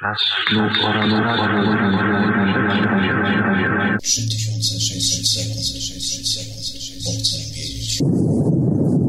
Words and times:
Czas 0.00 0.18
snu 0.48 0.62
pora 0.80 1.06
na 1.06 1.18
3600 4.02 5.28
sekund, 5.28 5.66
600 5.66 6.28
sekund, 6.28 6.60
chcę 6.60 7.38
wiedzieć. 7.54 7.98
Kontynuacja 7.98 9.05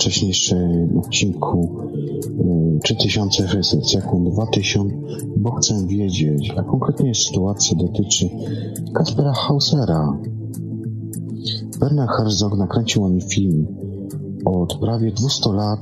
wcześniejszym 0.00 0.98
odcinku 0.98 1.68
y, 2.76 2.78
3600 2.84 3.90
sekund 3.90 4.34
2000, 4.34 4.78
bo 5.36 5.50
chcę 5.50 5.86
wiedzieć, 5.86 6.54
a 6.56 6.62
konkretnie 6.62 7.14
sytuacja 7.14 7.76
dotyczy 7.76 8.28
Kaspera 8.94 9.32
Hausera. 9.32 10.18
Werner 11.80 12.08
Herzog 12.08 12.58
nakręcił 12.58 13.04
o 13.04 13.08
nim 13.08 13.20
film. 13.20 13.66
Od 14.44 14.74
prawie 14.74 15.12
200 15.12 15.52
lat 15.52 15.80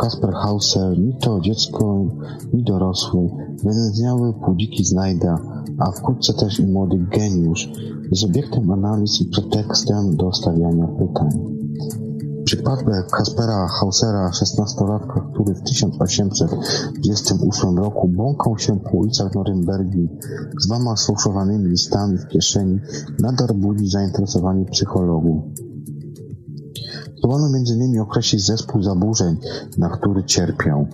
Kasper 0.00 0.32
Hauser, 0.32 0.98
ni 0.98 1.14
to 1.20 1.40
dziecko, 1.40 2.04
ni 2.52 2.62
dorosły, 2.62 3.30
wynędzniały 3.62 4.32
półdziki 4.44 4.84
znajda, 4.84 5.38
a 5.78 5.90
wkrótce 5.90 6.34
też 6.34 6.60
i 6.60 6.66
młody 6.66 7.06
geniusz, 7.10 7.72
jest 8.10 8.24
obiektem 8.24 8.70
analiz 8.70 9.20
i 9.20 9.24
pretekstem 9.24 10.16
do 10.16 10.32
stawiania 10.32 10.86
pytań. 10.86 11.54
Przypadek 12.44 13.10
Kaspera 13.10 13.68
Hausera, 13.68 14.30
16-latka, 14.30 15.32
który 15.32 15.54
w 15.54 15.62
1828 15.62 17.78
roku 17.78 18.08
błąkał 18.08 18.58
się 18.58 18.80
po 18.80 18.90
ulicach 18.90 19.34
Norymbergi 19.34 20.08
z 20.60 20.66
dwoma 20.66 20.96
sfałszowanymi 20.96 21.68
listami 21.68 22.18
w 22.18 22.26
kieszeni, 22.26 22.80
nadal 23.20 23.48
budzi 23.56 23.90
zainteresowanie 23.90 24.64
psychologów. 24.64 25.44
Zdołano 27.18 27.46
m.in. 27.46 28.00
określić 28.00 28.46
zespół 28.46 28.82
zaburzeń, 28.82 29.36
na 29.78 29.88
który 29.88 30.24
cierpiał. 30.24 30.86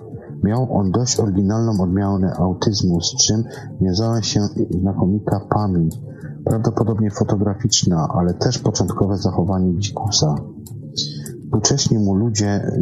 Miał 0.44 0.76
on 0.76 0.90
dość 0.90 1.20
oryginalną 1.20 1.82
odmianę 1.82 2.34
autyzmu, 2.34 3.00
z 3.00 3.16
czym 3.16 3.44
wiązała 3.80 4.22
się 4.22 4.40
znakomita 4.80 5.40
pamięć, 5.54 6.00
prawdopodobnie 6.44 7.10
fotograficzna, 7.10 8.08
ale 8.14 8.34
też 8.34 8.58
początkowe 8.58 9.16
zachowanie 9.16 9.78
dzikusa. 9.78 10.34
Współcześni 11.50 11.98
mu 11.98 12.14
ludzie, 12.14 12.72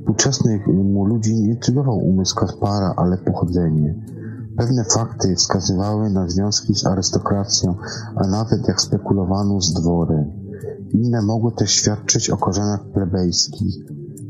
współczesnych 0.00 0.66
mu 0.66 1.04
ludzi 1.04 1.34
nie 1.34 1.48
intrygował 1.48 1.98
umysł 1.98 2.36
Kaspara, 2.36 2.94
ale 2.96 3.18
pochodzenie. 3.18 3.94
Pewne 4.56 4.84
fakty 4.84 5.36
wskazywały 5.36 6.10
na 6.10 6.28
związki 6.28 6.74
z 6.74 6.86
arystokracją, 6.86 7.74
a 8.16 8.26
nawet 8.26 8.68
jak 8.68 8.80
spekulowano 8.80 9.60
z 9.60 9.74
dworem. 9.74 10.24
Inne 10.90 11.22
mogły 11.22 11.52
też 11.52 11.70
świadczyć 11.70 12.30
o 12.30 12.36
korzeniach 12.36 12.84
plebejskich. 12.84 13.74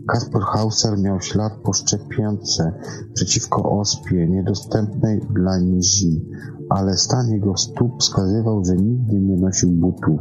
Kasper 0.08 0.42
Hauser 0.42 0.98
miał 0.98 1.20
ślad 1.20 1.52
po 1.62 1.72
szczepionce 1.72 2.72
przeciwko 3.14 3.80
ospie, 3.80 4.28
niedostępnej 4.28 5.20
dla 5.30 5.58
nizi, 5.58 6.24
ale 6.68 6.96
stan 6.96 7.30
jego 7.30 7.56
stóp 7.56 8.00
wskazywał, 8.00 8.64
że 8.64 8.76
nigdy 8.76 9.20
nie 9.20 9.36
nosił 9.36 9.70
butów. 9.70 10.20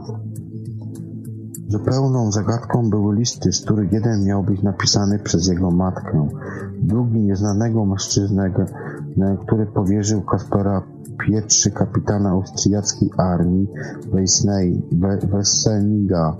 Zupełną 1.69 2.31
zagadką 2.31 2.89
były 2.89 3.15
listy, 3.15 3.53
z 3.53 3.61
których 3.61 3.91
jeden 3.91 4.23
miał 4.25 4.43
być 4.43 4.61
napisany 4.61 5.19
przez 5.19 5.47
jego 5.47 5.71
matkę, 5.71 6.27
drugi 6.81 7.21
nieznanego 7.21 7.85
mężczyznę, 7.85 8.53
który 9.45 9.65
powierzył 9.65 10.21
Kaspera 10.21 10.83
pietrzy 11.27 11.71
kapitana 11.71 12.29
austriackiej 12.29 13.09
armii 13.17 13.67
Wesseniga, 15.31 16.37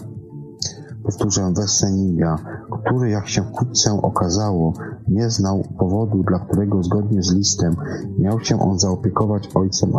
powtórzę 1.04 1.54
Wesseniga, 1.56 2.36
który, 2.72 3.10
jak 3.10 3.28
się 3.28 3.42
wkrótce 3.44 4.02
okazało, 4.02 4.74
nie 5.08 5.30
znał 5.30 5.64
powodu, 5.80 6.24
dla 6.24 6.40
którego 6.40 6.84
zgodnie 6.84 7.24
z 7.24 7.34
listem 7.34 7.76
miał 8.20 8.40
się 8.40 8.60
on 8.60 8.80
zaopiekować 8.80 9.50
ojcem 9.56 9.92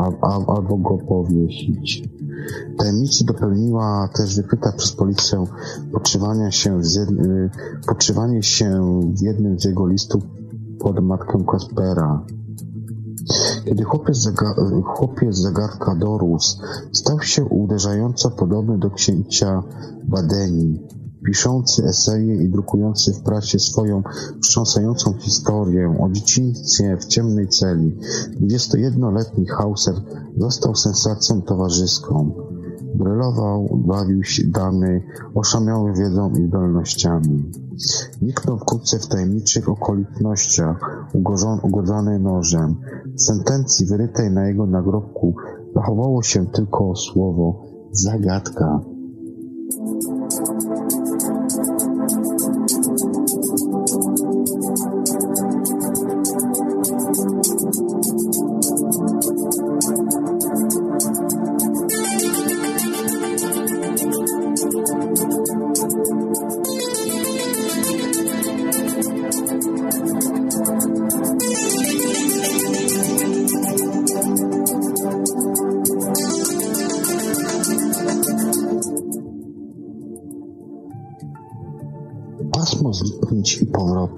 albo 0.48 0.76
go 0.76 0.98
powiesić. 0.98 2.17
Tajemnicy 2.78 3.24
dopełniła 3.24 4.08
też 4.14 4.36
wykryta 4.36 4.72
przez 4.72 4.92
policję 4.92 5.44
podszywanie 5.92 6.52
się, 6.52 6.84
z, 6.84 7.08
podszywanie 7.86 8.42
się 8.42 9.00
w 9.14 9.22
jednym 9.22 9.60
z 9.60 9.64
jego 9.64 9.86
listów 9.86 10.22
pod 10.78 11.00
matkę 11.04 11.44
Kaspera. 11.52 12.26
Kiedy 13.64 13.84
chłopiec, 13.84 14.16
zaga 14.16 14.54
chłopiec 14.84 15.36
zagadka 15.36 15.94
dorósł, 15.94 16.58
stał 16.92 17.20
się 17.20 17.44
uderzająco 17.44 18.30
podobny 18.30 18.78
do 18.78 18.90
księcia 18.90 19.62
Badeni, 20.04 20.80
piszący 21.24 21.84
eseje 21.84 22.44
i 22.44 22.48
drukujący 22.48 23.12
w 23.12 23.22
prasie 23.22 23.58
swoją 23.58 24.02
wstrząsającą 24.42 25.12
historię 25.12 25.96
o 26.00 26.10
dzieciństwie 26.10 26.96
w 27.00 27.06
ciemnej 27.06 27.48
celi. 27.48 27.96
21-letni 28.40 29.46
Hauser 29.46 29.94
został 30.36 30.74
sensacją 30.74 31.42
towarzyską. 31.42 32.30
Brylował, 32.94 33.68
bawił 33.86 34.24
się 34.24 34.46
damy, 34.46 35.02
oszamiały 35.34 35.92
wiedzą 35.92 36.30
i 36.30 36.46
zdolnościami. 36.46 37.50
Niknął 38.22 38.58
wkrótce 38.58 38.98
w 38.98 39.06
tajemniczych 39.06 39.68
okolicznościach, 39.68 41.08
ugodzony 41.62 42.18
nożem. 42.18 42.76
W 43.14 43.22
sentencji 43.22 43.86
wyrytej 43.86 44.30
na 44.30 44.48
jego 44.48 44.66
nagrobku 44.66 45.34
zachowało 45.74 46.22
się 46.22 46.46
tylko 46.46 46.96
słowo 46.96 47.64
zagadka. 47.92 48.80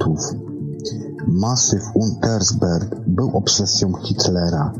Powrotów. 0.00 0.34
Masyw 1.28 1.82
Untersberg 1.94 3.00
był 3.06 3.30
obsesją 3.36 3.92
Hitlera. 3.92 4.72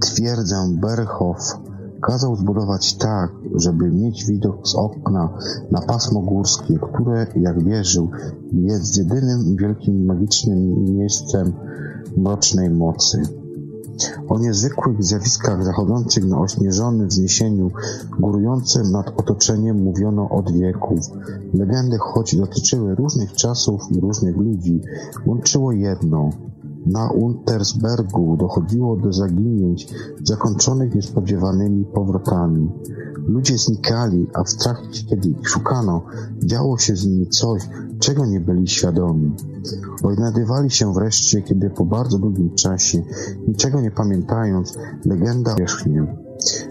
Twierdzę 0.00 0.56
Berhoff 0.80 1.58
kazał 2.00 2.36
zbudować 2.36 2.94
tak, 2.94 3.32
żeby 3.54 3.90
mieć 3.90 4.24
widok 4.24 4.68
z 4.68 4.74
okna 4.74 5.38
na 5.70 5.80
pasmo 5.80 6.20
górskie, 6.20 6.78
które, 6.78 7.26
jak 7.36 7.64
wierzył, 7.64 8.10
jest 8.52 8.98
jedynym 8.98 9.56
wielkim 9.56 10.04
magicznym 10.04 10.84
miejscem 10.84 11.52
mrocznej 12.16 12.70
mocy. 12.70 13.22
O 14.28 14.38
niezwykłych 14.38 15.04
zjawiskach 15.04 15.64
zachodzących 15.64 16.24
na 16.24 16.40
ośnieżonym 16.40 17.08
wzniesieniu 17.08 17.70
górującym 18.20 18.92
nad 18.92 19.20
otoczeniem 19.20 19.82
mówiono 19.82 20.28
od 20.28 20.52
wieków. 20.52 20.98
Legendy, 21.54 21.96
choć 22.00 22.36
dotyczyły 22.36 22.94
różnych 22.94 23.32
czasów 23.32 23.82
i 23.90 24.00
różnych 24.00 24.36
ludzi, 24.36 24.80
łączyło 25.26 25.72
jedno. 25.72 26.30
Na 26.86 27.10
Untersbergu 27.10 28.36
dochodziło 28.36 28.96
do 28.96 29.12
zaginięć 29.12 29.94
zakończonych 30.24 30.94
niespodziewanymi 30.94 31.84
powrotami. 31.84 32.70
Ludzie 33.26 33.58
znikali, 33.58 34.26
a 34.34 34.44
w 34.44 34.54
trakcie, 34.54 35.04
kiedy 35.04 35.28
ich 35.28 35.48
szukano, 35.48 36.02
działo 36.44 36.78
się 36.78 36.96
z 36.96 37.06
nimi 37.06 37.26
coś, 37.26 37.68
czego 37.98 38.26
nie 38.26 38.40
byli 38.40 38.68
świadomi. 38.68 39.32
Odnajdywali 40.02 40.70
się 40.70 40.92
wreszcie, 40.92 41.42
kiedy 41.42 41.70
po 41.70 41.84
bardzo 41.84 42.18
długim 42.18 42.54
czasie, 42.54 43.02
niczego 43.48 43.80
nie 43.80 43.90
pamiętając, 43.90 44.78
legenda 45.04 45.54
wierzchnie. 45.54 46.23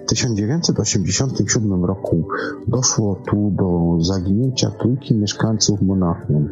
W 0.04 0.10
1987 0.10 1.86
roku 1.86 2.28
doszło 2.68 3.16
tu 3.30 3.52
do 3.52 3.98
zaginięcia 4.04 4.72
trójki 4.72 5.16
mieszkańców 5.16 5.82
Monachium. 5.82 6.50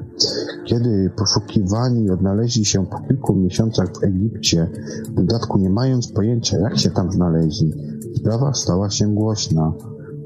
Kiedy 0.65 1.11
poszukiwani 1.17 2.09
odnaleźli 2.09 2.65
się 2.65 2.85
po 2.85 2.99
kilku 2.99 3.35
miesiącach 3.35 3.87
w 3.87 4.03
Egipcie, 4.03 4.67
w 5.09 5.13
dodatku 5.13 5.57
nie 5.57 5.69
mając 5.69 6.11
pojęcia 6.11 6.57
jak 6.59 6.77
się 6.77 6.91
tam 6.91 7.11
znaleźli, 7.11 7.73
sprawa 8.15 8.53
stała 8.53 8.89
się 8.89 9.15
głośna. 9.15 9.73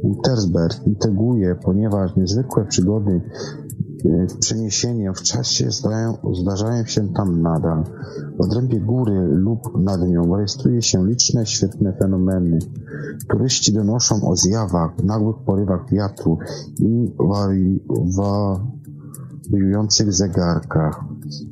Untersberg 0.02 0.88
integruje, 0.88 1.56
ponieważ 1.64 2.16
niezwykłe 2.16 2.66
przygody 2.66 3.22
przeniesienia 4.40 5.14
w 5.14 5.22
czasie 5.22 5.72
zdają, 5.72 6.18
zdarzają 6.42 6.86
się 6.86 7.14
tam 7.14 7.42
nadal. 7.42 7.84
W 8.38 8.42
odrębie 8.42 8.80
góry 8.80 9.28
lub 9.32 9.80
nad 9.80 10.02
nią 10.02 10.36
rejestruje 10.36 10.82
się 10.82 11.08
liczne 11.08 11.46
świetne 11.46 11.94
fenomeny. 11.94 12.60
Turyści 13.30 13.74
donoszą 13.74 14.30
o 14.30 14.36
zjawach, 14.36 15.04
nagłych 15.04 15.36
porywach 15.46 15.90
wiatru 15.92 16.38
i 16.80 17.12
wariujących 19.52 20.14
zegarkach. 20.14 21.04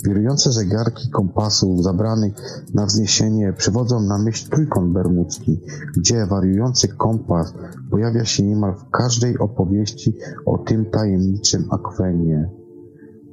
Wirujące 0.05 0.51
zegarki 0.51 1.09
kompasów 1.09 1.83
zabranych 1.83 2.33
na 2.73 2.85
wzniesienie 2.85 3.53
przywodzą 3.53 4.01
na 4.01 4.17
myśl 4.17 4.49
trójkąt 4.49 4.93
bermudzki, 4.93 5.61
gdzie 5.97 6.25
wariujący 6.25 6.87
kompas 6.87 7.53
pojawia 7.91 8.25
się 8.25 8.43
niemal 8.43 8.75
w 8.75 8.89
każdej 8.89 9.37
opowieści 9.37 10.17
o 10.45 10.57
tym 10.57 10.85
tajemniczym 10.85 11.65
akwenie. 11.71 12.49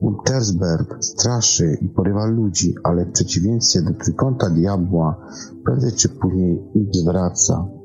Untersberg 0.01 0.97
straszy 1.01 1.79
i 1.83 1.89
porywa 1.89 2.27
ludzi, 2.27 2.75
ale 2.85 3.07
w 3.07 3.13
przeciwieństwie 3.13 3.83
do 3.83 3.95
trójkąta 3.95 4.51
diabła 4.51 5.27
prędzej 5.65 5.93
czy 5.93 6.09
później 6.09 6.63
ich 6.75 6.89
zwraca. 6.95 7.80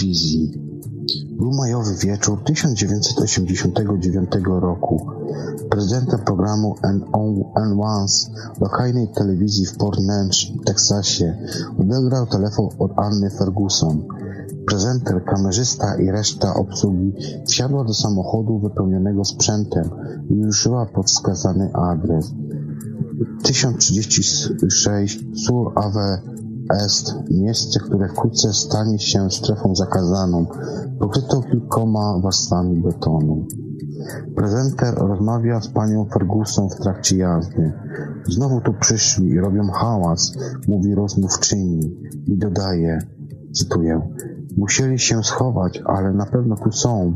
Wizji. 0.00 0.68
Był 1.38 1.52
majowy 1.52 1.94
wieczór 1.94 2.44
1989 2.44 4.30
roku. 4.46 5.06
Prezydentem 5.70 6.20
programu 6.20 6.76
N1 6.82 8.30
lokalnej 8.60 9.08
telewizji 9.08 9.66
w 9.66 9.76
Port 9.76 10.00
Neches, 10.00 10.64
Teksasie, 10.64 11.36
odegrał 11.78 12.26
telefon 12.26 12.68
od 12.78 12.92
Anny 12.96 13.30
Ferguson. 13.30 14.02
Prezenter, 14.66 15.24
kamerzysta 15.24 15.96
i 15.96 16.10
reszta 16.10 16.54
obsługi 16.54 17.12
wsiadła 17.46 17.84
do 17.84 17.94
samochodu 17.94 18.58
wypełnionego 18.58 19.24
sprzętem 19.24 19.90
i 20.30 20.44
ruszyła 20.44 20.86
pod 20.86 21.06
wskazany 21.06 21.70
adres. 21.74 22.32
1036 23.42 25.24
Sur 25.46 25.72
Ave 25.74 26.22
Est, 26.74 27.14
miejsce, 27.30 27.80
które 27.80 28.08
wkrótce 28.08 28.52
stanie 28.52 28.98
się 28.98 29.30
strefą 29.30 29.74
zakazaną, 29.74 30.46
pokrytą 30.98 31.42
kilkoma 31.42 32.18
warstwami 32.22 32.82
betonu. 32.82 33.46
Prezenter 34.36 34.94
rozmawia 34.94 35.60
z 35.60 35.68
panią 35.68 36.06
Ferguson 36.12 36.68
w 36.68 36.76
trakcie 36.76 37.16
jazdy. 37.16 37.72
Znowu 38.28 38.60
tu 38.60 38.74
przyszli 38.80 39.28
i 39.28 39.40
robią 39.40 39.68
hałas, 39.68 40.32
mówi 40.68 40.94
rozmówczyni 40.94 41.96
i 42.26 42.38
dodaje, 42.38 42.98
cytuję, 43.52 44.00
musieli 44.56 44.98
się 44.98 45.24
schować, 45.24 45.82
ale 45.84 46.12
na 46.12 46.26
pewno 46.26 46.56
tu 46.56 46.72
są. 46.72 47.14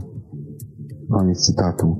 Koniec 1.10 1.46
cytatu. 1.46 1.96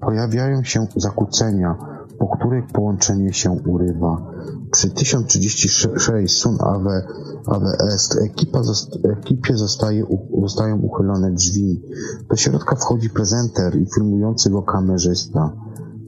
Pojawiają 0.00 0.62
się 0.62 0.86
zakłócenia, 0.96 1.76
po 2.18 2.28
których 2.28 2.66
połączenie 2.66 3.32
się 3.32 3.50
urywa. 3.50 4.32
Przy 4.76 4.90
1036 4.90 6.36
Sun 6.36 6.56
Ave, 6.60 7.06
Ave 7.46 7.76
Est 7.94 8.16
ekipa 8.16 8.62
zost, 8.62 8.98
ekipie 9.04 9.56
zostaje, 9.56 10.06
zostają 10.40 10.78
uchylone 10.78 11.32
drzwi. 11.32 11.82
Do 12.30 12.36
środka 12.36 12.76
wchodzi 12.76 13.10
prezenter 13.10 13.76
i 13.76 13.86
filmujący 13.94 14.50
go 14.50 14.62
kamerzysta. 14.62 15.52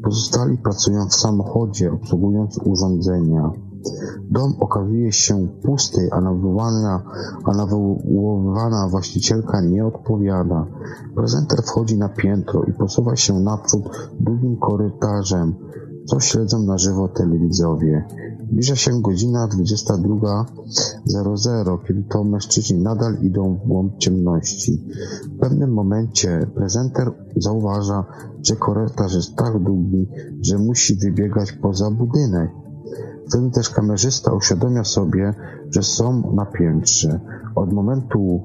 Pozostali 0.04 0.58
pracują 0.58 1.08
w 1.08 1.14
samochodzie, 1.14 1.92
obsługując 1.92 2.58
urządzenia. 2.64 3.50
Dom 4.30 4.54
okazuje 4.60 5.12
się 5.12 5.48
pusty, 5.62 6.08
a 6.12 6.20
nawoływana, 6.20 7.02
a 7.44 7.56
nawoływana 7.56 8.88
właścicielka 8.88 9.60
nie 9.60 9.86
odpowiada. 9.86 10.66
Prezenter 11.14 11.62
wchodzi 11.62 11.98
na 11.98 12.08
piętro 12.08 12.64
i 12.64 12.72
posuwa 12.72 13.16
się 13.16 13.40
naprzód 13.40 14.10
długim 14.20 14.56
korytarzem, 14.56 15.54
co 16.08 16.20
śledzą 16.20 16.62
na 16.62 16.78
żywo 16.78 17.08
telewidzowie. 17.08 18.04
Zbliża 18.50 18.76
się 18.76 19.02
godzina 19.02 19.48
22.00, 19.48 21.78
kiedy 21.88 22.02
to 22.02 22.24
mężczyźni 22.24 22.78
nadal 22.78 23.16
idą 23.22 23.54
w 23.54 23.68
głąb 23.68 23.98
ciemności. 23.98 24.84
W 25.36 25.38
pewnym 25.38 25.72
momencie 25.72 26.46
prezenter 26.54 27.12
zauważa, 27.36 28.04
że 28.42 28.56
korytarz 28.56 29.14
jest 29.14 29.36
tak 29.36 29.62
długi, 29.62 30.08
że 30.42 30.58
musi 30.58 30.94
wybiegać 30.94 31.52
poza 31.52 31.90
budynek. 31.90 32.50
Wtedy 33.28 33.50
też 33.50 33.70
kamerzysta 33.70 34.32
uświadamia 34.32 34.84
sobie, 34.84 35.34
że 35.70 35.82
są 35.82 36.34
na 36.34 36.46
piętrze. 36.46 37.20
Od 37.54 37.72
momentu, 37.72 38.42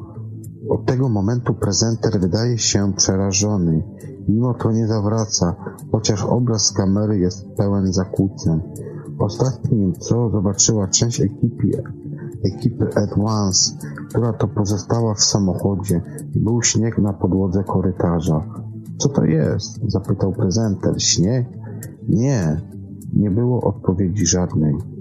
od 0.69 0.85
tego 0.85 1.09
momentu 1.09 1.53
prezenter 1.53 2.19
wydaje 2.19 2.57
się 2.57 2.93
przerażony. 2.97 3.83
Mimo 4.27 4.53
to 4.53 4.71
nie 4.71 4.87
zawraca, 4.87 5.55
chociaż 5.91 6.25
obraz 6.25 6.65
z 6.65 6.73
kamery 6.73 7.19
jest 7.19 7.47
pełen 7.57 7.93
zakłóceń. 7.93 8.61
Ostatnim, 9.19 9.93
co 9.93 10.29
zobaczyła 10.29 10.87
część 10.87 11.21
ekipy, 11.21 11.83
ekipy 12.43 12.87
Advance, 12.95 13.71
która 14.09 14.33
to 14.33 14.47
pozostała 14.47 15.13
w 15.13 15.21
samochodzie, 15.21 16.01
był 16.35 16.63
śnieg 16.63 16.97
na 16.97 17.13
podłodze 17.13 17.63
korytarza. 17.63 18.43
Co 18.97 19.09
to 19.09 19.25
jest? 19.25 19.79
zapytał 19.87 20.33
prezenter. 20.33 21.03
Śnieg? 21.03 21.47
Nie, 22.09 22.61
nie 23.13 23.31
było 23.31 23.61
odpowiedzi 23.61 24.25
żadnej. 24.25 24.92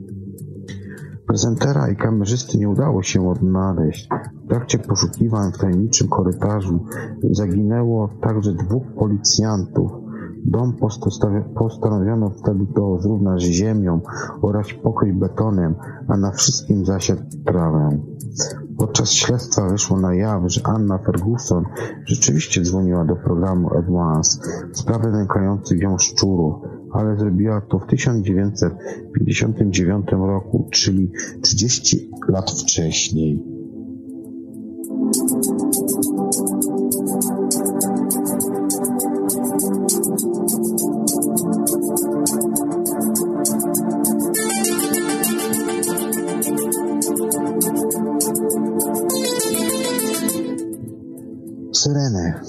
Prezentera 1.33 1.89
i 1.89 1.97
kamerzysty 1.97 2.59
nie 2.59 2.69
udało 2.69 3.03
się 3.03 3.31
odnaleźć. 3.31 4.09
W 4.45 4.49
trakcie 4.49 4.79
poszukiwań 4.79 5.53
w 5.53 5.59
tajemniczym 5.59 6.09
korytarzu 6.09 6.85
zaginęło 7.31 8.09
także 8.23 8.53
dwóch 8.53 8.83
policjantów. 8.99 9.91
Dom 10.45 10.77
postanowiono 11.55 12.31
wtedy 12.31 12.67
go 12.75 12.99
zrównać 13.01 13.43
z 13.43 13.47
ziemią 13.47 14.01
oraz 14.43 14.67
pokryć 14.83 15.13
betonem, 15.13 15.75
a 16.09 16.17
na 16.17 16.31
wszystkim 16.31 16.85
zasiać 16.85 17.19
trawę. 17.47 17.99
Podczas 18.79 19.13
śledztwa 19.13 19.69
wyszło 19.69 20.01
na 20.01 20.15
jaw, 20.15 20.43
że 20.47 20.61
Anna 20.65 20.99
Ferguson 20.99 21.65
rzeczywiście 22.05 22.63
dzwoniła 22.63 23.05
do 23.05 23.17
programu 23.17 23.75
Advance 23.79 24.39
w 24.73 24.79
sprawie 24.79 25.09
nękających 25.09 25.81
ją 25.81 25.99
szczurów, 25.99 26.55
ale 26.93 27.17
zrobiła 27.17 27.61
to 27.61 27.79
w 27.79 27.87
1959 27.87 30.07
roku, 30.11 30.69
czyli 30.71 31.11
30 31.43 32.11
lat 32.29 32.51
wcześniej. 32.51 33.45
Syrenę. 51.73 52.41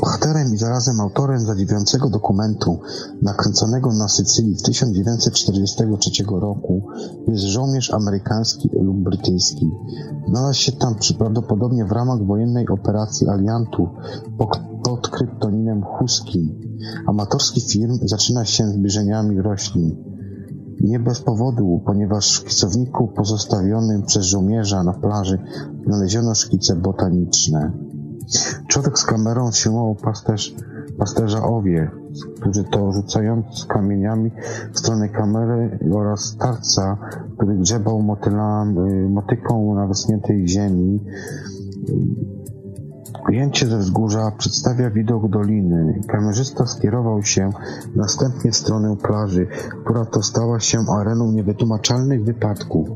Bohaterem 0.00 0.54
i 0.54 0.58
zarazem 0.58 1.00
autorem 1.00 1.40
zadziwiającego 1.40 2.10
dokumentu 2.10 2.78
nakręconego 3.22 3.92
na 3.92 4.08
Sycylii 4.08 4.56
w 4.56 4.62
1943 4.62 6.10
roku 6.28 6.82
jest 7.28 7.44
żołnierz 7.44 7.94
amerykański 7.94 8.70
lub 8.72 8.96
brytyjski. 8.96 9.70
Znalazł 10.28 10.58
się 10.58 10.72
tam 10.72 10.94
prawdopodobnie 11.18 11.84
w 11.84 11.92
ramach 11.92 12.26
wojennej 12.26 12.68
operacji 12.68 13.28
aliantów 13.28 13.88
pod 14.38 15.08
kryptoninem 15.08 15.82
Husky. 15.82 16.54
Amatorski 17.06 17.60
film 17.60 17.98
zaczyna 18.02 18.44
się 18.44 18.66
zbliżeniami 18.66 19.42
roślin. 19.42 19.96
Nie 20.80 21.00
bez 21.00 21.20
powodu, 21.20 21.82
ponieważ 21.86 22.40
w 22.40 22.44
kisowniku 22.44 23.08
pozostawionym 23.08 24.02
przez 24.02 24.24
żołnierza 24.24 24.84
na 24.84 24.92
plaży 24.92 25.38
znaleziono 25.86 26.34
szkice 26.34 26.76
botaniczne. 26.76 27.72
Człowiek 28.68 28.98
z 28.98 29.04
kamerą 29.04 29.52
siłował 29.52 29.94
pasterz, 29.94 30.54
pasterza 30.98 31.42
owie, 31.42 31.90
którzy 32.40 32.64
to 32.64 32.92
rzucając 32.92 33.66
kamieniami 33.68 34.30
w 34.72 34.78
stronę 34.78 35.08
kamery 35.08 35.78
oraz 35.94 36.20
starca, 36.20 36.98
który 37.36 37.56
grzebał 37.56 38.18
y, 38.88 39.08
motyką 39.08 39.74
na 39.74 39.86
wyschniętej 39.86 40.48
ziemi. 40.48 41.00
Ujęcie 43.28 43.66
ze 43.66 43.78
wzgórza 43.78 44.32
przedstawia 44.38 44.90
widok 44.90 45.30
doliny. 45.30 46.00
Kamerzysta 46.08 46.66
skierował 46.66 47.22
się 47.22 47.50
następnie 47.96 48.52
w 48.52 48.56
stronę 48.56 48.96
plaży, 49.02 49.46
która 49.84 50.04
to 50.04 50.22
stała 50.22 50.60
się 50.60 50.78
areną 51.00 51.32
niewytłumaczalnych 51.32 52.24
wypadków. 52.24 52.88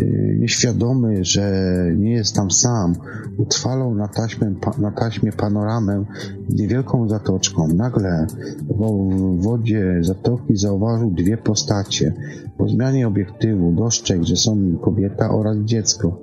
Y, 0.00 0.36
nieświadomy, 0.40 1.24
że 1.24 1.50
nie 1.96 2.12
jest 2.12 2.34
tam 2.34 2.50
sam, 2.50 2.94
utrwalał 3.36 3.94
na, 3.94 4.08
taśmę, 4.08 4.54
na 4.78 4.90
taśmie 4.90 5.32
panoramę 5.32 6.04
niewielką 6.50 7.08
zatoczką. 7.08 7.68
Nagle 7.68 8.26
w 8.70 9.42
wodzie 9.42 9.98
zatoki 10.00 10.56
zauważył 10.56 11.10
dwie 11.10 11.36
postacie. 11.36 12.14
Po 12.58 12.68
zmianie 12.68 13.08
obiektywu 13.08 13.72
dostrzegł, 13.72 14.24
że 14.24 14.36
są 14.36 14.78
kobieta 14.82 15.30
oraz 15.30 15.56
dziecko. 15.56 16.20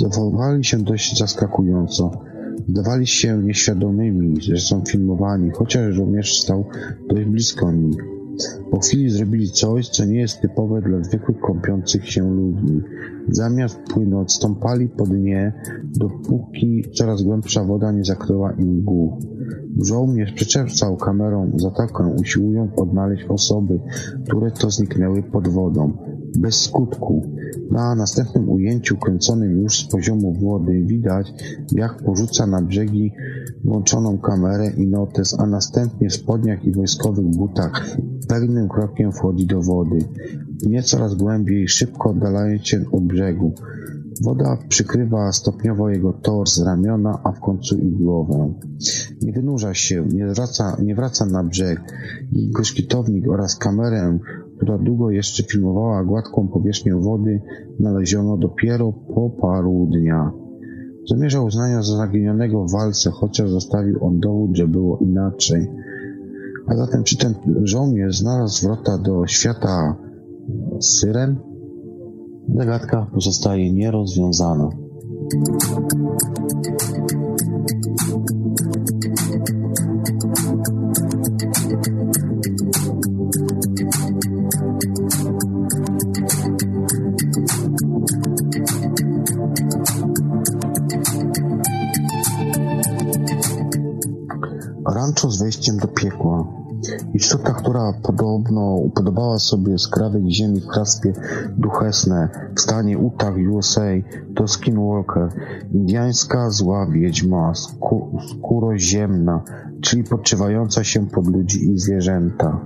Zachowali 0.00 0.64
się 0.64 0.78
dość 0.78 1.18
zaskakująco. 1.18 2.10
Zdawali 2.68 3.06
się 3.06 3.42
nieświadomymi, 3.42 4.40
że 4.40 4.56
są 4.56 4.82
filmowani, 4.88 5.50
chociaż 5.50 5.94
żołnierz 5.94 6.40
stał 6.40 6.64
dość 7.08 7.24
blisko 7.24 7.72
nich. 7.72 8.17
Po 8.70 8.78
chwili 8.78 9.10
zrobili 9.10 9.50
coś, 9.50 9.88
co 9.88 10.04
nie 10.04 10.20
jest 10.20 10.40
typowe 10.40 10.82
dla 10.82 11.02
zwykłych 11.04 11.40
kąpiących 11.40 12.10
się 12.10 12.30
ludzi. 12.30 12.80
Zamiast 13.28 13.78
płynąć, 13.78 14.32
stąpali 14.32 14.88
po 14.88 15.06
dnie, 15.06 15.52
dopóki 15.98 16.84
coraz 16.94 17.22
głębsza 17.22 17.64
woda 17.64 17.92
nie 17.92 18.04
zakryła 18.04 18.52
im 18.52 18.82
głów. 18.82 19.12
Żołnierz 19.82 20.32
przyczepcał 20.32 20.96
kamerą 20.96 21.52
zatokę, 21.56 22.14
usiłując 22.20 22.70
odnaleźć 22.76 23.24
osoby, 23.28 23.80
które 24.28 24.50
to 24.50 24.70
zniknęły 24.70 25.22
pod 25.22 25.48
wodą. 25.48 25.92
Bez 26.38 26.60
skutku. 26.60 27.37
Na 27.70 27.94
następnym 27.94 28.48
ujęciu, 28.48 28.96
kręconym 28.96 29.62
już 29.62 29.80
z 29.80 29.88
poziomu 29.88 30.34
wody, 30.34 30.82
widać, 30.86 31.32
jak 31.72 32.02
porzuca 32.02 32.46
na 32.46 32.62
brzegi 32.62 33.12
włączoną 33.64 34.18
kamerę 34.18 34.70
i 34.76 34.86
notes, 34.86 35.40
a 35.40 35.46
następnie 35.46 36.08
w 36.08 36.14
spodniach 36.14 36.64
i 36.64 36.72
wojskowych 36.72 37.26
butach 37.26 37.96
pewnym 38.28 38.68
krokiem 38.68 39.12
wchodzi 39.12 39.46
do 39.46 39.62
wody. 39.62 39.98
Nie 40.66 40.82
coraz 40.82 41.14
głębiej, 41.14 41.68
szybko 41.68 42.10
oddalając 42.10 42.66
się 42.66 42.84
od 42.92 43.04
brzegu. 43.04 43.52
Woda 44.22 44.58
przykrywa 44.68 45.32
stopniowo 45.32 45.90
jego 45.90 46.12
tors, 46.12 46.62
ramiona, 46.64 47.20
a 47.24 47.32
w 47.32 47.40
końcu 47.40 47.78
i 47.78 47.90
głowę. 47.90 48.54
Nie 49.22 49.32
wynurza 49.32 49.74
się, 49.74 50.04
nie 50.12 50.26
wraca, 50.26 50.76
nie 50.82 50.94
wraca 50.94 51.26
na 51.26 51.44
brzeg. 51.44 51.80
Jego 52.32 52.64
szkitownik 52.64 53.28
oraz 53.28 53.56
kamerę, 53.56 54.18
która 54.58 54.78
długo 54.78 55.10
jeszcze 55.10 55.42
filmowała 55.42 56.04
gładką 56.04 56.48
powierzchnię 56.48 56.94
wody, 56.94 57.40
znaleziono 57.80 58.36
dopiero 58.36 58.92
po 58.92 59.30
paru 59.30 59.88
dniach. 59.90 60.32
Zamierzał 61.10 61.44
uznania 61.44 61.82
za 61.82 61.96
zaginionego 61.96 62.64
w 62.64 62.72
walce, 62.72 63.10
chociaż 63.10 63.50
zostawił 63.50 64.04
on 64.04 64.20
dowód, 64.20 64.56
że 64.56 64.68
było 64.68 64.98
inaczej. 64.98 65.66
A 66.66 66.76
zatem 66.76 67.04
czy 67.04 67.18
ten 67.18 67.34
żołnierz 67.62 68.18
znalazł 68.18 68.66
wrota 68.66 68.98
do 68.98 69.26
świata 69.26 69.96
syren? 70.80 71.36
Zagadka 72.54 73.06
pozostaje 73.14 73.72
nierozwiązana. 73.72 74.68
Wejściem 95.58 95.76
do 95.76 95.88
piekła. 95.88 96.44
Istota, 97.14 97.52
która 97.52 97.92
podobno 98.02 98.74
upodobała 98.74 99.38
sobie 99.38 99.78
skrawek 99.78 100.22
ziemi 100.28 100.60
w 100.60 100.66
hrabstwie 100.66 101.12
duchesne 101.58 102.28
w 102.54 102.60
stanie 102.60 102.92
Utah, 102.92 103.34
USA, 103.52 103.90
to 104.34 104.48
Skinwalker, 104.48 105.28
indiańska 105.74 106.50
zła 106.50 106.86
wiedźma, 106.86 107.52
skó 107.54 108.10
skóroziemna, 108.30 109.42
czyli 109.80 110.04
podczywająca 110.04 110.84
się 110.84 111.06
pod 111.06 111.26
ludzi 111.26 111.70
i 111.70 111.78
zwierzęta. 111.78 112.60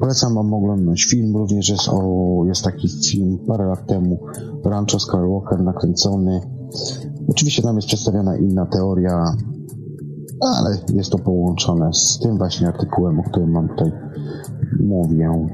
Polecam 0.00 0.34
wam 0.34 0.54
oglądać 0.54 1.04
film, 1.04 1.36
również 1.36 1.68
jest, 1.68 1.88
o, 1.88 2.42
jest 2.46 2.64
taki 2.64 2.88
film 2.88 3.38
parę 3.46 3.66
lat 3.66 3.86
temu, 3.86 4.18
Rancho 4.64 4.98
Skywalker 4.98 5.62
nakręcony. 5.62 6.40
Oczywiście 7.28 7.62
tam 7.62 7.76
jest 7.76 7.88
przedstawiona 7.88 8.36
inna 8.36 8.66
teoria 8.66 9.24
ale 10.40 10.76
jest 10.94 11.10
to 11.10 11.18
połączone 11.18 11.92
z 11.92 12.18
tym 12.18 12.38
właśnie 12.38 12.68
artykułem, 12.68 13.20
o 13.20 13.22
którym 13.22 13.50
mam 13.50 13.68
tutaj 13.68 13.92
mówię. 14.80 15.48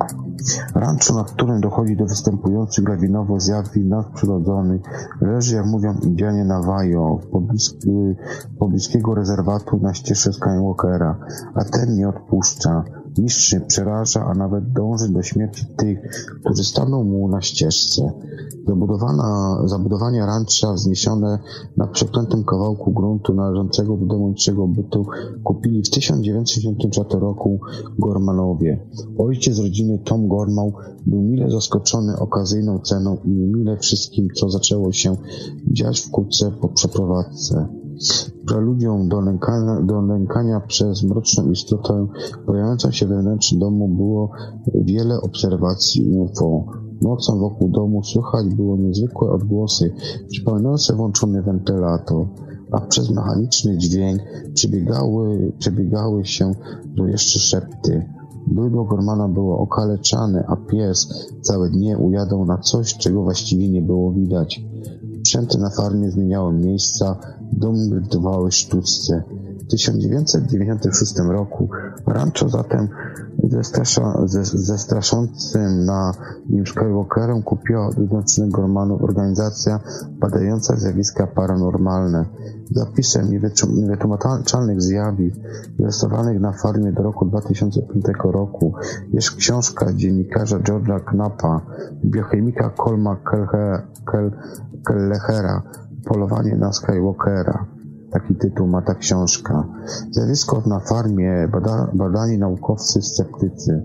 Rancho, 0.74 1.14
na 1.14 1.24
którym 1.24 1.60
dochodzi 1.60 1.96
do 1.96 2.06
występujących 2.06 2.88
lawinowo 2.88 3.40
zjawisk 3.40 3.76
nadprzyrodzonych, 3.76 4.80
leży, 5.20 5.56
jak 5.56 5.66
mówią 5.66 5.94
Indianie, 6.02 6.44
na 6.44 6.62
Wajo, 6.62 7.18
pobliskiego 8.58 9.14
rezerwatu 9.14 9.78
na 9.82 9.94
ścieżce 9.94 10.32
Skywalkera, 10.32 11.18
a 11.54 11.64
ten 11.64 11.96
nie 11.96 12.08
odpuszcza. 12.08 12.84
Niszczy, 13.18 13.60
przeraża, 13.60 14.24
a 14.24 14.34
nawet 14.34 14.72
dąży 14.72 15.08
do 15.08 15.22
śmierci 15.22 15.66
tych, 15.76 15.98
którzy 16.44 16.64
staną 16.64 17.04
mu 17.04 17.28
na 17.28 17.40
ścieżce. 17.40 18.12
Zabudowana, 18.66 19.58
zabudowanie 19.64 20.26
rancha 20.26 20.72
wzniesione 20.72 21.38
na 21.76 21.86
przeklętym 21.86 22.44
kawałku 22.44 22.92
gruntu 22.92 23.34
należącego 23.34 23.96
do 23.96 24.06
demonicznego 24.06 24.68
bytu 24.68 25.06
kupili 25.44 25.82
w 25.82 25.90
1974 25.90 27.20
roku 27.20 27.60
Gormanowie. 27.98 28.86
Ojciec 29.18 29.58
rodziny 29.58 29.98
Tom 29.98 30.28
Gormał 30.28 30.72
był 31.06 31.22
mile 31.22 31.50
zaskoczony 31.50 32.18
okazyjną 32.18 32.78
ceną 32.78 33.16
i 33.24 33.28
mile 33.28 33.76
wszystkim, 33.76 34.28
co 34.34 34.50
zaczęło 34.50 34.92
się 34.92 35.16
dziać 35.72 36.00
wkrótce 36.00 36.50
po 36.60 36.68
przeprowadzce. 36.68 37.79
Preludium 38.46 39.08
do 39.08 39.20
lękania, 39.20 39.80
do 39.80 40.60
przez 40.66 41.02
mroczną 41.02 41.50
istotę 41.50 42.06
pojawiającą 42.46 42.90
się 42.90 43.06
wewnątrz 43.06 43.54
domu 43.54 43.88
było 43.88 44.30
wiele 44.74 45.20
obserwacji 45.20 46.08
UFO. 46.08 46.64
Nocą 47.02 47.38
wokół 47.38 47.68
domu 47.68 48.02
słychać 48.04 48.54
było 48.54 48.76
niezwykłe 48.76 49.30
odgłosy, 49.30 49.94
przypominające 50.28 50.96
włączony 50.96 51.42
wentylator, 51.42 52.26
a 52.72 52.80
przez 52.80 53.10
mechaniczny 53.10 53.78
dźwięk 53.78 54.20
przebiegały, 54.54 55.52
przebiegały 55.58 56.24
się 56.24 56.52
tu 56.96 57.06
jeszcze 57.06 57.38
szepty. 57.38 58.06
Bydło 58.46 58.84
Gormana 58.84 59.28
było 59.28 59.58
okaleczane, 59.58 60.44
a 60.48 60.56
pies 60.56 61.28
całe 61.40 61.70
dnie 61.70 61.98
ujadał 61.98 62.44
na 62.44 62.58
coś, 62.58 62.94
czego 62.96 63.22
właściwie 63.22 63.68
nie 63.68 63.82
było 63.82 64.12
widać. 64.12 64.64
Sprzęty 65.30 65.58
na 65.58 65.70
farmie 65.70 66.10
zmieniały 66.10 66.52
miejsca, 66.52 67.16
domy 67.52 68.00
bywały 68.00 68.52
sztuczce. 68.52 69.22
W 69.60 69.66
1996 69.70 71.14
roku 71.18 71.68
rancho 72.06 72.48
zatem 72.48 72.88
zestrasza, 73.48 74.14
ze, 74.54 74.78
straszącym 74.78 75.84
na 75.84 76.12
nim 76.48 76.66
Skywalkerem 76.66 77.42
kupiła 77.42 77.86
od 77.86 77.94
Zjednoczonych 77.94 78.50
Gormanów 78.50 79.02
organizacja 79.02 79.80
badająca 80.20 80.76
zjawiska 80.76 81.26
paranormalne. 81.26 82.24
Zapisem 82.70 83.26
niewytłumaczalnych 83.76 84.82
zjawisk 84.82 85.36
zastosowanych 85.78 86.40
na 86.40 86.52
farmie 86.52 86.92
do 86.92 87.02
roku 87.02 87.24
2005 87.24 88.04
roku 88.24 88.74
jest 89.12 89.30
książka 89.30 89.92
dziennikarza 89.92 90.58
George'a 90.58 91.00
Knappa, 91.04 91.60
biochemika 92.04 92.70
Colma 92.70 93.16
Kellehera 94.86 95.62
Polowanie 96.04 96.56
na 96.56 96.72
Skywalkera. 96.72 97.79
Taki 98.10 98.34
tytuł 98.34 98.66
ma 98.66 98.82
ta 98.82 98.94
książka. 98.94 99.64
Zjawisko 100.10 100.62
na 100.66 100.80
farmie, 100.80 101.48
bada, 101.52 101.90
badani 101.94 102.38
naukowcy 102.38 103.02
sceptycy. 103.02 103.82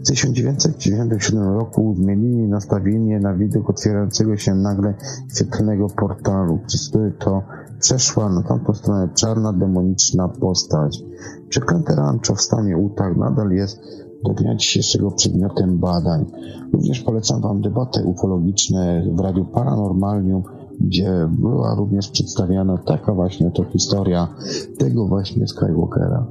W 0.00 0.06
1997 0.06 1.42
roku 1.42 1.94
zmienili 1.98 2.48
nastawienie 2.48 3.20
na 3.20 3.34
widok 3.34 3.70
otwierającego 3.70 4.36
się 4.36 4.54
nagle 4.54 4.94
świetlnego 5.34 5.86
portalu, 5.86 6.58
przez 6.66 6.88
który 6.88 7.12
to 7.12 7.42
przeszła 7.80 8.28
na 8.28 8.42
tamtą 8.42 8.74
stronę 8.74 9.08
czarna, 9.14 9.52
demoniczna 9.52 10.28
postać. 10.28 10.98
Przeklęte 11.48 11.94
rancho 11.94 12.34
w 12.34 12.40
stanie 12.40 12.76
Utah 12.76 13.16
nadal 13.16 13.50
jest 13.50 13.80
do 14.24 14.34
dnia 14.34 14.56
dzisiejszego 14.56 15.10
przedmiotem 15.10 15.78
badań. 15.78 16.24
Również 16.72 17.00
polecam 17.00 17.40
Wam 17.40 17.60
debatę 17.60 18.04
ufologiczne 18.04 19.02
w 19.16 19.20
Radiu 19.20 19.44
Paranormalium, 19.44 20.42
gdzie 20.80 21.28
była 21.30 21.74
również 21.74 22.08
przedstawiana 22.08 22.78
taka 22.78 23.14
właśnie 23.14 23.50
to 23.50 23.64
historia 23.64 24.28
tego 24.78 25.06
właśnie 25.06 25.46
Skywalkera. 25.46 26.26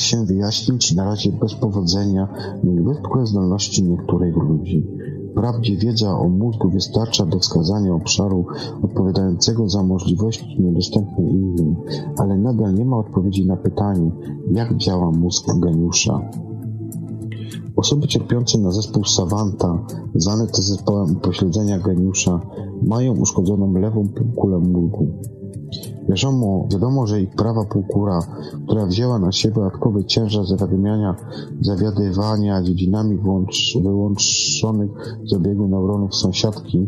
Się 0.00 0.24
wyjaśnić 0.24 0.94
na 0.94 1.04
razie 1.04 1.32
bez 1.32 1.54
powodzenia 1.54 2.28
niezwykłe 2.64 3.26
zdolności 3.26 3.84
niektórych 3.84 4.36
ludzi. 4.36 4.86
Wprawdzie 5.32 5.76
wiedza 5.76 6.18
o 6.18 6.28
mózgu 6.28 6.70
wystarcza 6.70 7.26
do 7.26 7.38
wskazania 7.38 7.94
obszaru 7.94 8.46
odpowiadającego 8.82 9.68
za 9.68 9.82
możliwości 9.82 10.62
niedostępne 10.62 11.30
innym, 11.30 11.76
ale 12.18 12.38
nadal 12.38 12.74
nie 12.74 12.84
ma 12.84 12.98
odpowiedzi 12.98 13.46
na 13.46 13.56
pytanie, 13.56 14.10
jak 14.50 14.76
działa 14.76 15.10
mózg 15.10 15.44
geniusza. 15.58 16.30
Osoby 17.76 18.08
cierpiące 18.08 18.58
na 18.58 18.70
zespół 18.70 19.04
Savanta, 19.04 19.78
znane 20.14 20.46
też 20.46 20.64
zespołem 20.64 21.16
upośledzenia 21.16 21.78
geniusza, 21.78 22.40
mają 22.82 23.16
uszkodzoną 23.16 23.72
lewą 23.72 24.08
półkulę 24.08 24.58
mózgu. 24.58 25.06
Wiadomo, 26.08 26.68
wiadomo, 26.72 27.06
że 27.06 27.20
ich 27.20 27.30
prawa 27.30 27.64
półkura, 27.64 28.20
która 28.66 28.86
wzięła 28.86 29.18
na 29.18 29.32
siebie 29.32 29.54
dodatkowy 29.54 30.04
ciężar 30.04 30.46
zawiadamiania, 30.46 31.16
zawiadywania 31.60 32.62
dziedzinami 32.62 33.16
wyłącz, 33.16 33.78
wyłączonych 33.82 34.90
z 35.24 35.32
obiegu 35.32 35.68
neuronów 35.68 36.14
sąsiadki, 36.14 36.86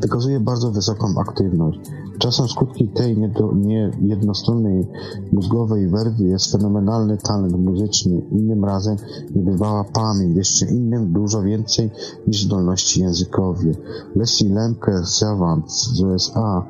wykazuje 0.00 0.40
bardzo 0.40 0.70
wysoką 0.70 1.06
aktywność. 1.18 1.80
Czasem 2.18 2.48
skutki 2.48 2.88
tej 2.88 3.16
niejednostronnej 4.00 4.86
mózgowej 5.32 5.88
werwy 5.88 6.24
jest 6.24 6.52
fenomenalny 6.52 7.16
talent 7.16 7.58
muzyczny, 7.58 8.22
innym 8.32 8.64
razem 8.64 8.96
niebywała 9.34 9.84
pamięć, 9.84 10.36
jeszcze 10.36 10.66
innym 10.66 11.12
dużo 11.12 11.42
więcej 11.42 11.90
niż 12.26 12.44
zdolności 12.44 13.00
językowe. 13.00 13.72
Leslie 14.16 14.54
Lemke 14.54 15.02
Savant 15.04 15.72
z 15.72 16.00
USA 16.00 16.66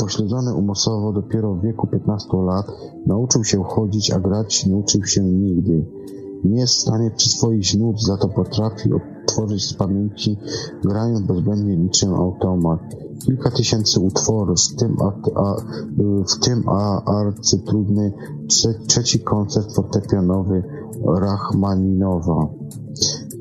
Pośledzony 0.00 0.54
umosowo 0.54 1.12
dopiero 1.12 1.54
w 1.54 1.62
wieku 1.62 1.86
15 1.86 2.28
lat, 2.36 2.66
nauczył 3.06 3.44
się 3.44 3.64
chodzić, 3.64 4.10
a 4.10 4.20
grać 4.20 4.66
nie 4.66 4.76
uczył 4.76 5.04
się 5.04 5.24
nigdy. 5.24 5.86
Nie 6.44 6.60
jest 6.60 6.74
w 6.74 6.80
stanie 6.80 7.10
przyswoić 7.10 7.74
nut, 7.74 8.02
za 8.02 8.16
to 8.16 8.28
potrafi 8.28 8.90
odtworzyć 8.92 9.64
z 9.64 9.74
pamięci, 9.74 10.36
grając 10.84 11.20
bezbędnie 11.20 11.76
niczym 11.76 12.14
automat. 12.14 12.80
Kilka 13.26 13.50
tysięcy 13.50 14.00
utworów, 14.00 14.60
w 14.60 14.76
tym, 14.76 14.96
a, 15.00 15.12
a, 15.40 15.56
w 16.34 16.44
tym 16.44 16.62
a, 16.68 17.04
arcytrudny 17.04 18.12
trze, 18.48 18.74
trzeci 18.86 19.20
koncert 19.20 19.74
fortepianowy 19.74 20.62
Rachmaninowa. 21.20 22.48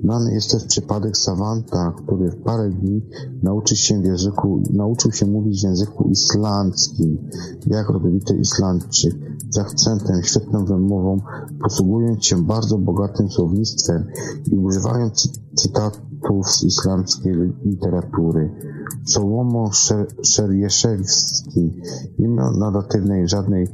Znany 0.04 0.34
jest 0.34 0.52
też 0.52 0.64
przypadek 0.64 1.18
Savanta, 1.18 1.94
który 1.98 2.32
w 2.32 2.44
parę 2.44 2.70
dni 2.70 3.02
nauczył 3.44 3.78
się, 3.78 4.02
języku, 4.04 4.64
nauczył 4.74 5.12
się 5.12 5.26
mówić 5.26 5.62
w 5.62 5.64
języku 5.64 6.10
islandzkim, 6.10 7.30
jak 7.68 7.90
rodowity 7.90 8.34
Islandczyk, 8.34 9.14
z 9.50 9.58
akcentem, 9.58 10.24
świetną 10.24 10.66
wymową, 10.66 11.22
posługując 11.64 12.26
się 12.26 12.44
bardzo 12.44 12.78
bogatym 12.78 13.30
słownictwem 13.30 14.06
i 14.52 14.56
używając 14.56 15.30
cytatów 15.56 16.48
z 16.48 16.64
islandzkiej 16.64 17.34
literatury. 17.66 18.52
Sołomo 19.06 19.70
Szerjeszewski 20.24 21.74
nie 22.20 22.28
miał 22.28 22.52
nadatywnej 22.52 23.28
żadnej 23.28 23.68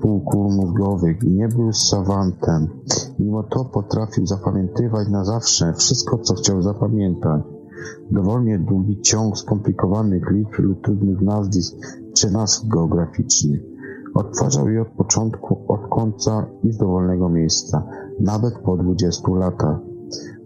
półkul 0.00 0.54
mózgowych 0.54 1.22
i 1.22 1.30
nie 1.30 1.48
był 1.48 1.72
savantem. 1.72 2.68
Mimo 3.18 3.42
to 3.42 3.64
potrafił 3.64 4.26
zapamiętywać 4.26 5.08
na 5.08 5.24
zawsze 5.24 5.72
wszystko, 5.72 6.18
co 6.18 6.34
chciał 6.34 6.62
zapamiętać. 6.62 7.42
Dowolnie 8.10 8.58
długi 8.58 9.00
ciąg 9.00 9.38
skomplikowanych 9.38 10.30
liczb 10.30 10.58
lub 10.58 10.84
trudnych 10.84 11.20
nazwisk 11.20 11.76
czy 12.14 12.30
nazw 12.30 12.68
geograficznych. 12.68 13.60
Odtwarzał 14.14 14.68
je 14.68 14.82
od 14.82 14.88
początku, 14.88 15.58
od 15.68 15.80
końca 15.90 16.46
i 16.62 16.72
z 16.72 16.76
dowolnego 16.76 17.28
miejsca, 17.28 17.86
nawet 18.20 18.54
po 18.58 18.76
20 18.76 19.22
latach. 19.34 19.78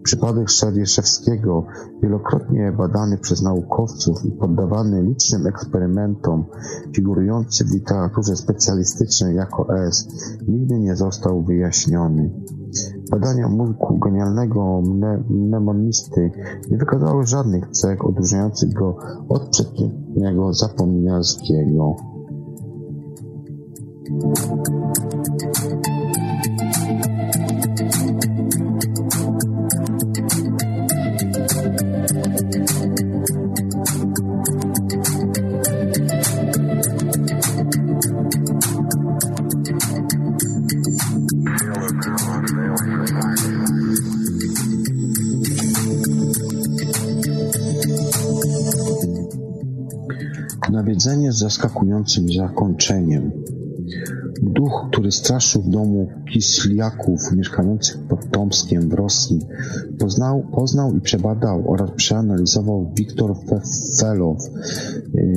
Przypadek 0.03 0.49
Szarieszewskiego, 0.49 1.65
wielokrotnie 2.03 2.71
badany 2.77 3.17
przez 3.17 3.41
naukowców 3.41 4.25
i 4.25 4.31
poddawany 4.31 5.03
licznym 5.03 5.47
eksperymentom, 5.47 6.45
figurujący 6.95 7.65
w 7.65 7.73
literaturze 7.73 8.35
specjalistycznej 8.35 9.35
jako 9.35 9.77
S, 9.77 10.07
nigdy 10.47 10.79
nie 10.79 10.95
został 10.95 11.43
wyjaśniony. 11.43 12.31
Badania 13.11 13.47
mózgu 13.47 13.97
genialnego 13.97 14.81
mnemonisty 15.29 16.31
nie 16.71 16.77
wykazały 16.77 17.25
żadnych 17.25 17.69
cech 17.69 18.05
odróżniających 18.05 18.73
go 18.73 18.95
od 19.29 19.49
przedniego 19.49 20.53
zapominalskiego. 20.53 21.95
Nawiedzenie 51.05 51.31
z 51.31 51.37
zaskakującym 51.37 52.33
zakończeniem. 52.33 53.31
Duch, 54.41 54.87
który 54.91 55.11
straszył 55.11 55.61
w 55.61 55.69
domu 55.69 56.07
Kisliaków 56.33 57.31
mieszkających 57.35 57.97
pod 57.97 58.31
Tomskiem 58.31 58.89
w 58.89 58.93
Rosji, 58.93 59.39
poznał, 59.99 60.43
poznał 60.55 60.95
i 60.95 61.01
przebadał 61.01 61.71
oraz 61.71 61.91
przeanalizował 61.91 62.91
Wiktor 62.97 63.35
Felow, 63.99 64.37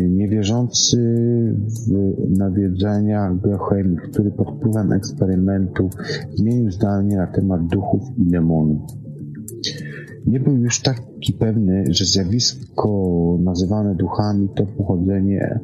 niewierzący 0.08 0.98
w 1.86 2.38
nawiedzenia 2.38 3.38
biochemii, 3.44 3.98
który 4.10 4.30
pod 4.30 4.48
wpływem 4.56 4.92
eksperymentów 4.92 5.92
zmienił 6.34 6.70
zdanie 6.70 7.16
na 7.16 7.26
temat 7.26 7.66
duchów 7.66 8.02
i 8.18 8.30
demonów. 8.30 9.03
Nie 10.26 10.40
był 10.40 10.56
już 10.56 10.80
taki 10.80 11.32
pewny, 11.32 11.84
że 11.88 12.04
zjawisko 12.04 12.88
nazywane 13.40 13.94
duchami 13.94 14.48
to 14.48 14.66
pochodzenie, 14.66 15.60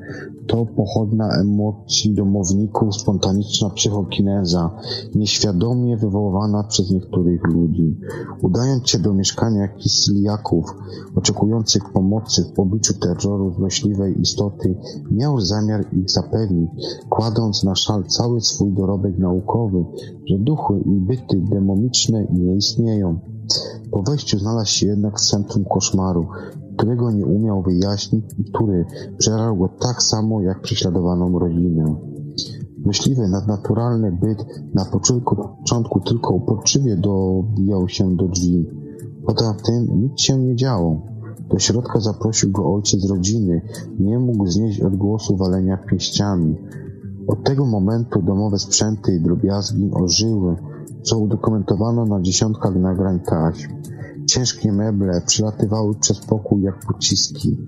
to 0.46 0.66
pochodna 0.66 1.28
emocji 1.40 2.14
domowników, 2.14 2.96
spontaniczna 2.96 3.70
psychokineza, 3.70 4.70
nieświadomie 5.14 5.96
wywoływana 5.96 6.64
przez 6.64 6.90
niektórych 6.90 7.44
ludzi. 7.44 7.96
Udając 8.42 8.90
się 8.90 8.98
do 8.98 9.14
mieszkania 9.14 9.68
kisliaków, 9.68 10.64
oczekujących 11.14 11.82
pomocy 11.92 12.44
w 12.54 12.60
obliczu 12.60 12.94
terroru 12.94 13.52
złośliwej 13.52 14.20
istoty, 14.20 14.74
miał 15.10 15.40
zamiar 15.40 15.84
ich 15.92 16.10
zapewnić, 16.10 16.70
kładąc 17.08 17.64
na 17.64 17.74
szal 17.74 18.04
cały 18.04 18.40
swój 18.40 18.72
dorobek 18.72 19.18
naukowy, 19.18 19.84
że 20.26 20.38
duchy 20.38 20.74
i 20.86 21.00
byty 21.00 21.40
demoniczne 21.50 22.26
nie 22.32 22.56
istnieją. 22.56 23.29
Po 23.90 24.02
wejściu 24.02 24.38
znalazł 24.38 24.70
się 24.70 24.86
jednak 24.86 25.18
w 25.18 25.20
centrum 25.20 25.64
koszmaru, 25.64 26.26
którego 26.76 27.10
nie 27.10 27.26
umiał 27.26 27.62
wyjaśnić 27.62 28.24
i 28.38 28.44
który 28.44 28.84
przerał 29.18 29.56
go 29.56 29.68
tak 29.80 30.02
samo 30.02 30.42
jak 30.42 30.60
prześladowaną 30.60 31.38
rodzinę. 31.38 31.96
Myśliwy, 32.86 33.28
nadnaturalny 33.28 34.12
byt 34.12 34.44
na 34.74 34.84
początku 34.84 36.00
tylko 36.00 36.34
uporczywie 36.34 36.96
dobijał 36.96 37.88
się 37.88 38.16
do 38.16 38.28
drzwi. 38.28 38.66
Poza 39.26 39.54
tym 39.64 40.00
nic 40.00 40.20
się 40.20 40.38
nie 40.38 40.56
działo. 40.56 41.02
Do 41.50 41.58
środka 41.58 42.00
zaprosił 42.00 42.50
go 42.50 42.74
ojciec 42.74 43.10
rodziny. 43.10 43.62
Nie 43.98 44.18
mógł 44.18 44.46
znieść 44.46 44.80
odgłosu 44.80 45.36
walenia 45.36 45.76
pięściami. 45.76 46.56
Od 47.26 47.44
tego 47.44 47.66
momentu 47.66 48.22
domowe 48.22 48.58
sprzęty 48.58 49.16
i 49.16 49.20
drobiazgi 49.20 49.90
ożyły, 49.92 50.56
co 51.02 51.18
udokumentowano 51.18 52.06
na 52.06 52.20
dziesiątkach 52.20 52.76
nagrań 52.76 53.20
taśm. 53.20 53.70
Ciężkie 54.26 54.72
meble 54.72 55.20
przelatywały 55.26 55.94
przez 55.94 56.18
pokój 56.18 56.62
jak 56.62 56.78
pociski. 56.86 57.58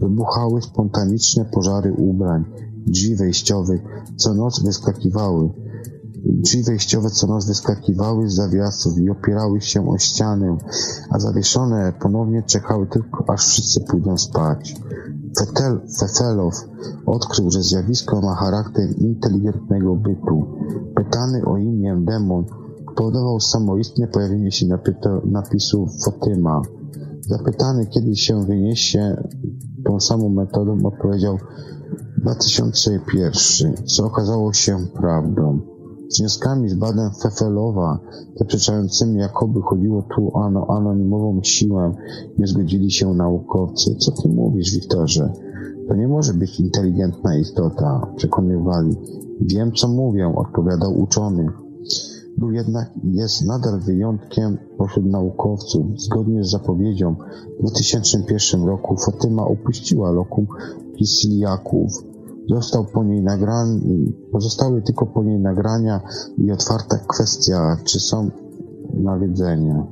Wybuchały 0.00 0.62
spontaniczne 0.62 1.44
pożary 1.44 1.92
ubrań. 1.92 2.44
Drzwi 2.86 3.16
co 4.16 4.34
noc 4.34 4.62
wyskakiwały. 4.62 5.50
Drzwi 6.24 6.62
wejściowe 6.62 7.10
co 7.10 7.26
noc 7.26 7.46
wyskakiwały 7.46 8.30
z 8.30 8.34
zawiasów 8.34 8.98
i 8.98 9.10
opierały 9.10 9.60
się 9.60 9.88
o 9.88 9.98
ścianę, 9.98 10.56
a 11.10 11.18
zawieszone 11.18 11.92
ponownie 12.00 12.42
czekały 12.42 12.86
tylko, 12.86 13.24
aż 13.28 13.46
wszyscy 13.46 13.80
pójdą 13.80 14.18
spać. 14.18 14.76
Fetel, 15.38 15.80
Fefelow 15.98 16.54
odkrył, 17.06 17.50
że 17.50 17.62
zjawisko 17.62 18.20
ma 18.20 18.34
charakter 18.34 18.98
inteligentnego 18.98 19.96
bytu. 19.96 20.46
Pytany 20.96 21.44
o 21.44 21.56
imię 21.56 21.96
demon 22.00 22.44
powodował 22.96 23.40
samoistne 23.40 24.08
pojawienie 24.08 24.52
się 24.52 24.66
napisu 25.24 25.86
Fotyma. 26.04 26.62
Zapytany, 27.20 27.86
kiedy 27.86 28.16
się 28.16 28.44
wyniesie 28.44 29.22
tą 29.84 30.00
samą 30.00 30.28
metodą, 30.28 30.86
odpowiedział 30.86 31.38
2001, 32.18 33.74
co 33.86 34.06
okazało 34.06 34.52
się 34.52 34.78
prawdą. 34.94 35.60
Z 36.08 36.18
wnioskami 36.18 36.68
z 36.68 36.74
badań 36.74 37.10
Fefelowa, 37.22 37.98
zaprzeczającymi 38.36 39.20
jakoby 39.20 39.60
chodziło 39.62 40.02
tu 40.16 40.30
o 40.34 40.76
anonimową 40.76 41.40
siłę, 41.42 41.94
nie 42.38 42.46
zgodzili 42.46 42.90
się 42.90 43.14
naukowcy. 43.14 43.96
Co 43.98 44.12
ty 44.12 44.28
mówisz, 44.28 44.74
Wiktorze? 44.74 45.32
To 45.88 45.94
nie 45.94 46.08
może 46.08 46.34
być 46.34 46.60
inteligentna 46.60 47.36
istota, 47.36 48.12
przekonywali. 48.16 48.96
Wiem, 49.40 49.72
co 49.72 49.88
mówię, 49.88 50.32
odpowiadał 50.36 51.00
uczony. 51.00 51.46
Był 52.40 52.52
jednak 52.52 52.90
jest 53.04 53.46
nadal 53.46 53.80
wyjątkiem 53.80 54.58
pośród 54.78 55.06
naukowców. 55.06 55.86
Zgodnie 55.96 56.44
z 56.44 56.50
zapowiedzią 56.50 57.14
w 57.58 57.62
2001 57.62 58.64
roku 58.64 58.96
Fatyma 58.96 59.44
opuściła 59.44 60.10
lokum 60.10 60.46
Kisiliaków. 60.96 61.92
Został 62.48 62.84
po 62.94 63.04
niej 63.04 63.22
nagrany, 63.22 63.80
pozostały 64.32 64.82
tylko 64.82 65.06
po 65.06 65.24
niej 65.24 65.40
nagrania 65.40 66.00
i 66.38 66.52
otwarta 66.52 66.98
kwestia, 67.08 67.76
czy 67.84 68.00
są 68.00 68.30
nawiedzenia. 68.94 69.86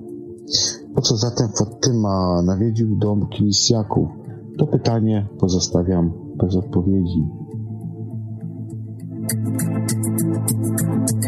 Po 0.95 1.01
co 1.01 1.17
zatem 1.17 1.49
Fatyma 1.49 2.43
nawiedził 2.43 2.97
dom 2.97 3.29
Kilisiaków? 3.29 4.09
To 4.59 4.67
pytanie 4.67 5.29
pozostawiam 5.39 6.13
bez 6.37 6.57
odpowiedzi. 6.57 7.29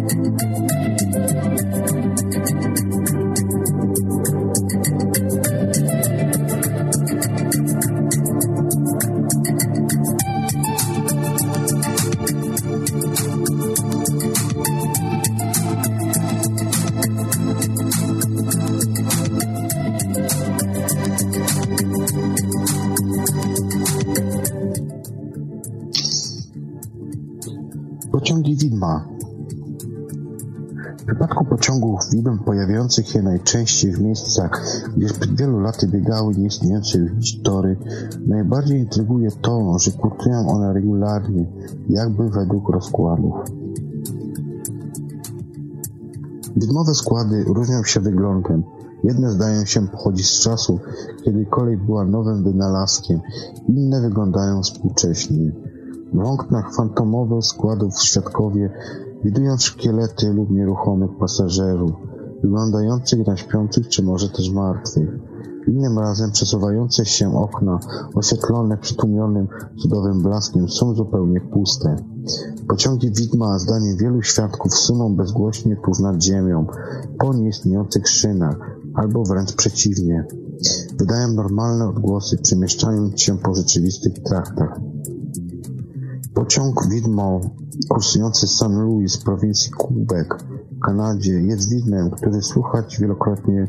Pociągi 0.00 0.79
pociągów 31.61 32.01
widm 32.12 32.38
pojawiających 32.38 33.09
się 33.09 33.23
najczęściej 33.23 33.92
w 33.92 34.01
miejscach, 34.01 34.62
gdzie 34.96 35.07
przed 35.07 35.37
wielu 35.40 35.61
laty 35.61 35.88
biegały 35.88 36.35
nieistniejące 36.35 36.99
już 36.99 37.42
tory, 37.42 37.77
najbardziej 38.27 38.79
intryguje 38.81 39.31
to, 39.40 39.79
że 39.79 39.90
kurtują 39.90 40.49
one 40.49 40.73
regularnie, 40.73 41.46
jakby 41.88 42.31
według 42.31 42.68
rozkładów. 42.68 43.35
Widmowe 46.57 46.94
składy 46.94 47.44
różnią 47.44 47.85
się 47.85 48.01
wyglądem. 48.01 48.62
Jedne 49.05 49.31
zdają 49.31 49.64
się 49.64 49.88
pochodzić 49.88 50.27
z 50.27 50.40
czasu, 50.40 50.81
kiedy 51.25 51.46
kolej 51.46 51.77
była 51.77 52.05
nowym 52.05 52.44
wynalazkiem, 52.44 53.20
inne 53.68 54.01
wyglądają 54.01 54.62
współcześnie. 54.62 55.53
W 56.12 56.20
oknach 56.20 56.75
fantomowe 56.75 57.42
składów 57.42 58.03
świadkowie 58.03 58.70
widują 59.24 59.56
szkielety 59.59 60.33
lub 60.33 60.50
nieruchomych 60.50 61.11
pasażerów, 61.20 61.92
wyglądających 62.42 63.26
na 63.26 63.37
śpiących 63.37 63.88
czy 63.88 64.02
może 64.02 64.28
też 64.28 64.50
martwych. 64.50 65.11
Innym 65.68 65.98
razem 65.98 66.30
przesuwające 66.30 67.04
się 67.04 67.38
okna, 67.38 67.80
oświetlone 68.14 68.78
przytłumionym 68.78 69.48
cudowym 69.83 70.22
blaskiem, 70.22 70.68
są 70.68 70.94
zupełnie 70.94 71.40
puste. 71.40 71.96
Pociągi 72.68 73.11
widma, 73.11 73.59
zdaniem 73.59 73.96
wielu 73.96 74.22
świadków, 74.22 74.74
suną 74.74 75.16
bezgłośnie 75.16 75.76
tuż 75.85 75.98
nad 75.98 76.22
ziemią, 76.22 76.66
po 77.18 77.35
nieistniejących 77.35 78.09
szynach, 78.09 78.56
albo 78.94 79.22
wręcz 79.22 79.52
przeciwnie. 79.52 80.26
Wydają 80.98 81.33
normalne 81.33 81.88
odgłosy, 81.88 82.38
przemieszczając 82.38 83.20
się 83.20 83.38
po 83.38 83.54
rzeczywistych 83.54 84.12
traktach. 84.14 84.80
Pociąg 86.40 86.88
widmo 86.88 87.40
kursujący 87.88 88.46
z 88.46 88.50
St. 88.50 88.70
Louis 88.70 89.16
w 89.16 89.24
prowincji 89.24 89.70
Quebec 89.70 90.29
w 90.72 90.81
Kanadzie 90.81 91.33
jest 91.33 91.70
widmem, 91.70 92.11
który 92.11 92.42
słuchać 92.42 92.98
wielokrotnie, 93.00 93.68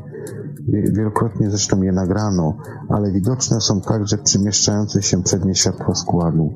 wielokrotnie 0.68 1.50
zresztą 1.50 1.82
je 1.82 1.92
nagrano, 1.92 2.58
ale 2.90 3.12
widoczne 3.12 3.62
są 3.62 3.82
także 3.82 4.18
przemieszczające 4.18 5.02
się 5.02 5.24
przednie 5.24 5.56
światła 5.56 5.96
składu. 5.96 6.54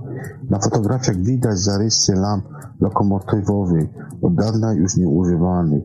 Na 0.50 0.60
fotografiach 0.60 1.18
widać 1.18 1.60
zarysy 1.60 2.14
lamp 2.14 2.46
lokomotywowych, 2.80 3.90
od 4.22 4.36
dawna 4.36 4.74
już 4.74 4.98
nieużywanych. 4.98 5.84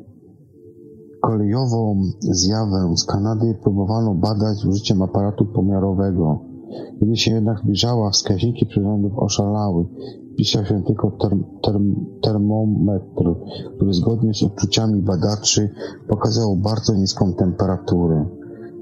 Kolejową 1.22 2.02
zjawę 2.20 2.96
z 2.96 3.04
Kanady 3.04 3.58
próbowano 3.62 4.14
badać 4.14 4.64
użyciem 4.64 5.02
aparatu 5.02 5.46
pomiarowego. 5.46 6.49
Kiedy 7.00 7.16
się 7.16 7.30
jednak 7.30 7.58
zbliżała, 7.58 8.10
wskaźniki 8.10 8.66
przyrządów 8.66 9.18
oszalały. 9.18 9.84
Pisał 10.36 10.64
się 10.64 10.82
tylko 10.82 11.10
term, 11.10 11.44
term, 11.62 12.06
termometr, 12.22 13.34
który 13.76 13.94
zgodnie 13.94 14.34
z 14.34 14.42
odczuciami 14.42 15.02
badaczy 15.02 15.70
pokazał 16.08 16.56
bardzo 16.56 16.94
niską 16.94 17.32
temperaturę. 17.32 18.26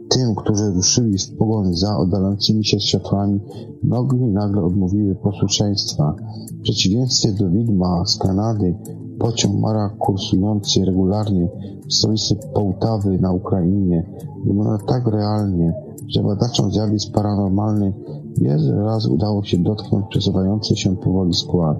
Tym, 0.09 0.35
którzy 0.35 0.70
ruszyli 0.70 1.18
w 1.18 1.37
pogoń 1.37 1.74
za 1.74 1.98
oddalającymi 1.98 2.64
się 2.64 2.81
światłami, 2.81 3.40
nogi 3.83 4.16
nagle 4.16 4.62
odmówiły 4.62 5.14
posłuszeństwa. 5.14 6.14
W 6.59 6.62
przeciwieństwie 6.62 7.33
do 7.33 7.51
widma 7.51 8.05
z 8.07 8.18
Kanady, 8.18 8.74
pociąg 9.18 9.61
Mara 9.61 9.88
kursujący 9.98 10.85
regularnie 10.85 11.48
w 11.88 11.94
stolicy 11.94 12.37
Połtawy 12.55 13.18
na 13.18 13.33
Ukrainie 13.33 14.07
wygląda 14.44 14.79
tak 14.87 15.07
realnie, 15.07 15.88
że 16.09 16.23
badaczom 16.23 16.73
zjawisk 16.73 17.12
paranormalnych 17.12 17.94
wiele 18.40 18.85
razy 18.85 19.11
udało 19.11 19.44
się 19.44 19.59
dotknąć 19.59 20.07
przesuwający 20.11 20.77
się 20.77 20.97
powoli 20.97 21.35
skład. 21.35 21.79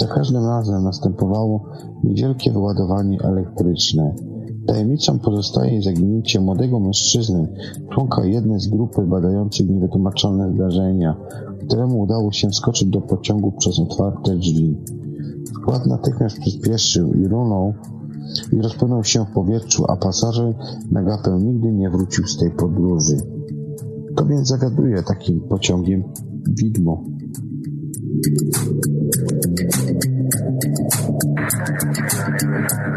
Za 0.00 0.06
każdym 0.06 0.46
razem 0.46 0.84
następowało 0.84 1.64
niewielkie 2.04 2.52
wyładowanie 2.52 3.18
elektryczne. 3.22 4.14
Tajemnicą 4.66 5.18
pozostaje 5.18 5.82
zaginięcie 5.82 6.40
młodego 6.40 6.80
mężczyzny, 6.80 7.48
członka 7.90 8.24
jednej 8.24 8.60
z 8.60 8.68
grupy 8.68 9.02
badających 9.02 9.68
niewytłumaczone 9.68 10.52
zdarzenia, 10.54 11.16
któremu 11.66 12.00
udało 12.00 12.32
się 12.32 12.52
skoczyć 12.52 12.88
do 12.88 13.00
pociągu 13.00 13.52
przez 13.52 13.80
otwarte 13.80 14.36
drzwi. 14.36 14.76
Skład 15.44 15.86
natychmiast 15.86 16.38
przyspieszył 16.40 17.14
i 17.14 17.28
runął 17.28 17.74
i 18.52 18.62
rozpłynął 18.62 19.04
się 19.04 19.24
w 19.24 19.34
powietrzu, 19.34 19.84
a 19.88 19.96
pasażer 19.96 20.54
na 20.90 21.02
gapę 21.02 21.38
nigdy 21.42 21.72
nie 21.72 21.90
wrócił 21.90 22.26
z 22.26 22.36
tej 22.36 22.50
podróży. 22.50 23.37
To 24.18 24.26
więc 24.26 24.48
zawiaduje 24.48 25.02
takim 25.02 25.40
pociągiem 25.40 26.02
widmo. 26.48 27.04
Przeszczepiona 32.02 32.87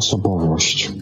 osobowość. 0.00 0.92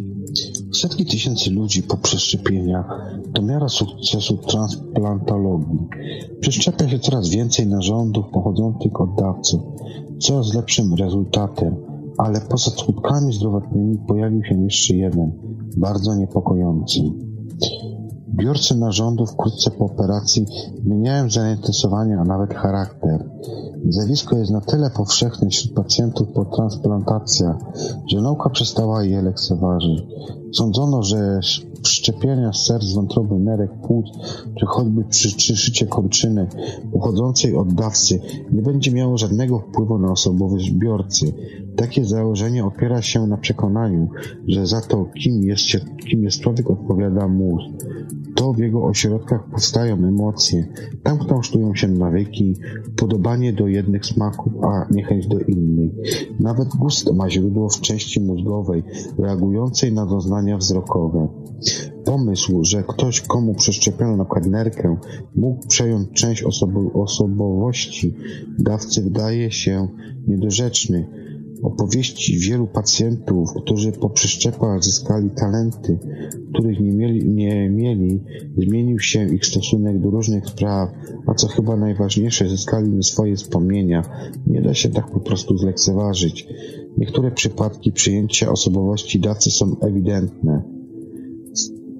Setki 0.72 1.04
tysięcy 1.06 1.50
ludzi 1.50 1.82
po 1.82 1.96
przeszczepieniach 1.96 2.86
to 3.34 3.42
miara 3.42 3.68
sukcesu 3.68 4.36
transplantologii. 4.36 5.88
Przeszczepia 6.40 6.88
się 6.88 6.98
coraz 6.98 7.28
więcej 7.28 7.66
narządów 7.66 8.24
pochodzących 8.32 9.00
od 9.00 9.14
dawców, 9.14 9.60
coraz 10.18 10.54
lepszym 10.54 10.94
rezultatem, 10.94 11.76
ale 12.18 12.40
poza 12.40 12.70
skutkami 12.70 13.32
zdrowotnymi 13.32 13.98
pojawił 14.08 14.44
się 14.44 14.62
jeszcze 14.62 14.94
jeden, 14.94 15.32
bardzo 15.76 16.14
niepokojący. 16.14 17.00
Biorcy 18.38 18.76
narządów 18.76 19.30
wkrótce 19.30 19.70
po 19.70 19.84
operacji 19.84 20.46
zmieniają 20.84 21.30
zainteresowania, 21.30 22.20
a 22.20 22.24
nawet 22.24 22.54
charakter. 22.54 23.30
Zjawisko 23.88 24.38
jest 24.38 24.50
na 24.50 24.60
tyle 24.60 24.90
powszechne 24.90 25.48
wśród 25.48 25.74
pacjentów 25.74 26.28
po 26.34 26.44
transplantacjach, 26.44 27.56
że 28.06 28.20
nauka 28.20 28.50
przestała 28.50 29.04
je 29.04 29.22
lekceważyć. 29.22 30.02
Sądzono, 30.52 31.02
że 31.02 31.40
szczepienia 31.86 32.52
serc, 32.52 32.92
wątroby, 32.92 33.38
nerek, 33.38 33.70
płuc, 33.86 34.06
czy 34.58 34.66
choćby 34.66 35.04
przyszycie 35.04 35.86
kończyny 35.86 36.48
pochodzącej 36.92 37.56
od 37.56 37.74
dawcy 37.74 38.20
nie 38.52 38.62
będzie 38.62 38.92
miało 38.92 39.18
żadnego 39.18 39.58
wpływu 39.58 39.98
na 39.98 40.12
osobowość 40.12 40.70
biorcy. 40.70 41.32
Takie 41.76 42.04
założenie 42.04 42.64
opiera 42.64 43.02
się 43.02 43.26
na 43.26 43.36
przekonaniu, 43.36 44.08
że 44.48 44.66
za 44.66 44.80
to, 44.80 45.04
kim 45.04 45.42
jest, 45.42 45.64
kim 46.10 46.24
jest 46.24 46.40
człowiek, 46.40 46.70
odpowiada 46.70 47.28
mózg. 47.28 47.70
To 48.38 48.52
w 48.52 48.58
jego 48.58 48.84
ośrodkach 48.84 49.50
powstają 49.50 49.94
emocje, 49.94 50.66
tam 51.02 51.18
kształtują 51.18 51.74
się 51.74 51.88
nawyki, 51.88 52.56
podobanie 52.96 53.52
do 53.52 53.68
jednych 53.68 54.06
smaków, 54.06 54.52
a 54.64 54.86
niechęć 54.90 55.26
do 55.26 55.38
innych. 55.38 55.92
Nawet 56.40 56.68
gust 56.68 57.12
ma 57.14 57.30
źródło 57.30 57.68
w 57.68 57.80
części 57.80 58.20
mózgowej, 58.20 58.82
reagującej 59.18 59.92
na 59.92 60.06
doznania 60.06 60.56
wzrokowe. 60.56 61.28
Pomysł, 62.04 62.64
że 62.64 62.82
ktoś, 62.82 63.20
komu 63.20 63.54
przeszczepiono 63.54 64.16
na 64.16 64.24
przykład 64.24 64.46
nerkę, 64.46 64.96
mógł 65.36 65.66
przejąć 65.68 66.08
część 66.12 66.42
osobo 66.42 67.02
osobowości 67.02 68.14
dawcy, 68.58 69.02
wydaje 69.02 69.50
się 69.50 69.88
niedorzeczny. 70.26 71.27
Opowieści 71.62 72.38
wielu 72.38 72.66
pacjentów, 72.66 73.48
którzy 73.62 73.92
po 73.92 74.10
przeszczepach 74.10 74.84
zyskali 74.84 75.30
talenty, 75.30 75.98
których 76.54 76.80
nie 76.80 76.92
mieli, 76.92 77.28
nie 77.28 77.70
mieli, 77.70 78.20
zmienił 78.58 78.98
się 78.98 79.34
ich 79.34 79.46
stosunek 79.46 80.00
do 80.00 80.10
różnych 80.10 80.46
spraw, 80.46 80.90
a 81.26 81.34
co 81.34 81.48
chyba 81.48 81.76
najważniejsze, 81.76 82.48
zyskali 82.48 83.02
swoje 83.02 83.36
wspomnienia. 83.36 84.02
Nie 84.46 84.62
da 84.62 84.74
się 84.74 84.88
tak 84.88 85.10
po 85.10 85.20
prostu 85.20 85.58
zlekceważyć. 85.58 86.48
Niektóre 86.98 87.30
przypadki 87.30 87.92
przyjęcia 87.92 88.50
osobowości 88.50 89.20
dawcy 89.20 89.50
są 89.50 89.76
ewidentne. 89.80 90.62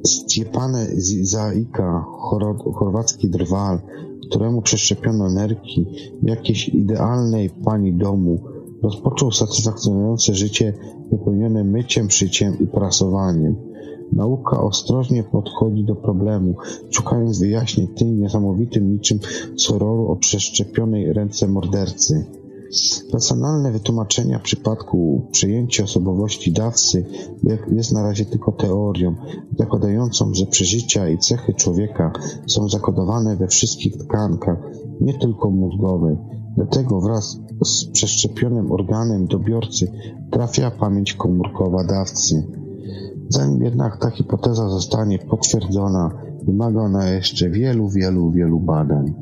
Stjepane 0.06 0.86
Zaika, 1.22 2.04
chorwacki 2.74 3.28
drwal, 3.30 3.78
któremu 4.28 4.62
przeszczepiono 4.62 5.30
nerki 5.30 5.86
jakiejś 6.22 6.68
idealnej 6.68 7.50
pani 7.64 7.92
domu, 7.92 8.57
rozpoczął 8.82 9.32
satysfakcjonujące 9.32 10.34
życie 10.34 10.74
wypełnione 11.10 11.64
myciem, 11.64 12.10
szyciem 12.10 12.58
i 12.58 12.66
prasowaniem. 12.66 13.56
Nauka 14.12 14.62
ostrożnie 14.62 15.22
podchodzi 15.22 15.84
do 15.84 15.96
problemu, 15.96 16.54
szukając 16.90 17.38
wyjaśnień 17.38 17.88
tym 17.88 18.20
niesamowitym 18.20 18.92
niczym 18.92 19.18
sororu 19.56 20.08
o 20.08 20.16
przeszczepionej 20.16 21.12
ręce 21.12 21.48
mordercy. 21.48 22.24
Personalne 23.12 23.72
wytłumaczenia 23.72 24.38
przypadku 24.38 25.26
przejęcia 25.32 25.84
osobowości 25.84 26.52
dawcy 26.52 27.04
jest 27.72 27.92
na 27.92 28.02
razie 28.02 28.24
tylko 28.24 28.52
teorią, 28.52 29.14
zakładającą, 29.58 30.34
że 30.34 30.46
przeżycia 30.46 31.08
i 31.08 31.18
cechy 31.18 31.54
człowieka 31.54 32.12
są 32.46 32.68
zakodowane 32.68 33.36
we 33.36 33.46
wszystkich 33.46 33.96
tkankach, 33.96 34.58
nie 35.00 35.18
tylko 35.18 35.50
mózgowej. 35.50 36.16
Dlatego 36.56 37.00
wraz 37.00 37.40
z 37.64 37.84
przeszczepionym 37.84 38.72
organem 38.72 39.26
dobiorcy 39.26 39.92
trafia 40.30 40.70
pamięć 40.70 41.14
komórkowa 41.14 41.84
dawcy. 41.84 42.46
Zanim 43.28 43.62
jednak 43.62 43.96
ta 44.00 44.10
hipoteza 44.10 44.68
zostanie 44.68 45.18
potwierdzona, 45.18 46.10
wymaga 46.42 46.80
ona 46.80 47.08
jeszcze 47.08 47.50
wielu, 47.50 47.88
wielu, 47.88 48.30
wielu 48.30 48.60
badań. 48.60 49.14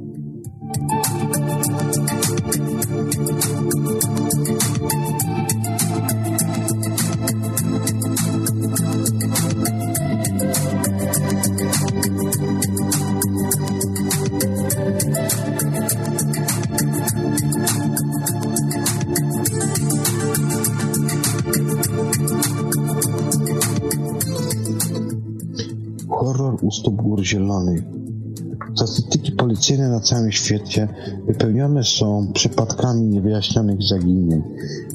U 26.63 26.71
stóp 26.71 26.95
gór 26.95 27.25
zielonych. 27.25 27.83
Statystyki 28.75 29.33
policyjne 29.33 29.89
na 29.89 30.01
całym 30.01 30.33
świecie 30.33 30.89
wypełnione 31.27 31.85
są 31.85 32.33
przypadkami 32.33 33.07
niewyjaśnionych 33.09 33.83
zaginień. 33.83 34.43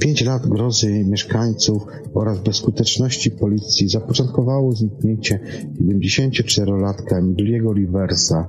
Pięć 0.00 0.24
lat 0.24 0.46
grozy 0.46 1.04
mieszkańców 1.04 1.82
oraz 2.14 2.40
bezskuteczności 2.40 3.30
policji 3.30 3.88
zapoczątkowało 3.88 4.72
zniknięcie 4.72 5.40
74-latka 5.80 7.22
Midliego 7.22 7.72
Riversa. 7.72 8.48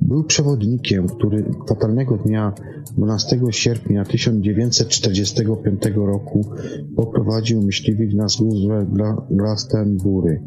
Był 0.00 0.24
przewodnikiem, 0.24 1.06
który 1.06 1.44
fatalnego 1.68 2.16
dnia 2.16 2.52
12 2.96 3.40
sierpnia 3.50 4.04
1945 4.04 5.82
roku 5.94 6.50
poprowadził 6.96 7.62
myśliwych 7.62 8.14
na 8.14 8.24
wzgórze 8.24 8.86
Glastonbury. 9.30 10.42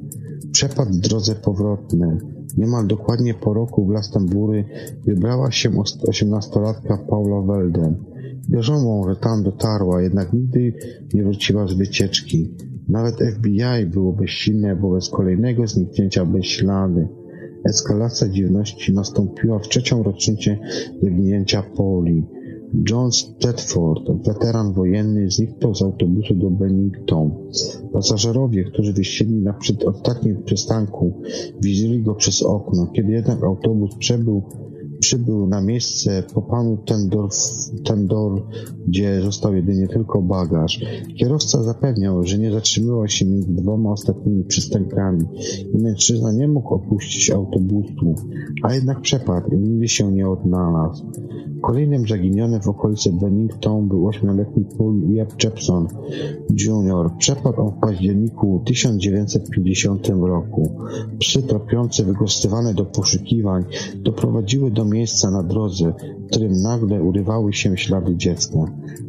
Przepadł 0.52 0.94
w 0.94 1.00
drodze 1.00 1.36
powrotnej. 1.36 2.18
Niemal 2.58 2.88
dokładnie 2.88 3.34
po 3.34 3.54
roku 3.54 3.86
w 3.86 3.88
Glastonbury 3.88 4.66
wybrała 5.06 5.52
się 5.52 5.72
osiemnastolatka 6.08 6.98
Paula 6.98 7.42
Welden. 7.42 7.96
Wierzono, 8.50 9.10
że 9.10 9.16
tam 9.16 9.44
dotarła, 9.44 10.02
jednak 10.02 10.34
nigdy 10.34 10.74
nie 11.14 11.24
wróciła 11.24 11.68
z 11.68 11.74
wycieczki. 11.74 12.52
Nawet 12.88 13.16
FBI 13.16 13.86
było 13.86 14.14
bezsilne 14.14 14.76
wobec 14.76 15.10
kolejnego 15.10 15.68
zniknięcia 15.68 16.26
bez 16.26 16.46
ślady. 16.46 17.08
Eskalacja 17.70 18.30
dziwności 18.30 18.94
nastąpiła 18.94 19.60
w 19.60 19.68
trzecią 19.68 20.04
rocznicę 20.04 20.58
zaginięcia 21.04 21.64
Poli. 21.64 22.26
John 22.90 23.12
Stedford, 23.12 24.12
weteran 24.26 24.74
wojenny, 24.74 25.32
zniknął 25.32 25.76
z 25.76 25.82
autobusu 25.82 26.36
do 26.36 26.50
Bennington. 26.50 27.32
Pasażerowie, 27.94 28.64
którzy 28.64 28.94
wysiedli 28.94 29.42
na 29.42 29.54
przedostatnim 29.54 30.44
przystanku, 30.44 31.22
widzieli 31.62 32.02
go 32.02 32.16
przez 32.16 32.44
okno. 32.44 32.88
Kiedy 32.88 33.12
jednak 33.12 33.44
autobus 33.44 33.96
przebył 33.96 34.44
przybył 35.06 35.48
na 35.48 35.62
miejsce 35.62 36.24
po 36.34 36.42
panu 36.42 36.78
Tendor, 37.84 38.42
gdzie 38.88 39.22
został 39.22 39.56
jedynie 39.56 39.88
tylko 39.88 40.22
bagaż. 40.22 40.80
Kierowca 41.18 41.64
zapewniał, 41.64 42.24
że 42.24 42.38
nie 42.38 42.52
zatrzymywał 42.52 43.08
się 43.08 43.26
między 43.26 43.56
dwoma 43.56 43.92
ostatnimi 43.92 44.44
przystankami 44.44 45.26
i 45.74 45.78
mężczyzna 45.78 46.32
nie 46.32 46.48
mógł 46.48 46.74
opuścić 46.74 47.30
autobusu, 47.30 48.16
a 48.64 48.74
jednak 48.74 49.02
przepadł 49.02 49.52
i 49.52 49.58
nigdy 49.58 49.88
się 49.88 50.12
nie 50.12 50.30
odnalazł. 50.30 51.06
Kolejnym 51.62 52.08
zaginionym 52.08 52.62
w 52.62 52.68
okolicy 52.68 53.12
Bennington 53.12 53.88
był 53.88 54.08
ośmioletni 54.08 54.66
Paul 54.78 55.10
Jeb 55.10 55.44
Jepson 55.44 55.88
Jr. 56.50 57.12
Przepadł 57.18 57.62
on 57.62 57.72
w 57.72 57.80
październiku 57.80 58.62
1950 58.66 60.10
roku. 60.10 60.72
Psy 61.20 61.44
tropiące 61.44 62.04
wykorzystywane 62.04 62.74
do 62.74 62.86
poszukiwań 62.86 63.64
doprowadziły 63.96 64.72
do 64.72 64.86
miejsca 64.96 65.32
na 65.32 65.44
drodze, 65.44 65.94
w 66.20 66.28
którym 66.28 66.62
nagle 66.62 67.04
urywały 67.04 67.54
się 67.54 67.78
ślady 67.78 68.16
dziecka. 68.18 68.58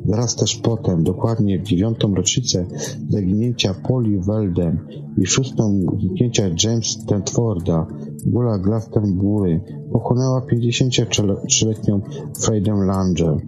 Zaraz 0.05 0.37
też 0.37 0.57
potem, 0.57 1.05
dokładnie 1.05 1.59
w 1.59 1.62
dziewiątą 1.62 2.14
rocznicę 2.14 2.66
zaginięcia 3.09 3.75
Polly 3.75 4.20
Weldon 4.20 4.79
i 5.18 5.27
szóstą 5.27 5.81
zniknięcia 6.01 6.51
James 6.64 6.87
Stanforda, 6.87 7.87
Gula 8.27 8.59
Glastonbury 8.59 9.61
pochłonęła 9.92 10.40
53-letnią 10.40 12.01
Fredę 12.40 12.72
Langer. 12.87 13.40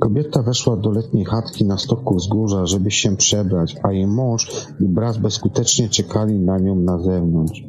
Kobieta 0.00 0.42
weszła 0.42 0.76
do 0.76 0.90
letniej 0.90 1.24
chatki 1.24 1.64
na 1.64 1.78
stoku 1.78 2.14
wzgórza, 2.14 2.66
żeby 2.66 2.90
się 2.90 3.16
przebrać, 3.16 3.76
a 3.82 3.92
jej 3.92 4.06
mąż 4.06 4.66
i 4.80 4.84
brat 4.84 5.18
bezskutecznie 5.18 5.88
czekali 5.88 6.38
na 6.38 6.58
nią 6.58 6.76
na 6.76 6.98
zewnątrz. 6.98 7.64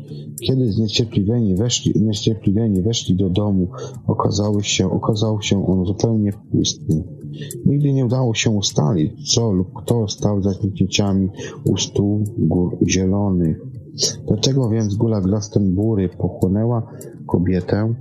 Kiedy 0.47 0.71
zniecierpliwieni 0.71 1.55
weszli, 1.55 1.93
niecierpliwieni 2.01 2.81
weszli 2.81 3.15
do 3.15 3.29
domu, 3.29 3.67
okazało 4.07 4.61
się, 4.61 4.91
okazał 4.91 5.41
się 5.41 5.67
on 5.67 5.85
zupełnie 5.85 6.33
pusty. 6.51 7.03
Nigdy 7.65 7.93
nie 7.93 8.05
udało 8.05 8.33
się 8.33 8.49
ustalić, 8.49 9.33
co 9.33 9.51
lub 9.51 9.73
kto 9.73 10.07
stał 10.07 10.41
za 10.41 10.51
zniknięciami 10.51 11.29
u 11.65 11.77
stół 11.77 12.23
gór 12.37 12.77
zielonych. 12.87 13.61
Do 14.27 14.37
tego 14.37 14.69
więc 14.69 14.95
Gula 14.95 15.21
Glastonbury 15.21 16.09
pochłonęła 16.09 16.91
kobietę, 17.27 17.93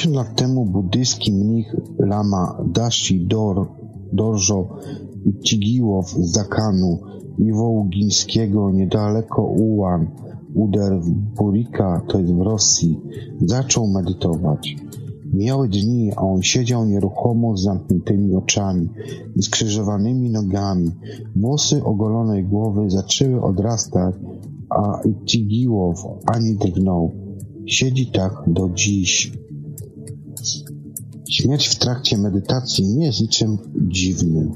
90 0.00 0.16
lat 0.16 0.36
temu 0.36 0.64
buddyjski 0.64 1.32
mnich 1.32 1.76
lama 1.98 2.64
Dashi 2.72 3.26
Dor, 3.26 3.68
Dorjo 4.12 4.68
Cigiłow 5.44 6.08
z 6.10 6.32
Zakanu 6.32 6.98
Iwołgińskiego 7.38 8.70
niedaleko 8.70 9.42
Ułan, 9.42 10.10
Uder 10.54 11.00
w 11.00 11.10
Burika, 11.10 12.02
to 12.08 12.18
jest 12.18 12.32
w 12.32 12.40
Rosji, 12.40 13.00
zaczął 13.40 13.86
medytować. 13.86 14.76
Mijały 15.32 15.68
dni, 15.68 16.12
a 16.16 16.20
on 16.20 16.42
siedział 16.42 16.86
nieruchomo 16.86 17.56
z 17.56 17.62
zamkniętymi 17.62 18.34
oczami 18.34 18.88
i 19.36 19.42
skrzyżowanymi 19.42 20.30
nogami. 20.30 20.90
Włosy 21.36 21.84
ogolonej 21.84 22.44
głowy 22.44 22.90
zaczęły 22.90 23.42
odrastać, 23.42 24.14
a 24.70 25.00
Cigiłow 25.26 26.06
ani 26.26 26.54
drgnął. 26.54 27.10
Siedzi 27.66 28.06
tak 28.06 28.42
do 28.46 28.70
dziś. 28.74 29.32
Śmierć 31.30 31.68
w 31.68 31.78
trakcie 31.78 32.18
medytacji 32.18 32.88
nie 32.88 33.06
jest 33.06 33.20
niczym 33.20 33.58
dziwnym. 33.88 34.52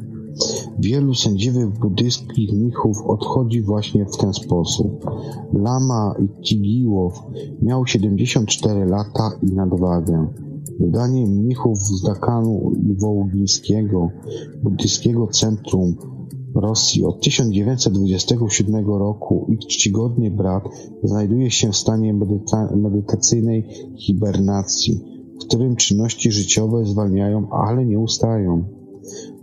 Wielu 0.78 1.14
sędziwych 1.14 1.78
buddyjskich 1.78 2.52
mnichów 2.52 2.96
odchodzi 3.06 3.62
właśnie 3.62 4.06
w 4.06 4.16
ten 4.16 4.32
sposób. 4.32 5.04
Lama 5.52 6.14
Cigiłow 6.42 7.22
miał 7.62 7.86
74 7.86 8.84
lata 8.84 9.30
i 9.42 9.46
nadwagę. 9.54 10.26
Wydanie 10.80 11.26
mnichów 11.26 11.78
z 11.78 12.02
Dakanu 12.02 12.72
i 12.90 12.94
Wołogińskiego, 12.94 14.10
buddyjskiego 14.62 15.26
centrum 15.26 15.94
Rosji 16.54 17.04
od 17.04 17.20
1927 17.20 18.86
roku 18.86 19.46
ich 19.48 19.58
czcigodny 19.58 20.30
brat 20.30 20.64
znajduje 21.02 21.50
się 21.50 21.72
w 21.72 21.76
stanie 21.76 22.14
medyta 22.14 22.76
medytacyjnej 22.76 23.68
hibernacji, 23.96 25.13
którym 25.40 25.76
czynności 25.76 26.32
życiowe 26.32 26.84
zwalniają, 26.84 27.50
ale 27.50 27.84
nie 27.84 27.98
ustają. 27.98 28.64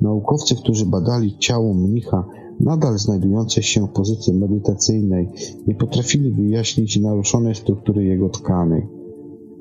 Naukowcy, 0.02 0.56
którzy 0.56 0.86
badali 0.86 1.38
ciało 1.38 1.74
mnicha 1.74 2.26
nadal 2.60 2.98
znajdujące 2.98 3.64
się 3.64 3.88
w 3.88 3.90
pozycji 3.90 4.34
medytacyjnej, 4.34 5.30
nie 5.68 5.76
potrafili 5.76 6.32
wyjaśnić 6.32 7.00
naruszonej 7.00 7.56
struktury 7.56 8.04
jego 8.06 8.30
tkanek. 8.30 8.86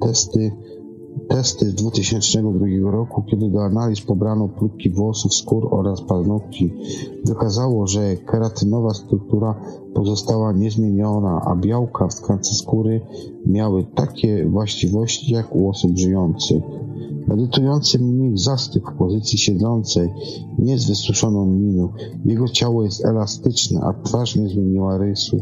Testy 0.00 0.52
testy 1.28 1.70
z 1.70 1.74
2002 1.74 2.90
roku, 2.90 3.22
kiedy 3.22 3.50
do 3.50 3.64
analiz 3.64 4.00
pobrano 4.00 4.48
próbki 4.48 4.90
włosów, 4.90 5.34
skór 5.34 5.68
oraz 5.70 6.02
paznokci, 6.02 6.74
wykazało, 7.24 7.86
że 7.86 8.16
keratynowa 8.16 8.94
struktura 8.94 9.60
pozostała 9.94 10.52
niezmieniona, 10.52 11.40
a 11.46 11.56
białka 11.56 12.08
w 12.08 12.14
tkance 12.14 12.54
skóry 12.54 13.00
miały 13.46 13.84
takie 13.94 14.46
właściwości 14.46 15.32
jak 15.32 15.56
u 15.56 15.68
osób 15.68 15.98
żyjących. 15.98 16.62
Medytujący 17.26 17.98
mnich 17.98 18.38
zastygł 18.38 18.90
w 18.90 18.98
pozycji 18.98 19.38
siedzącej, 19.38 20.10
nie 20.58 20.78
z 20.78 20.86
wysuszoną 20.88 21.46
miną. 21.46 21.88
Jego 22.24 22.48
ciało 22.48 22.84
jest 22.84 23.04
elastyczne, 23.04 23.80
a 23.80 24.02
twarz 24.02 24.36
nie 24.36 24.48
zmieniła 24.48 24.98
rysów. 24.98 25.40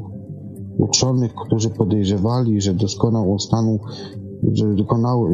Uczonych, 0.78 1.35
którzy 1.46 1.70
podejrzewali, 1.70 2.61
że 2.61 2.74
doskonał 2.74 3.38
stanu 3.38 3.78
że 4.53 4.66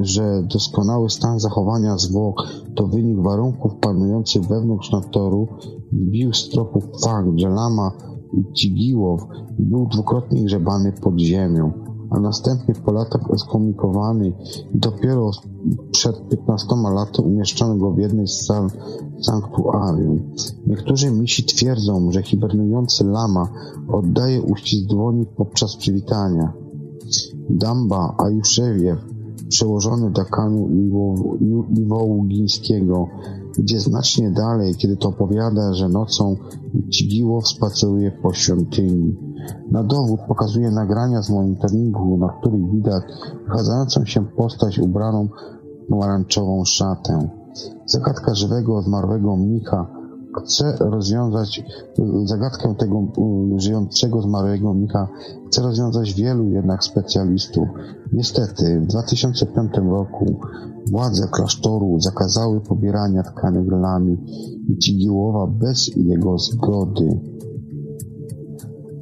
że 0.03 0.43
doskonały 0.43 1.11
stan 1.11 1.41
zachowania 1.41 1.99
zwłok 1.99 2.43
to 2.75 2.87
wynik 2.87 3.21
warunków 3.21 3.73
panujących 3.81 4.43
wewnątrz 4.43 4.93
natoru, 4.93 5.49
zbił 5.93 6.35
z 6.35 6.49
tropu 6.49 6.81
fakt, 7.05 7.29
że 7.37 7.49
Lama 7.49 7.93
Cigiłow 8.55 9.21
był 9.59 9.87
dwukrotnie 9.87 10.45
grzebany 10.45 10.93
pod 10.93 11.19
ziemią, 11.19 11.73
a 12.11 12.21
następnie 12.21 12.75
po 12.75 12.93
latach 12.93 13.31
ekskomunikowany 13.31 14.33
i 14.75 14.79
dopiero 14.79 15.31
przed 15.91 16.29
15 16.29 16.67
laty 16.95 17.23
umieszczono 17.23 17.77
go 17.77 17.91
w 17.91 17.99
jednej 17.99 18.27
z 18.29 18.47
sal 18.47 18.71
sanktuarium. 19.21 20.33
Niektórzy 20.67 21.11
misi 21.11 21.45
twierdzą, 21.45 22.11
że 22.11 22.23
hibernujący 22.23 23.05
lama 23.05 23.49
oddaje 23.89 24.43
uścisk 24.43 24.87
dłoni 24.87 25.27
podczas 25.37 25.77
przywitania. 25.77 26.64
Damba 27.51 28.15
Ajuszewiew, 28.19 28.99
przełożony 29.49 30.11
dekanu 30.11 30.69
Iwołgińskiego, 31.77 33.09
idzie 33.59 33.81
znacznie 33.81 34.31
dalej, 34.31 34.75
kiedy 34.75 34.97
to 34.97 35.09
opowiada, 35.09 35.75
że 35.75 35.89
nocą 35.89 36.37
Cigiłow 36.91 37.49
spaceruje 37.49 38.13
po 38.23 38.33
świątyni. 38.33 39.17
Na 39.71 39.83
dowód 39.83 40.21
pokazuje 40.29 40.71
nagrania 40.71 41.23
z 41.23 41.31
monitoringu, 41.31 42.17
na 42.17 42.29
których 42.29 42.71
widać 42.71 43.03
wychadzającą 43.45 44.05
się 44.05 44.27
postać 44.27 44.79
ubraną 44.79 45.29
w 45.85 45.91
pomarańczową 45.91 46.65
szatę. 46.65 47.29
Zagadka 47.87 48.35
żywego, 48.35 48.83
zmarłego 48.83 49.37
mnicha 49.37 50.05
chce 50.43 50.77
rozwiązać 50.81 51.63
zagadkę 52.25 52.75
tego 52.75 53.03
żyjącego 53.57 54.23
zmarłego 54.23 54.75
mnicha, 54.75 55.09
chce 55.55 55.63
rozwiązać 55.63 56.15
wielu 56.15 56.51
jednak 56.51 56.85
specjalistów. 56.85 57.69
Niestety, 58.13 58.81
w 58.81 58.87
2005 58.87 59.73
roku 59.91 60.41
władze 60.91 61.29
klasztoru 61.33 62.01
zakazały 62.01 62.61
pobierania 62.61 63.23
tkanek 63.23 63.65
lami 63.71 64.17
i 64.69 64.79
Cigiłowa 64.79 65.47
bez 65.47 65.91
jego 65.97 66.39
zgody. 66.39 67.21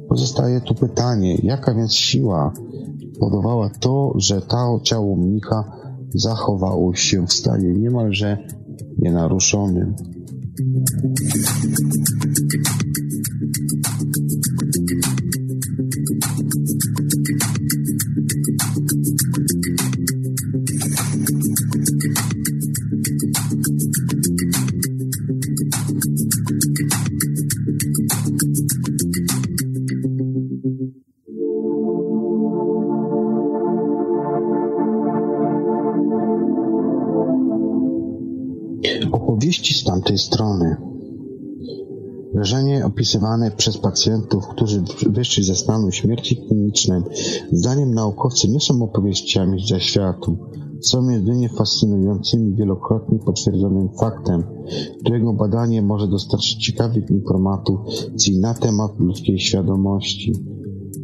Pozostaje 0.09 0.61
tu 0.61 0.75
pytanie, 0.75 1.35
jaka 1.43 1.73
więc 1.75 1.93
siła 1.93 2.53
powodowała 3.19 3.69
to, 3.79 4.13
że 4.17 4.41
to 4.41 4.79
ciało 4.83 5.15
mnicha 5.15 5.63
zachowało 6.15 6.95
się 6.95 7.27
w 7.27 7.33
stanie 7.33 7.73
niemalże 7.73 8.37
nienaruszonym. 8.97 9.95
Tamtej 40.13 40.25
strony. 40.25 40.75
Wrażenie 42.33 42.85
opisywane 42.85 43.51
przez 43.51 43.77
pacjentów, 43.77 44.47
którzy 44.47 44.83
wyszli 45.09 45.43
ze 45.43 45.55
stanu 45.55 45.91
śmierci 45.91 46.37
klinicznej, 46.37 47.01
zdaniem 47.51 47.93
naukowców 47.93 48.51
nie 48.51 48.59
są 48.59 48.83
opowieściami 48.83 49.65
z 49.65 49.69
zaświatu. 49.69 50.37
Są 50.81 51.09
jedynie 51.09 51.49
fascynującymi, 51.49 52.55
wielokrotnie 52.55 53.19
potwierdzonym 53.19 53.89
faktem, 53.99 54.43
którego 55.01 55.33
badanie 55.33 55.81
może 55.81 56.07
dostarczyć 56.07 56.65
ciekawych 56.65 57.09
informacji 57.09 58.39
na 58.39 58.53
temat 58.53 58.99
ludzkiej 58.99 59.39
świadomości. 59.39 60.33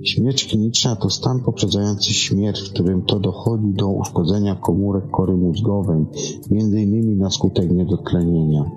Śmierć 0.03 0.45
kliniczna 0.45 0.95
to 0.95 1.09
stan 1.09 1.39
poprzedzający 1.43 2.13
śmierć, 2.13 2.61
w 2.61 2.73
którym 2.73 3.01
to 3.01 3.19
dochodzi 3.19 3.73
do 3.73 3.87
uszkodzenia 3.89 4.55
komórek 4.55 5.11
kory 5.11 5.37
mózgowej, 5.37 6.05
m.in. 6.51 7.17
na 7.17 7.29
skutek 7.29 7.71
niedotlenienia. 7.71 8.71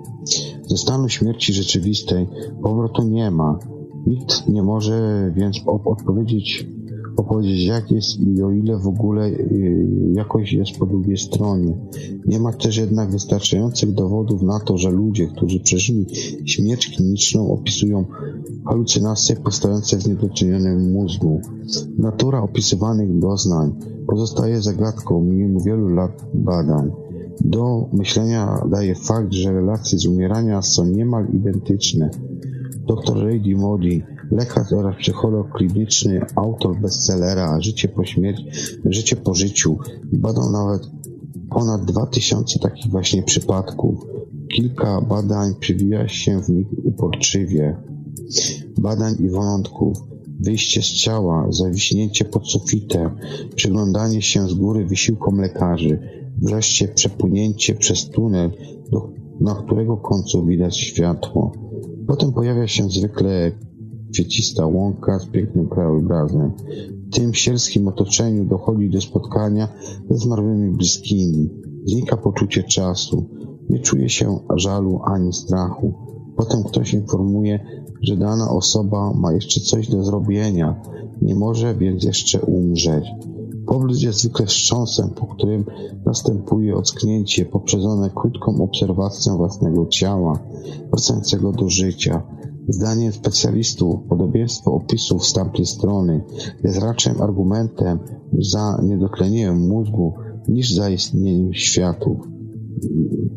Ze 0.67 0.77
stanu 0.77 1.09
śmierci 1.09 1.53
rzeczywistej 1.53 2.27
powrotu 2.63 3.03
nie 3.03 3.31
ma. 3.31 3.59
Nikt 4.07 4.47
nie 4.47 4.63
może 4.63 5.31
więc 5.35 5.57
odpowiedzieć, 5.65 6.67
opowiedzieć 7.17 7.65
jak 7.65 7.91
jest 7.91 8.19
i 8.19 8.43
o 8.43 8.51
ile 8.51 8.79
w 8.79 8.87
ogóle 8.87 9.27
y, 9.27 9.87
jakoś 10.13 10.53
jest 10.53 10.77
po 10.79 10.85
drugiej 10.85 11.17
stronie. 11.17 11.73
Nie 12.25 12.39
ma 12.39 12.53
też 12.53 12.77
jednak 12.77 13.11
wystarczających 13.11 13.91
dowodów 13.91 14.41
na 14.41 14.59
to, 14.59 14.77
że 14.77 14.91
ludzie, 14.91 15.27
którzy 15.27 15.59
przeżyli 15.59 16.05
śmierć 16.45 16.95
kliniczną 16.95 17.51
opisują 17.51 18.05
halucynacje 18.65 19.35
powstające 19.35 19.97
w 19.97 20.07
niedocenianym 20.07 20.91
mózgu. 20.91 21.41
Natura 21.97 22.41
opisywanych 22.41 23.19
doznań 23.19 23.73
pozostaje 24.07 24.61
zagadką 24.61 25.21
mimo 25.21 25.59
wielu 25.59 25.87
lat 25.87 26.25
badań. 26.33 26.91
Do 27.41 27.89
myślenia 27.93 28.61
daje 28.71 28.95
fakt, 28.95 29.33
że 29.33 29.53
relacje 29.53 29.99
z 29.99 30.05
umierania 30.05 30.61
są 30.61 30.85
niemal 30.85 31.27
identyczne. 31.33 32.09
Dr 32.87 33.23
Ray 33.23 33.55
Modi, 33.55 34.03
lekarz 34.33 34.73
oraz 34.73 34.95
psycholog 34.95 35.51
kliniczny, 35.51 36.25
autor 36.35 36.79
bestsellera 36.79 37.61
Życie 37.61 37.87
po 37.87 38.05
śmierci, 38.05 38.45
Życie 38.85 39.15
po 39.15 39.33
życiu, 39.33 39.77
badał 40.13 40.51
nawet 40.51 40.87
ponad 41.49 41.85
2000 41.85 42.59
takich 42.59 42.91
właśnie 42.91 43.23
przypadków. 43.23 44.05
Kilka 44.55 45.01
badań 45.01 45.53
przywija 45.59 46.07
się 46.07 46.41
w 46.41 46.49
nich 46.49 46.67
uporczywie. 46.83 47.77
Badań 48.81 49.15
i 49.19 49.29
wątków, 49.29 49.97
wyjście 50.39 50.81
z 50.81 50.85
ciała, 50.85 51.47
zawiśnięcie 51.49 52.25
pod 52.25 52.47
sufitem, 52.47 53.17
przyglądanie 53.55 54.21
się 54.21 54.49
z 54.49 54.53
góry 54.53 54.85
wysiłkom 54.85 55.37
lekarzy, 55.37 55.99
wreszcie 56.41 56.87
przepłynięcie 56.87 57.75
przez 57.75 58.09
tunel, 58.09 58.51
do, 58.91 59.09
na 59.39 59.55
którego 59.55 59.97
końcu 59.97 60.45
widać 60.45 60.77
światło. 60.77 61.51
Potem 62.07 62.33
pojawia 62.33 62.67
się 62.67 62.89
zwykle 62.89 63.51
kwiecista 64.13 64.65
łąka 64.65 65.19
z 65.19 65.25
pięknym 65.25 65.69
krajobrazem. 65.69 66.51
W 67.07 67.15
tym 67.15 67.33
sielskim 67.33 67.87
otoczeniu 67.87 68.45
dochodzi 68.45 68.89
do 68.89 69.01
spotkania 69.01 69.67
ze 70.09 70.17
zmarłymi 70.17 70.71
bliskimi. 70.71 71.49
Znika 71.85 72.17
poczucie 72.17 72.63
czasu. 72.63 73.29
Nie 73.69 73.79
czuje 73.79 74.09
się 74.09 74.39
żalu 74.55 74.99
ani 75.05 75.33
strachu. 75.33 75.93
Potem 76.37 76.63
ktoś 76.63 76.93
informuje, 76.93 77.83
że 78.01 78.17
dana 78.17 78.49
osoba 78.49 79.13
ma 79.13 79.33
jeszcze 79.33 79.61
coś 79.61 79.89
do 79.89 80.03
zrobienia, 80.03 80.81
nie 81.21 81.35
może 81.35 81.75
więc 81.75 82.03
jeszcze 82.03 82.41
umrzeć. 82.41 83.05
Powrót 83.67 84.01
jest 84.01 84.19
zwykle 84.19 84.45
wstrząsem, 84.45 85.09
po 85.09 85.27
którym 85.27 85.65
następuje 86.05 86.75
ocknięcie 86.75 87.45
poprzedzone 87.45 88.09
krótką 88.09 88.63
obserwacją 88.63 89.37
własnego 89.37 89.85
ciała, 89.85 90.39
wracającego 90.91 91.51
do 91.51 91.69
życia. 91.69 92.23
Zdaniem 92.67 93.11
specjalistów 93.11 93.95
podobieństwo 94.09 94.73
opisów 94.73 95.25
z 95.25 95.33
tamtej 95.33 95.65
strony 95.65 96.23
jest 96.63 96.79
raczej 96.79 97.13
argumentem 97.19 97.99
za 98.39 98.81
niedotlenieniem 98.83 99.67
mózgu 99.67 100.13
niż 100.47 100.73
za 100.73 100.89
istnieniem 100.89 101.53
światów 101.53 102.17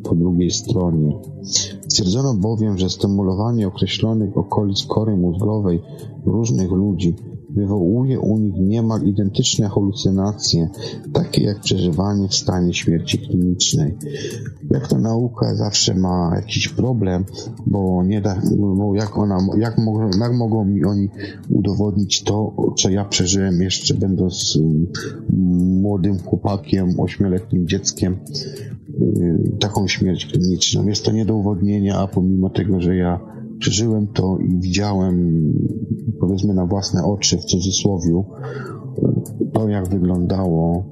po 0.02 0.14
drugiej 0.14 0.50
stronie. 0.50 1.18
Stwierdzono 1.88 2.34
bowiem, 2.34 2.78
że 2.78 2.90
stymulowanie 2.90 3.68
określonych 3.68 4.36
okolic 4.36 4.86
kory 4.86 5.16
mózgowej 5.16 5.82
różnych 6.26 6.70
ludzi 6.70 7.14
wywołuje 7.56 8.20
u 8.20 8.38
nich 8.38 8.54
niemal 8.58 9.02
identyczne 9.02 9.68
halucynacje, 9.68 10.68
takie 11.12 11.44
jak 11.44 11.60
przeżywanie 11.60 12.28
w 12.28 12.34
stanie 12.34 12.74
śmierci 12.74 13.18
klinicznej. 13.18 13.96
Jak 14.70 14.88
ta 14.88 14.98
nauka 14.98 15.54
zawsze 15.54 15.94
ma 15.94 16.32
jakiś 16.36 16.68
problem, 16.68 17.24
bo 17.66 18.04
nie 18.04 18.20
da, 18.20 18.40
bo 18.56 18.94
jak 18.94 19.18
ona, 19.18 19.38
jak 19.58 19.78
mogą, 19.78 20.10
jak 20.20 20.32
mogą 20.32 20.64
mi 20.64 20.84
oni 20.84 21.08
udowodnić 21.50 22.22
to, 22.22 22.52
co 22.78 22.90
ja 22.90 23.04
przeżyłem 23.04 23.62
jeszcze 23.62 23.94
będąc 23.94 24.58
mm, 24.60 24.86
młodym 25.80 26.18
chłopakiem, 26.18 27.00
ośmioletnim 27.00 27.68
dzieckiem, 27.68 28.16
y, 29.00 29.38
taką 29.60 29.88
śmierć 29.88 30.26
kliniczną. 30.26 30.86
Jest 30.86 31.04
to 31.04 31.12
nie 31.12 31.24
do 31.24 31.36
udowodnienia, 31.36 31.98
a 31.98 32.06
pomimo 32.06 32.50
tego, 32.50 32.80
że 32.80 32.96
ja 32.96 33.20
przeżyłem 33.58 34.06
to 34.06 34.38
i 34.38 34.60
widziałem, 34.60 35.42
powiedzmy 36.20 36.54
na 36.54 36.66
własne 36.66 37.04
oczy, 37.04 37.38
w 37.38 37.44
cudzysłowie, 37.44 38.22
to 39.52 39.68
jak 39.68 39.88
wyglądało, 39.88 40.84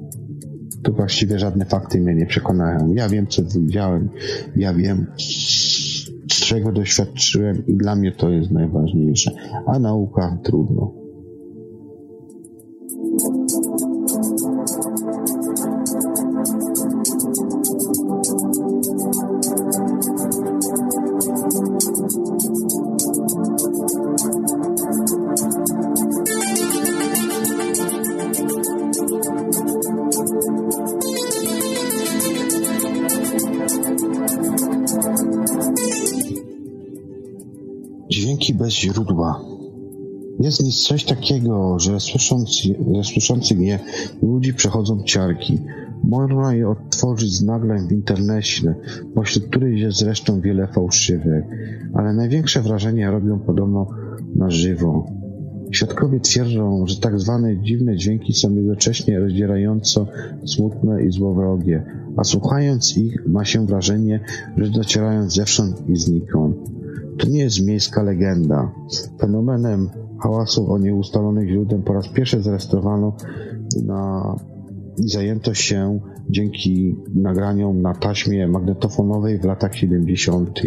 to 0.82 0.92
właściwie 0.92 1.38
żadne 1.38 1.64
fakty 1.64 2.00
mnie 2.00 2.14
nie 2.14 2.26
przekonają. 2.26 2.92
Ja 2.94 3.08
wiem, 3.08 3.26
co 3.26 3.42
widziałem, 3.42 4.08
ja 4.56 4.74
wiem, 4.74 5.06
czego 6.26 6.72
doświadczyłem 6.72 7.66
i 7.66 7.74
dla 7.74 7.96
mnie 7.96 8.12
to 8.12 8.30
jest 8.30 8.50
najważniejsze. 8.50 9.30
A 9.66 9.78
nauka 9.78 10.38
trudno. 10.42 10.92
Bez 38.64 38.74
źródła. 38.74 39.40
Jest 40.40 40.62
nic 40.62 40.82
coś 40.82 41.04
takiego, 41.04 41.78
że 41.78 42.00
słysząc, 42.00 42.62
że 42.94 43.04
słyszących 43.04 43.60
je 43.60 43.78
ludzi 44.22 44.54
przechodzą 44.54 45.02
ciarki. 45.02 45.58
Można 46.04 46.54
je 46.54 46.68
odtworzyć 46.68 47.32
z 47.32 47.42
nagrań 47.42 47.88
w 47.88 47.92
internecie, 47.92 48.74
pośród 49.14 49.46
których 49.46 49.78
jest 49.78 49.98
zresztą 49.98 50.40
wiele 50.40 50.66
fałszywych, 50.66 51.44
ale 51.94 52.12
największe 52.12 52.62
wrażenie 52.62 53.10
robią 53.10 53.38
podobno 53.38 53.86
na 54.34 54.50
żywo. 54.50 55.06
Świadkowie 55.74 56.20
twierdzą, 56.20 56.86
że 56.86 57.00
tak 57.00 57.20
zwane 57.20 57.56
dziwne 57.56 57.96
dźwięki 57.96 58.32
są 58.32 58.54
jednocześnie 58.54 59.20
rozdzierająco 59.20 60.06
smutne 60.44 61.02
i 61.02 61.10
złowrogie, 61.10 61.84
a 62.16 62.24
słuchając 62.24 62.96
ich 62.96 63.26
ma 63.26 63.44
się 63.44 63.66
wrażenie, 63.66 64.20
że 64.56 64.70
docierają 64.70 65.30
zewsząd 65.30 65.88
i 65.88 65.96
znikąd. 65.96 66.56
To 67.18 67.28
nie 67.28 67.40
jest 67.40 67.66
miejska 67.66 68.02
legenda. 68.02 68.72
Fenomenem 69.20 69.90
hałasów 70.20 70.70
o 70.70 70.78
nieustalonych 70.78 71.48
źródeł 71.48 71.82
po 71.82 71.92
raz 71.92 72.08
pierwszy 72.08 72.42
zarejestrowano 72.42 73.16
na 73.86 74.34
i 74.98 75.08
zajęto 75.08 75.54
się 75.54 76.00
dzięki 76.30 76.96
nagraniom 77.14 77.82
na 77.82 77.94
taśmie 77.94 78.48
magnetofonowej 78.48 79.38
w 79.38 79.44
latach 79.44 79.76
70. 79.76 80.60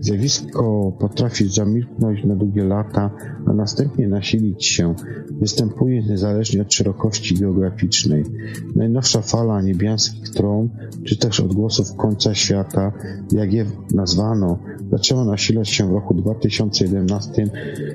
Zjawisko 0.00 0.92
potrafi 0.98 1.48
zamilknąć 1.48 2.24
na 2.24 2.36
długie 2.36 2.64
lata, 2.64 3.10
a 3.46 3.52
następnie 3.52 4.08
nasilić 4.08 4.66
się. 4.66 4.94
Występuje 5.40 6.02
niezależnie 6.02 6.62
od 6.62 6.74
szerokości 6.74 7.34
geograficznej. 7.34 8.24
Najnowsza 8.76 9.22
fala 9.22 9.62
niebiańskich 9.62 10.30
tron, 10.30 10.68
czy 11.04 11.18
też 11.18 11.40
odgłosów 11.40 11.96
końca 11.96 12.34
świata, 12.34 12.92
jak 13.32 13.52
je 13.52 13.66
nazwano, 13.94 14.58
zaczęła 14.90 15.24
nasilać 15.24 15.68
się 15.68 15.88
w 15.88 15.92
roku 15.92 16.14
2011 16.14 17.46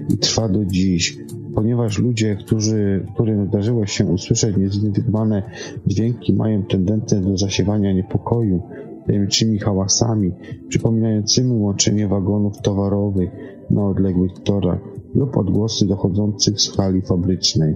i 0.09 0.17
trwa 0.17 0.49
do 0.49 0.65
dziś 0.65 1.17
ponieważ 1.55 1.99
ludzie, 1.99 2.35
którzy, 2.35 3.05
którym 3.13 3.47
zdarzyło 3.47 3.85
się 3.85 4.05
usłyszeć 4.05 4.57
niezidentyfikowane 4.57 5.43
dźwięki, 5.87 6.33
mają 6.33 6.63
tendencję 6.63 7.19
do 7.19 7.37
zasiewania 7.37 7.93
niepokoju 7.93 8.61
tajemniczymi 9.07 9.59
hałasami, 9.59 10.31
przypominającymi 10.67 11.51
łączenie 11.51 12.07
wagonów 12.07 12.61
towarowych 12.61 13.29
na 13.69 13.85
odległych 13.85 14.31
torach 14.43 14.79
lub 15.15 15.37
odgłosy 15.37 15.87
dochodzących 15.87 16.61
z 16.61 16.75
hali 16.75 17.01
fabrycznej. 17.01 17.75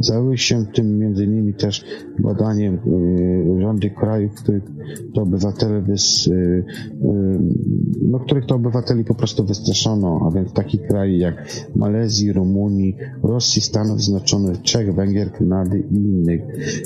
Zajęły 0.00 0.38
się 0.38 0.66
tym 0.74 0.98
między 0.98 1.24
innymi 1.24 1.54
też 1.54 1.84
badaniem 2.18 2.74
y, 2.74 3.60
rządy 3.60 3.90
krajów, 3.90 4.34
których 4.34 4.64
to 5.14 5.22
obywatele 5.22 5.80
wys, 5.80 6.26
y, 6.26 6.30
y, 6.32 6.64
no, 8.02 8.18
których 8.18 8.46
to 8.46 8.54
obywateli 8.54 9.04
po 9.04 9.14
prostu 9.14 9.44
wystraszono, 9.44 10.20
a 10.26 10.30
więc 10.30 10.52
taki 10.52 10.78
kraj 10.78 11.18
jak 11.18 11.66
Malezji, 11.76 12.32
Rumunii, 12.32 12.96
Rosji, 13.22 13.62
Stanów 13.62 14.02
Zjednoczonych, 14.02 14.62
Czech, 14.62 14.94
Węgier, 14.94 15.32
Kanady 15.32 15.84
i 15.90 15.94
innych. 15.94 16.40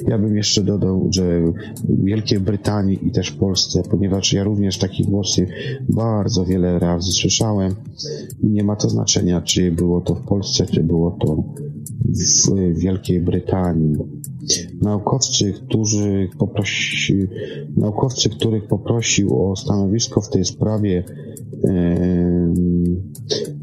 Ja 0.08 0.18
bym 0.18 0.36
jeszcze 0.36 0.62
dodał, 0.62 1.08
że 1.10 1.42
Wielkiej 1.88 2.40
Brytanii 2.40 3.08
i 3.08 3.10
też 3.10 3.30
Polsce, 3.30 3.82
ponieważ 3.90 4.32
ja 4.32 4.44
również 4.44 4.78
takie 4.78 5.04
głosy 5.04 5.46
bardzo 5.88 6.44
wiele 6.44 6.78
razy 6.78 7.12
słyszałem 7.12 7.74
i 8.42 8.46
nie 8.46 8.64
ma 8.64 8.76
to 8.76 8.88
znaczenia, 8.88 9.40
czy 9.40 9.72
było 9.72 10.00
to 10.00 10.14
w 10.14 10.22
Polsce, 10.22 10.66
czy 10.66 10.82
było 10.82 11.10
to 11.10 11.44
w 12.08 12.78
Wielkiej 12.78 13.20
Brytanii. 13.20 13.96
Naukowcy, 14.82 15.52
którzy 15.52 16.28
poprosi, 16.38 17.26
naukowcy, 17.76 18.30
których 18.30 18.66
poprosił 18.66 19.50
o 19.50 19.56
stanowisko 19.56 20.20
w 20.20 20.28
tej 20.28 20.44
sprawie 20.44 21.04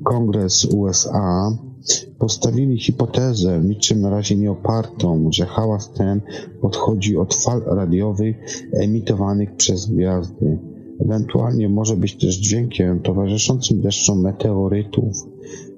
Kongres 0.03 0.65
USA, 0.65 1.57
postawili 2.19 2.80
hipotezę, 2.80 3.61
niczym 3.63 4.01
na 4.01 4.09
razie 4.09 4.36
nie 4.36 4.51
opartą, 4.51 5.28
że 5.32 5.45
hałas 5.45 5.91
ten 5.93 6.22
odchodzi 6.61 7.17
od 7.17 7.36
fal 7.36 7.61
radiowych 7.65 8.36
emitowanych 8.74 9.55
przez 9.55 9.86
gwiazdy. 9.86 10.70
Ewentualnie 11.06 11.70
może 11.70 11.97
być 11.97 12.16
też 12.16 12.36
dźwiękiem 12.36 12.99
towarzyszącym 12.99 13.82
deszczom 13.82 14.22
meteorytów, 14.22 15.28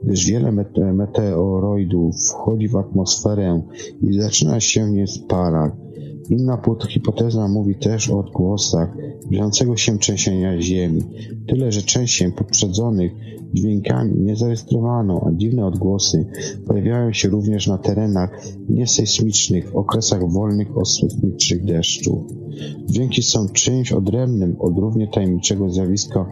gdyż 0.03 0.26
wiele 0.26 0.51
mete 0.51 0.93
meteoroidów 0.93 2.15
wchodzi 2.30 2.67
w 2.67 2.76
atmosferę 2.76 3.61
i 4.01 4.13
zaczyna 4.13 4.59
się 4.59 4.91
nie 4.91 5.07
spalać. 5.07 5.74
Inna 6.30 6.61
hipoteza 6.89 7.47
mówi 7.47 7.76
też 7.76 8.09
o 8.09 8.19
odgłosach 8.19 8.97
bieżącego 9.30 9.78
się 9.78 9.97
trzęsienia 9.97 10.61
ziemi. 10.61 11.01
Tyle, 11.47 11.71
że 11.71 11.82
trzęsień 11.82 12.32
poprzedzonych 12.32 13.11
dźwiękami 13.53 14.19
nie 14.19 14.36
zarejestrowano, 14.36 15.21
a 15.28 15.32
dziwne 15.32 15.65
odgłosy 15.65 16.26
pojawiają 16.67 17.13
się 17.13 17.30
również 17.30 17.67
na 17.67 17.78
terenach 17.78 18.41
niesejsmicznych 18.69 19.71
w 19.71 19.76
okresach 19.76 20.32
wolnych 20.32 20.78
od 20.78 20.89
sejsmicznych 20.89 21.65
deszczów. 21.65 22.24
Dźwięki 22.86 23.24
są 23.24 23.49
czymś 23.49 23.91
odrębnym 23.91 24.55
od 24.59 24.78
równie 24.78 25.07
tajemniczego 25.07 25.69
zjawiska 25.69 26.26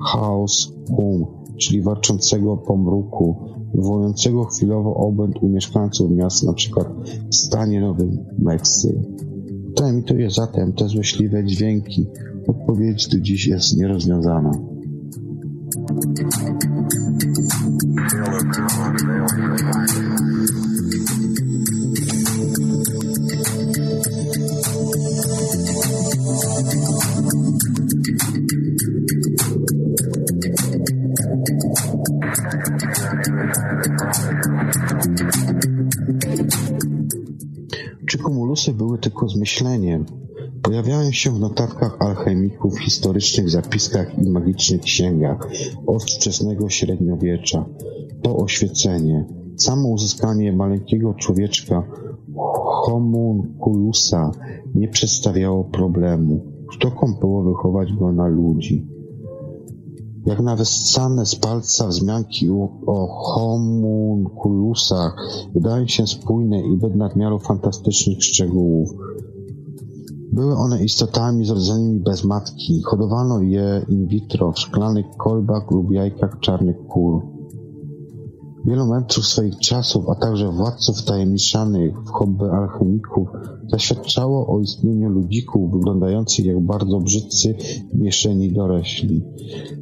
house 0.00 0.72
hum, 0.96 1.26
czyli 1.56 1.82
warczącego 1.82 2.56
pomruku, 2.56 3.36
wywołującego 3.74 4.44
chwilowo 4.44 4.94
obłęd 4.94 5.42
u 5.42 5.48
mieszkańców 5.48 6.10
miast, 6.10 6.44
np. 6.44 6.84
w 7.30 7.34
stanie 7.34 7.80
Nowym 7.80 8.18
Meksyku. 8.38 9.35
Kto 9.76 9.88
emituje 9.88 10.30
zatem 10.30 10.72
te 10.72 10.88
złośliwe 10.88 11.44
dźwięki? 11.44 12.06
Odpowiedź 12.46 13.08
do 13.08 13.20
dziś 13.20 13.46
jest 13.46 13.76
nierozwiązana. 13.76 14.50
Czy 19.88 20.15
były 38.72 38.98
tylko 38.98 39.28
zmyśleniem? 39.28 40.06
Pojawiają 40.62 41.12
się 41.12 41.30
w 41.30 41.40
notatkach 41.40 41.96
alchemików, 42.00 42.78
historycznych 42.78 43.50
zapiskach 43.50 44.18
i 44.18 44.30
magicznych 44.30 44.80
księgach 44.80 45.48
od 45.86 46.02
wczesnego 46.02 46.68
średniowiecza. 46.68 47.64
To 48.22 48.36
oświecenie, 48.36 49.24
samo 49.56 49.88
uzyskanie 49.88 50.52
maleńkiego 50.52 51.14
człowieczka 51.14 51.82
homunculusa 52.84 54.30
nie 54.74 54.88
przedstawiało 54.88 55.64
problemu. 55.64 56.40
Sztuką 56.70 57.14
było 57.20 57.42
wychować 57.42 57.92
go 57.92 58.12
na 58.12 58.26
ludzi. 58.26 58.95
Jak 60.26 60.40
na 60.40 60.56
wyssane 60.56 61.26
z 61.26 61.34
palca 61.34 61.88
wzmianki 61.88 62.50
o 62.86 63.06
homunculusach 63.06 65.16
wydają 65.54 65.86
się 65.86 66.06
spójne 66.06 66.60
i 66.60 66.76
bez 66.76 66.94
nadmiaru 66.94 67.38
fantastycznych 67.38 68.24
szczegółów. 68.24 68.90
Były 70.32 70.56
one 70.56 70.84
istotami 70.84 71.44
zrodzonymi 71.44 72.00
bez 72.00 72.24
matki. 72.24 72.82
Hodowano 72.82 73.40
je 73.40 73.86
in 73.88 74.06
vitro 74.06 74.52
w 74.52 74.58
szklanych 74.58 75.06
kolbach 75.16 75.70
lub 75.70 75.90
jajkach 75.90 76.40
czarnych 76.40 76.76
kul. 76.88 77.35
Wielu 78.66 78.86
mędrców 78.86 79.26
swoich 79.26 79.58
czasów, 79.58 80.08
a 80.08 80.14
także 80.14 80.52
władców 80.52 81.04
tajemniczanych 81.04 82.02
w 82.02 82.08
hobby 82.10 82.44
alchemików 82.44 83.28
zaświadczało 83.70 84.46
o 84.46 84.60
istnieniu 84.60 85.08
ludzików 85.10 85.72
wyglądających 85.72 86.44
jak 86.44 86.60
bardzo 86.60 87.00
brzydcy 87.00 87.54
mieszeni 87.94 88.52
dorośli. 88.52 89.22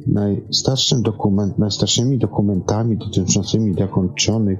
Najstarszym 0.07 1.01
dokument, 1.01 1.59
najstarszymi 1.59 2.17
dokumentami 2.17 2.97
dotyczącymi 2.97 3.73
zakończonych 3.73 4.59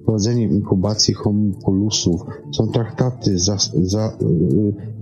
wprowadzeniem 0.00 0.50
inkubacji 0.50 1.14
homunculusów 1.14 2.20
są 2.56 2.68
traktaty 2.68 3.36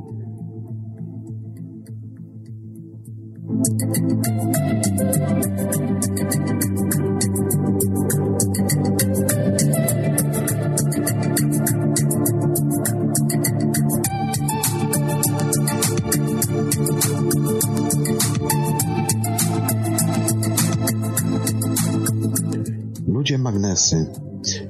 Ludzie 23.13 23.37
magnesy. 23.37 24.05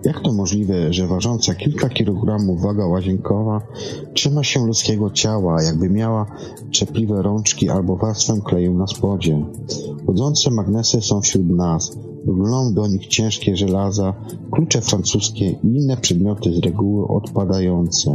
Jak 0.06 0.20
to 0.20 0.34
możliwe, 0.34 0.94
że 0.94 1.08
ważąca 1.08 1.56
kilka 1.56 1.90
kilogramów 1.90 2.62
waga 2.62 2.86
łazienkowa 2.86 3.62
trzyma 4.14 4.44
się 4.44 4.66
ludzkiego 4.66 5.10
ciała, 5.10 5.64
jakby 5.64 5.90
miała 5.90 6.26
czepliwe 6.72 7.22
rączki 7.22 7.70
albo 7.70 7.96
warstwę 7.96 8.40
kleju 8.46 8.78
na 8.78 8.88
spodzie? 8.88 9.46
Chodzące 10.08 10.52
magnesy 10.52 11.02
są 11.02 11.22
wśród 11.22 11.50
nas. 11.50 11.98
Lgną 12.28 12.74
do 12.74 12.88
nich 12.88 13.08
ciężkie 13.08 13.56
żelaza, 13.56 14.14
klucze 14.52 14.82
francuskie 14.82 15.46
i 15.46 15.58
inne 15.64 15.98
przedmioty 15.98 16.54
z 16.54 16.60
reguły 16.60 17.08
odpadające. 17.08 18.14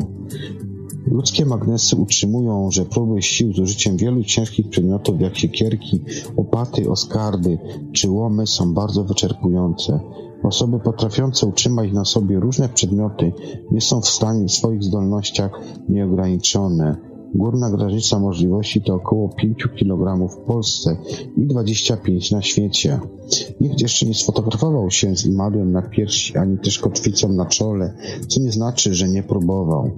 Ludzkie 1.07 1.47
magnesy 1.47 1.97
utrzymują, 1.97 2.71
że 2.71 2.85
próby 2.85 3.23
sił 3.23 3.53
z 3.53 3.59
użyciem 3.59 3.97
wielu 3.97 4.25
ciężkich 4.25 4.69
przedmiotów 4.69 5.21
jak 5.21 5.39
siekierki, 5.39 6.01
łopaty, 6.37 6.91
oskardy 6.91 7.59
czy 7.93 8.11
łomy 8.11 8.47
są 8.47 8.75
bardzo 8.75 9.05
wyczerpujące. 9.05 10.01
Osoby 10.43 10.81
potrafiące 10.81 11.47
utrzymać 11.47 11.93
na 11.93 12.05
sobie 12.05 12.41
różne 12.41 12.69
przedmioty 12.69 13.33
nie 13.71 13.81
są 13.81 14.01
w 14.01 14.09
stanie 14.09 14.47
w 14.47 14.53
swoich 14.53 14.83
zdolnościach 14.83 15.51
nieograniczone. 15.89 17.14
Górna 17.35 17.71
granica 17.71 18.19
możliwości 18.19 18.83
to 18.83 18.95
około 18.95 19.29
5 19.29 19.69
kg 19.79 20.29
w 20.29 20.37
Polsce 20.37 20.97
i 21.37 21.47
25 21.47 22.31
na 22.31 22.43
świecie. 22.43 23.01
Nikt 23.61 23.81
jeszcze 23.81 24.07
nie 24.07 24.15
sfotografował 24.15 24.91
się 24.91 25.17
z 25.17 25.27
imadłem 25.27 25.73
na 25.73 25.83
piersi, 25.83 26.37
ani 26.37 26.59
też 26.59 26.79
kotwicą 26.79 27.33
na 27.33 27.47
czole, 27.47 27.95
co 28.29 28.41
nie 28.41 28.53
znaczy, 28.53 28.95
że 28.95 29.09
nie 29.09 29.23
próbował. 29.23 29.91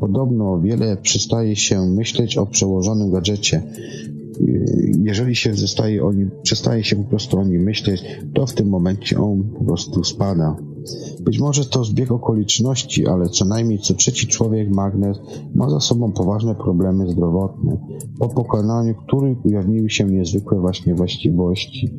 Podobno 0.00 0.60
wiele 0.60 0.96
przestaje 0.96 1.56
się 1.56 1.86
myśleć 1.86 2.38
o 2.38 2.46
przełożonym 2.46 3.10
gadżecie. 3.10 3.62
Jeżeli 5.02 5.36
się 5.36 5.54
zostaje 5.54 6.04
o 6.04 6.12
nim, 6.12 6.30
przestaje 6.42 6.84
się 6.84 6.96
po 6.96 7.04
prostu 7.04 7.38
o 7.38 7.44
nim 7.44 7.62
myśleć, 7.62 8.04
to 8.34 8.46
w 8.46 8.52
tym 8.52 8.68
momencie 8.68 9.20
on 9.20 9.42
po 9.58 9.64
prostu 9.64 10.04
spada. 10.04 10.56
Być 11.20 11.38
może 11.38 11.64
to 11.64 11.84
zbieg 11.84 12.12
okoliczności, 12.12 13.06
ale 13.06 13.28
co 13.28 13.44
najmniej 13.44 13.78
co 13.78 13.94
trzeci 13.94 14.26
człowiek 14.26 14.70
magnes 14.70 15.18
ma 15.54 15.70
za 15.70 15.80
sobą 15.80 16.12
poważne 16.12 16.54
problemy 16.54 17.10
zdrowotne, 17.10 17.78
po 18.18 18.28
pokonaniu 18.28 18.94
których 18.94 19.46
ujawniły 19.46 19.90
się 19.90 20.04
niezwykłe 20.04 20.60
właśnie 20.60 20.94
właściwości. 20.94 21.94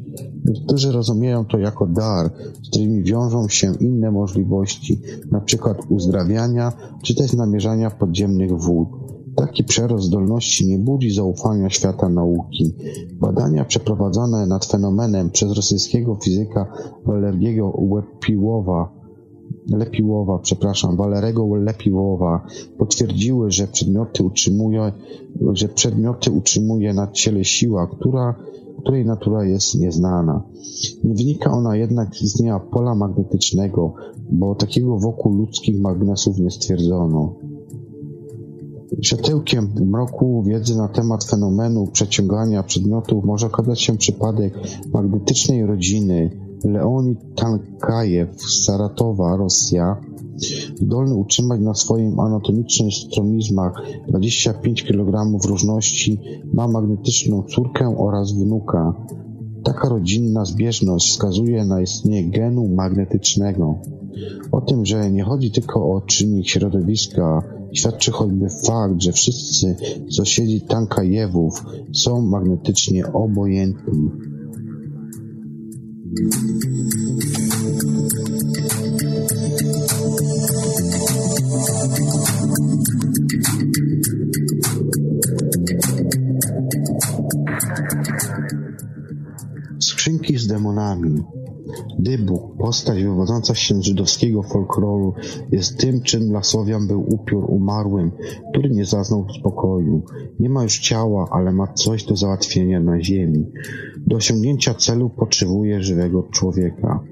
Niektórzy 0.45 0.91
rozumieją 0.91 1.45
to 1.45 1.57
jako 1.57 1.87
dar, 1.87 2.31
z 2.63 2.69
którymi 2.69 3.03
wiążą 3.03 3.47
się 3.47 3.71
inne 3.79 4.11
możliwości, 4.11 5.01
przykład 5.41 5.77
uzdrawiania 5.89 6.73
czy 7.03 7.15
też 7.15 7.33
namierzania 7.33 7.89
podziemnych 7.89 8.51
wód. 8.51 9.02
Taki 9.35 9.63
przerost 9.63 10.05
zdolności 10.05 10.67
nie 10.67 10.79
budzi 10.79 11.11
zaufania 11.11 11.69
świata 11.69 12.09
nauki. 12.09 12.73
Badania 13.19 13.65
przeprowadzone 13.65 14.47
nad 14.47 14.65
fenomenem 14.65 15.29
przez 15.29 15.51
rosyjskiego 15.51 16.15
fizyka 16.23 16.73
Walergiego 17.05 17.73
Lepiłowa, 17.95 19.03
Lepiłowa, 19.69 20.39
przepraszam, 20.39 20.97
Walerego 20.97 21.55
Lepiłowa 21.55 22.45
potwierdziły, 22.77 23.51
że 23.51 23.67
przedmioty 23.67 24.23
utrzymuje, 24.23 24.91
że 25.53 25.67
przedmioty 25.67 26.31
utrzymuje 26.31 26.93
na 26.93 27.11
ciele 27.11 27.45
siła, 27.45 27.87
która, 27.87 28.35
której 28.77 29.05
natura 29.05 29.45
jest 29.45 29.75
nieznana. 29.75 30.43
Nie 31.03 31.13
wynika 31.13 31.51
ona 31.51 31.75
jednak 31.75 32.15
z 32.15 32.21
istnienia 32.21 32.59
pola 32.59 32.95
magnetycznego, 32.95 33.93
bo 34.31 34.55
takiego 34.55 34.97
wokół 34.97 35.35
ludzkich 35.35 35.81
magnesów 35.81 36.39
nie 36.39 36.51
stwierdzono. 36.51 37.35
Światełkiem 39.01 39.69
mroku 39.85 40.43
wiedzy 40.43 40.77
na 40.77 40.87
temat 40.87 41.23
fenomenu 41.23 41.87
przeciągania 41.87 42.63
przedmiotów 42.63 43.25
może 43.25 43.47
okazać 43.47 43.81
się 43.81 43.97
przypadek 43.97 44.53
magnetycznej 44.93 45.65
rodziny 45.65 46.31
Leonid 46.63 47.19
Tankajew 47.35 48.41
z 48.41 48.65
Saratowa, 48.65 49.37
Rosja, 49.37 49.97
zdolny 50.75 51.15
utrzymać 51.15 51.61
na 51.61 51.73
swoim 51.73 52.19
anatomicznym 52.19 52.91
stromizmach 52.91 53.81
25 54.07 54.83
kg 54.83 55.39
różności, 55.45 56.19
ma 56.53 56.67
magnetyczną 56.67 57.43
córkę 57.43 57.95
oraz 57.97 58.31
wnuka. 58.31 58.93
Taka 59.63 59.89
rodzinna 59.89 60.45
zbieżność 60.45 61.09
wskazuje 61.09 61.65
na 61.65 61.81
istnienie 61.81 62.29
genu 62.29 62.67
magnetycznego. 62.67 63.81
O 64.51 64.61
tym, 64.61 64.85
że 64.85 65.11
nie 65.11 65.23
chodzi 65.23 65.51
tylko 65.51 65.93
o 65.93 66.01
czynnik 66.01 66.47
środowiska, 66.47 67.43
świadczy 67.73 68.11
choćby 68.11 68.47
fakt, 68.67 69.01
że 69.01 69.11
wszyscy 69.11 69.75
sąsiedzi 70.09 70.61
Tankajewów 70.61 71.63
są 71.93 72.21
magnetycznie 72.21 73.13
obojętni. 73.13 74.09
Z 90.43 90.47
demonami. 90.47 91.23
Dybuk, 91.99 92.57
postać 92.57 93.03
wywodząca 93.03 93.55
się 93.55 93.75
z 93.75 93.81
żydowskiego 93.81 94.43
folkloru, 94.43 95.13
jest 95.51 95.77
tym, 95.77 96.01
czym 96.01 96.29
dla 96.29 96.43
Słowian 96.43 96.87
był 96.87 97.13
upiór 97.13 97.45
umarłym, 97.47 98.11
który 98.49 98.69
nie 98.69 98.85
zaznał 98.85 99.25
spokoju. 99.39 100.01
Nie 100.39 100.49
ma 100.49 100.63
już 100.63 100.79
ciała, 100.79 101.27
ale 101.31 101.51
ma 101.51 101.73
coś 101.73 102.05
do 102.05 102.15
załatwienia 102.15 102.79
na 102.79 103.03
ziemi. 103.03 103.45
Do 104.07 104.15
osiągnięcia 104.15 104.73
celu 104.73 105.09
potrzebuje 105.09 105.83
żywego 105.83 106.23
człowieka. 106.23 107.03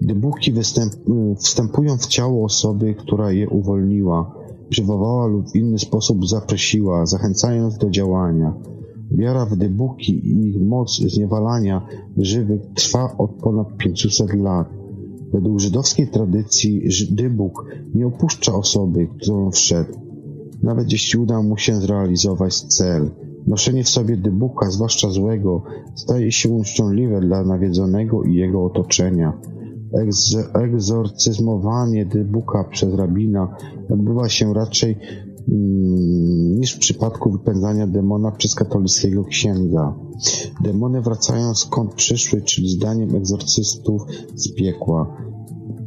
Dybuki 0.00 0.52
występ, 0.52 0.92
wstępują 1.38 1.96
w 1.96 2.06
ciało 2.06 2.44
osoby, 2.44 2.94
która 2.94 3.32
je 3.32 3.48
uwolniła, 3.48 4.34
przywołała 4.68 5.26
lub 5.26 5.50
w 5.50 5.56
inny 5.56 5.78
sposób 5.78 6.28
zaprosiła, 6.28 7.06
zachęcając 7.06 7.78
do 7.78 7.90
działania. 7.90 8.54
Wiara 9.10 9.46
w 9.46 9.56
dybuki 9.56 10.12
i 10.12 10.48
ich 10.48 10.60
moc 10.60 10.98
zniewalania 10.98 11.86
żywych 12.16 12.60
trwa 12.74 13.16
od 13.18 13.30
ponad 13.30 13.76
500 13.76 14.34
lat. 14.34 14.68
Według 15.32 15.60
żydowskiej 15.60 16.08
tradycji 16.08 16.88
dybuk 17.10 17.66
nie 17.94 18.06
opuszcza 18.06 18.54
osoby, 18.54 19.08
którą 19.16 19.50
wszedł, 19.50 19.92
nawet 20.62 20.92
jeśli 20.92 21.18
uda 21.18 21.42
mu 21.42 21.56
się 21.56 21.74
zrealizować 21.74 22.60
cel. 22.60 23.10
Noszenie 23.46 23.84
w 23.84 23.88
sobie 23.88 24.16
dybuka, 24.16 24.70
zwłaszcza 24.70 25.10
złego, 25.10 25.62
staje 25.94 26.32
się 26.32 26.48
uszczęśliwe 26.48 27.20
dla 27.20 27.44
nawiedzonego 27.44 28.22
i 28.22 28.34
jego 28.34 28.64
otoczenia. 28.64 29.32
egzorcyzmowanie 30.54 32.06
dybuka 32.06 32.64
przez 32.64 32.94
rabina 32.94 33.56
odbywa 33.90 34.28
się 34.28 34.54
raczej 34.54 34.96
niż 35.48 36.74
w 36.74 36.78
przypadku 36.78 37.30
wypędzania 37.30 37.86
demona 37.86 38.30
przez 38.30 38.54
katolickiego 38.54 39.24
księdza. 39.24 39.94
Demony 40.64 41.00
wracają 41.00 41.54
skąd 41.54 41.94
przyszły, 41.94 42.42
czyli 42.42 42.68
zdaniem 42.68 43.14
egzorcystów 43.14 44.02
z 44.34 44.54
piekła. 44.54 45.16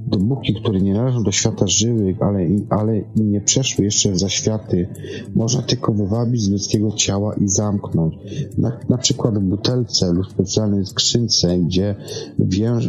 Dopóki, 0.08 0.54
które 0.54 0.82
nie 0.82 0.94
należą 0.94 1.24
do 1.24 1.32
świata 1.32 1.68
żywych, 1.68 2.22
ale, 2.22 2.40
ale 2.70 2.98
i 3.00 3.22
nie 3.22 3.42
przeszły 3.42 3.86
jeszcze 3.86 4.12
w 4.12 4.20
zaświaty, 4.20 4.88
można 5.36 5.62
tylko 5.62 5.94
wywabić 5.94 6.42
z 6.42 6.50
ludzkiego 6.50 6.92
ciała 6.92 7.34
i 7.34 7.48
zamknąć. 7.48 8.16
Na, 8.58 8.80
na 8.90 8.98
przykład 8.98 9.38
w 9.38 9.42
butelce 9.42 10.14
lub 10.14 10.28
specjalnej 10.32 10.86
skrzynce, 10.86 11.58
gdzie 11.58 11.96
wią, 12.40 12.80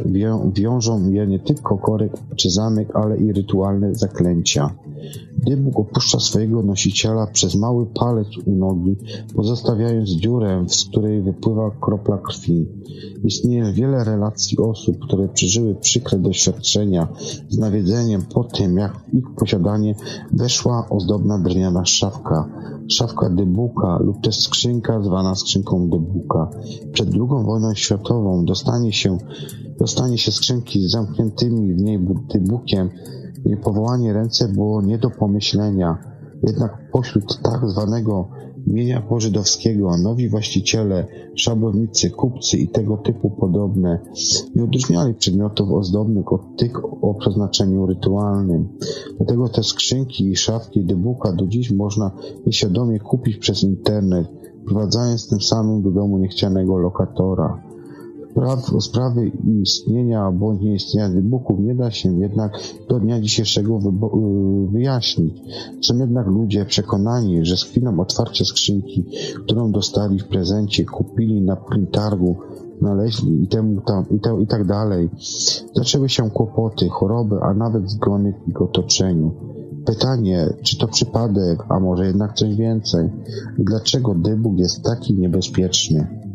wiążą 0.55 1.11
je 1.11 1.27
nie 1.27 1.39
tylko 1.39 1.79
korek 1.79 2.13
czy 2.37 2.51
zamek, 2.51 2.97
ale 2.97 3.17
i 3.17 3.33
rytualne 3.33 3.95
zaklęcia. 3.95 4.75
Gdy 5.39 5.57
Bóg 5.57 5.79
opuszcza 5.79 6.21
swojego 6.21 6.63
nosiciela 6.63 7.27
przez 7.27 7.55
mały 7.55 7.87
palec 7.87 8.29
u 8.47 8.57
nogi, 8.57 8.97
pozostawiając 9.35 10.11
dziurę, 10.11 10.65
z 10.69 10.85
której 10.85 11.23
wypływa 11.23 11.71
kropla 11.81 12.19
krwi. 12.19 12.67
Istnieje 13.25 13.73
wiele 13.73 14.05
relacji 14.05 14.59
osób, 14.59 14.99
które 14.99 15.29
przeżyły 15.29 15.75
przykre 15.75 16.19
doświadczenia 16.19 17.09
z 17.49 17.59
nawiedzeniem 17.59 18.23
po 18.35 18.45
tym, 18.45 18.77
jak 18.77 18.99
w 18.99 19.15
ich 19.15 19.25
posiadanie 19.37 19.95
weszła 20.33 20.89
ozdobna 20.91 21.39
drewniana 21.39 21.85
szafka, 21.85 22.49
szafka 22.89 23.31
dybuka 23.31 23.99
lub 23.99 24.21
też 24.21 24.41
skrzynka 24.41 25.03
zwana 25.03 25.35
skrzynką 25.35 25.91
dybuka. 25.91 26.51
Przed 26.93 27.09
II 27.15 27.45
wojną 27.45 27.75
światową 27.75 28.45
dostanie 28.45 28.93
się, 28.93 29.19
dostanie 29.79 30.19
się 30.19 30.33
skrzynki 30.33 30.83
z 30.83 30.91
zamkniętymi 30.91 31.75
w 31.75 31.83
niej 31.83 32.01
dybukiem 32.35 32.91
jej 33.45 33.57
powołanie 33.57 34.13
ręce 34.13 34.49
było 34.49 34.83
nie 34.83 34.99
do 34.99 35.11
pomyślenia. 35.11 35.99
Jednak 36.47 36.91
pośród 36.93 37.43
tak 37.43 37.69
zwanego 37.69 38.29
mienia 38.67 39.01
pożydowskiego 39.01 39.97
nowi 39.97 40.29
właściciele, 40.29 41.07
szablownicy, 41.35 42.11
kupcy 42.11 42.57
i 42.59 42.69
tego 42.69 42.97
typu 42.97 43.31
podobne 43.31 44.01
nie 44.55 44.65
odróżniali 44.65 45.15
przedmiotów 45.15 45.71
ozdobnych 45.73 46.33
od 46.33 46.57
tych 46.57 47.05
o 47.05 47.15
przeznaczeniu 47.15 47.87
rytualnym. 47.87 48.69
Dlatego 49.17 49.49
te 49.49 49.63
skrzynki 49.63 50.31
i 50.31 50.37
szafki 50.37 50.85
dybuka 50.85 51.33
do 51.33 51.47
dziś 51.47 51.71
można 51.71 52.11
nieświadomie 52.47 52.99
kupić 52.99 53.37
przez 53.37 53.63
internet, 53.63 54.29
wprowadzając 54.63 55.29
tym 55.29 55.41
samym 55.41 55.83
do 55.83 55.91
domu 55.91 56.19
niechcianego 56.19 56.79
lokatora. 56.79 57.70
Spraw, 58.31 58.71
sprawy 58.81 59.33
istnienia 59.63 60.31
bądź 60.33 60.61
nieistnienia 60.63 61.09
wybuchów 61.09 61.61
nie 61.61 61.75
da 61.75 61.91
się 61.91 62.19
jednak 62.19 62.53
do 62.89 63.01
dnia 63.01 63.21
dzisiejszego 63.21 63.79
y, 63.79 64.73
wyjaśnić. 64.73 65.43
Są 65.83 65.99
jednak 65.99 66.27
ludzie 66.27 66.65
przekonani, 66.65 67.45
że 67.45 67.57
z 67.57 67.63
chwilą 67.63 68.01
otwarcia 68.01 68.45
skrzynki, 68.45 69.05
którą 69.45 69.73
dostali 69.73 70.19
w 70.19 70.29
prezencie, 70.29 70.85
kupili 70.85 71.43
na 71.43 71.57
targu, 71.93 72.37
znaleźli 72.81 73.43
i, 73.43 73.49
temu 73.49 73.81
tam, 73.81 74.05
i, 74.11 74.21
to, 74.21 74.39
i 74.39 74.47
tak 74.47 74.67
dalej. 74.67 75.11
Zaczęły 75.75 76.09
się 76.09 76.31
kłopoty, 76.31 76.89
choroby, 76.89 77.37
a 77.43 77.55
nawet 77.55 77.91
zgony 77.91 78.33
w 78.33 78.49
ich 78.49 78.63
otoczeniu. 78.63 79.31
Pytanie, 79.87 80.49
czy 80.63 80.79
to 80.79 80.89
przypadek, 80.89 81.65
a 81.69 81.81
może 81.81 82.07
jednak 82.07 82.35
coś 82.35 82.57
więcej? 82.57 83.11
Dlaczego 83.59 84.15
dybuk 84.15 84.59
jest 84.59 84.85
taki 84.85 85.15
niebezpieczny? 85.15 86.30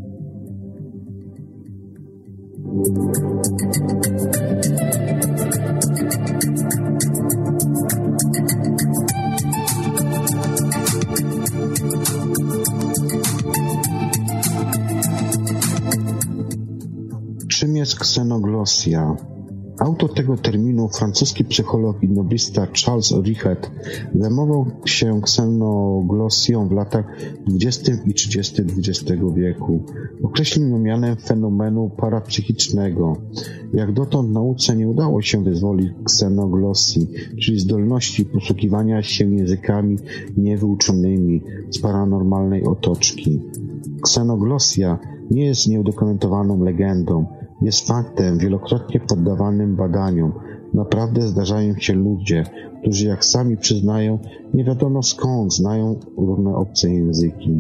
Czym 17.48 17.76
jest 17.76 18.00
ksenoglosja? 18.00 19.35
Autor 19.80 20.14
tego 20.14 20.38
terminu, 20.38 20.90
francuski 20.90 21.46
psycholog 21.46 22.04
i 22.04 22.10
noblista 22.10 22.68
Charles 22.86 23.14
Richet, 23.24 23.72
zajmował 24.16 24.66
się 24.86 25.22
ksenoglosją 25.22 26.68
w 26.68 26.72
latach 26.72 27.06
20 27.48 27.92
i 28.06 28.14
30 28.14 28.62
XX 28.62 29.22
wieku. 29.36 29.84
Określił 30.24 30.70
ją 30.70 30.80
mianem 30.80 31.16
fenomenu 31.16 31.92
parapsychicznego. 31.98 33.18
Jak 33.74 33.94
dotąd 33.94 34.32
nauce 34.32 34.76
nie 34.76 34.90
udało 34.90 35.22
się 35.22 35.44
wyzwolić 35.44 35.92
ksenoglosji, 36.04 37.08
czyli 37.42 37.60
zdolności 37.60 38.26
posługiwania 38.26 39.04
się 39.04 39.36
językami 39.36 39.98
niewyuczonymi 40.38 41.42
z 41.70 41.80
paranormalnej 41.80 42.64
otoczki. 42.64 43.42
Ksenoglosja 44.02 45.00
nie 45.32 45.46
jest 45.46 45.68
nieudokumentowaną 45.68 46.64
legendą, 46.64 47.26
jest 47.66 47.88
faktem 47.88 48.38
wielokrotnie 48.38 49.00
poddawanym 49.00 49.76
badaniom. 49.76 50.32
Naprawdę 50.74 51.22
zdarzają 51.22 51.76
się 51.76 51.94
ludzie, 51.94 52.44
którzy 52.82 53.08
jak 53.08 53.26
sami 53.26 53.58
przyznają, 53.58 54.20
nie 54.54 54.64
wiadomo 54.64 55.04
skąd 55.04 55.54
znają 55.54 56.00
różne 56.18 56.56
obce 56.56 56.90
języki. 56.90 57.60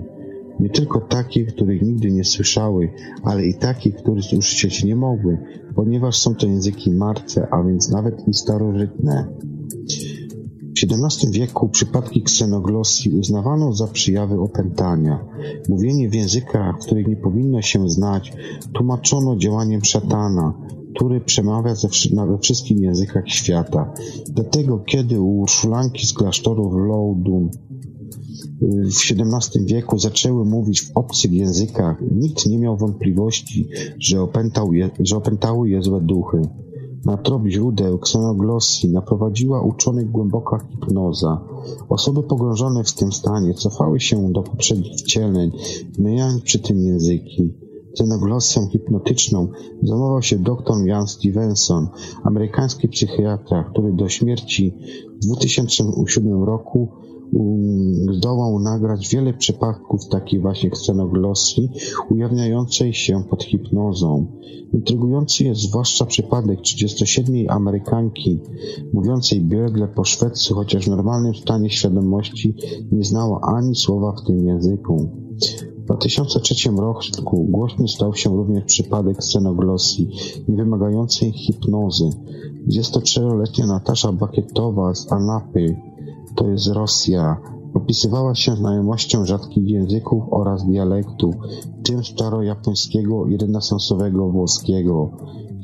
Nie 0.60 0.70
tylko 0.70 1.02
takie, 1.02 1.46
których 1.46 1.82
nigdy 1.82 2.12
nie 2.12 2.24
słyszały, 2.24 2.90
ale 3.24 3.46
i 3.46 3.54
takie, 3.54 3.92
których 3.92 4.26
usłyszeć 4.38 4.84
nie 4.84 4.96
mogły, 4.96 5.38
ponieważ 5.76 6.18
są 6.18 6.36
to 6.36 6.48
języki 6.48 6.92
martwe, 6.92 7.48
a 7.52 7.64
więc 7.64 7.92
nawet 7.92 8.28
i 8.28 8.34
starożytne. 8.34 9.28
W 10.76 10.84
XVII 10.84 11.32
wieku 11.32 11.70
przypadki 11.70 12.22
ksenoglosji 12.22 13.12
uznawano 13.12 13.74
za 13.74 13.88
przyjawy 13.88 14.40
opętania. 14.40 15.26
Mówienie 15.70 16.10
w 16.10 16.14
językach, 16.14 16.80
których 16.80 17.08
nie 17.08 17.16
powinno 17.16 17.62
się 17.62 17.90
znać, 17.90 18.34
tłumaczono 18.74 19.38
działaniem 19.38 19.84
szatana, 19.84 20.54
który 20.96 21.22
przemawia 21.22 21.76
ze, 21.76 21.88
we 22.28 22.38
wszystkich 22.38 22.78
językach 22.78 23.30
świata. 23.30 23.94
Dlatego, 24.28 24.80
kiedy 24.80 25.22
u 25.22 25.46
z 26.04 26.14
klasztoru 26.14 26.70
w 26.70 26.76
Loudun 26.76 27.50
w 28.62 28.88
XVII 28.88 29.66
wieku 29.66 30.00
zaczęły 30.00 30.46
mówić 30.46 30.82
w 30.82 30.92
obcych 30.96 31.32
językach, 31.32 32.04
nikt 32.12 32.46
nie 32.46 32.60
miał 32.60 32.78
wątpliwości, 32.78 33.70
że, 34.00 34.22
opętał 34.22 34.74
je, 34.74 34.90
że 35.00 35.18
opętały 35.18 35.70
je 35.70 35.82
złe 35.82 36.02
duchy. 36.02 36.42
Na 37.06 37.18
trop 37.18 37.48
źródeł 37.48 38.00
ksenoglosji 38.00 38.90
naprowadziła 38.90 39.62
uczonych 39.62 40.12
głęboka 40.12 40.60
hipnoza. 40.72 41.42
Osoby 41.90 42.24
pogrążone 42.24 42.84
w 42.84 42.94
tym 42.94 43.12
stanie 43.12 43.54
cofały 43.54 44.00
się 44.00 44.32
do 44.32 44.44
poprzednich 44.44 44.98
wcieleń, 44.98 45.52
zmieniając 45.94 46.44
przy 46.44 46.60
tym 46.60 46.80
języki. 46.80 47.54
Ksenoglosją 47.94 48.68
hipnotyczną 48.68 49.48
zajmował 49.84 50.22
się 50.22 50.40
dr 50.40 50.86
Jan 50.86 51.08
Stevenson, 51.08 51.88
amerykański 52.24 52.90
psychiatra, 52.90 53.64
który 53.64 53.94
do 53.94 54.10
śmierci 54.10 54.74
w 55.22 55.26
2007 55.26 56.44
roku 56.44 56.90
zdołał 58.12 58.60
nagrać 58.60 59.10
wiele 59.10 59.34
przypadków 59.34 60.08
takiej 60.08 60.40
właśnie 60.40 60.76
scenoglosji 60.76 61.70
ujawniającej 62.10 62.94
się 62.94 63.24
pod 63.30 63.44
hipnozą. 63.44 64.28
Intrygujący 64.74 65.44
jest 65.44 65.62
zwłaszcza 65.62 66.06
przypadek 66.06 66.62
37 66.62 67.36
Amerykanki 67.50 68.40
mówiącej 68.94 69.42
biegle 69.42 69.88
po 69.88 70.04
szwedzku, 70.04 70.56
chociaż 70.56 70.86
w 70.86 70.90
normalnym 70.90 71.36
stanie 71.36 71.70
świadomości 71.70 72.56
nie 72.92 73.04
znała 73.04 73.42
ani 73.42 73.76
słowa 73.76 74.12
w 74.12 74.26
tym 74.28 74.48
języku. 74.48 75.10
W 75.78 75.86
2003 75.86 76.72
roku 76.78 77.44
głośny 77.44 77.88
stał 77.88 78.16
się 78.16 78.30
również 78.30 78.64
przypadek 78.64 79.24
scenoglosji, 79.24 80.10
niewymagającej 80.48 81.32
hipnozy. 81.32 82.10
23-letnia 82.68 83.68
Natasza 83.68 84.12
Bakietowa 84.12 84.96
z 84.96 85.12
Anapy 85.12 85.76
to 86.36 86.48
jest 86.48 86.68
Rosja. 86.68 87.42
Opisywała 87.74 88.36
się 88.36 88.56
znajomością 88.56 89.26
rzadkich 89.26 89.70
języków 89.70 90.24
oraz 90.32 90.66
dialektów, 90.66 91.36
w 91.80 91.88
tym 91.88 92.04
starojapońskiego 92.04 93.26
i 93.26 93.38
renesansowego 93.38 94.30
włoskiego. 94.30 95.12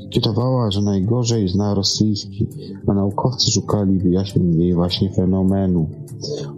Czytowała, 0.09 0.71
że 0.71 0.81
najgorzej 0.81 1.47
zna 1.47 1.73
rosyjski, 1.73 2.47
a 2.87 2.93
naukowcy 2.93 3.51
szukali 3.51 3.99
wyjaśnień 3.99 4.53
jej 4.53 4.73
właśnie 4.73 5.13
fenomenu. 5.13 5.89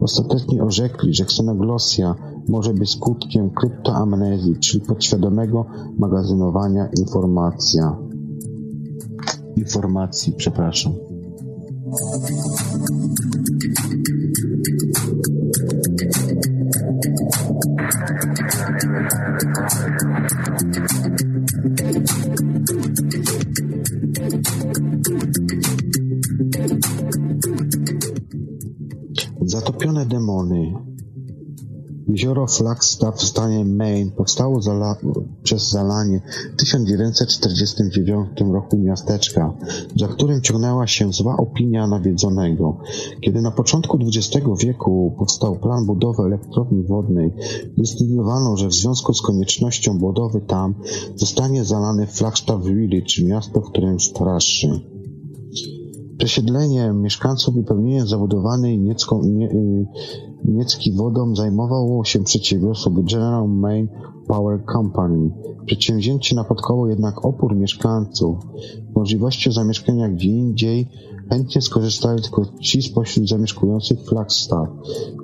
Ostatecznie 0.01 0.63
orzekli, 0.63 1.13
że 1.13 1.25
ksenoglosja 1.25 2.15
może 2.49 2.73
być 2.73 2.89
skutkiem 2.89 3.49
kryptoamnezji, 3.49 4.55
czyli 4.59 4.85
podświadomego 4.85 5.65
magazynowania 5.97 6.89
informacja. 6.99 7.97
informacji, 9.55 10.33
przepraszam. 10.37 10.93
Demony. 30.33 30.73
Jezioro 32.07 32.47
Flagstaff 32.47 33.15
w 33.15 33.23
stanie 33.23 33.65
Maine 33.65 34.11
powstało 34.11 34.61
zala 34.61 34.95
przez 35.43 35.69
zalanie 35.69 36.21
w 36.53 36.55
1949 36.55 38.29
roku 38.53 38.77
miasteczka, 38.77 39.53
za 39.95 40.07
którym 40.07 40.41
ciągnęła 40.41 40.87
się 40.87 41.13
zła 41.13 41.37
opinia 41.37 41.87
nawiedzonego. 41.87 42.77
Kiedy 43.21 43.41
na 43.41 43.51
początku 43.51 43.99
XX 44.01 44.47
wieku 44.63 45.15
powstał 45.17 45.55
plan 45.55 45.85
budowy 45.85 46.23
elektrowni 46.23 46.83
wodnej, 46.83 47.31
zdecydowano, 47.77 48.57
że 48.57 48.67
w 48.67 48.73
związku 48.73 49.13
z 49.13 49.21
koniecznością 49.21 49.97
budowy 49.97 50.41
tam 50.41 50.75
zostanie 51.15 51.65
zalany 51.65 52.07
Flagstaff 52.07 52.63
Village, 52.63 53.23
miasto, 53.25 53.61
w 53.61 53.69
którym 53.69 53.99
straszy. 53.99 54.92
Przesiedleniem 56.17 57.01
mieszkańców 57.01 57.55
i 57.55 57.63
pełnieniem 57.63 58.07
zabudowanej 58.07 58.79
niecką, 58.79 59.21
nie, 59.23 59.51
y, 59.51 59.85
niecki 60.45 60.93
wodą 60.93 61.35
zajmowało 61.35 62.03
się 62.03 62.23
przedsiębiorstwo 62.23 62.91
General 62.91 63.49
Main 63.49 63.87
Power 64.27 64.63
Company. 64.73 65.31
Przedsięwzięcie 65.65 66.35
napotkało 66.35 66.87
jednak 66.87 67.25
opór 67.25 67.55
mieszkańców. 67.55 68.37
Możliwością 68.95 69.51
zamieszkania 69.51 70.09
gdzie 70.09 70.29
indziej 70.29 70.89
chętnie 71.29 71.61
skorzystali 71.61 72.21
tylko 72.21 72.45
ci 72.61 72.81
spośród 72.81 73.29
zamieszkujących 73.29 73.99
Flagstaff, 74.01 74.69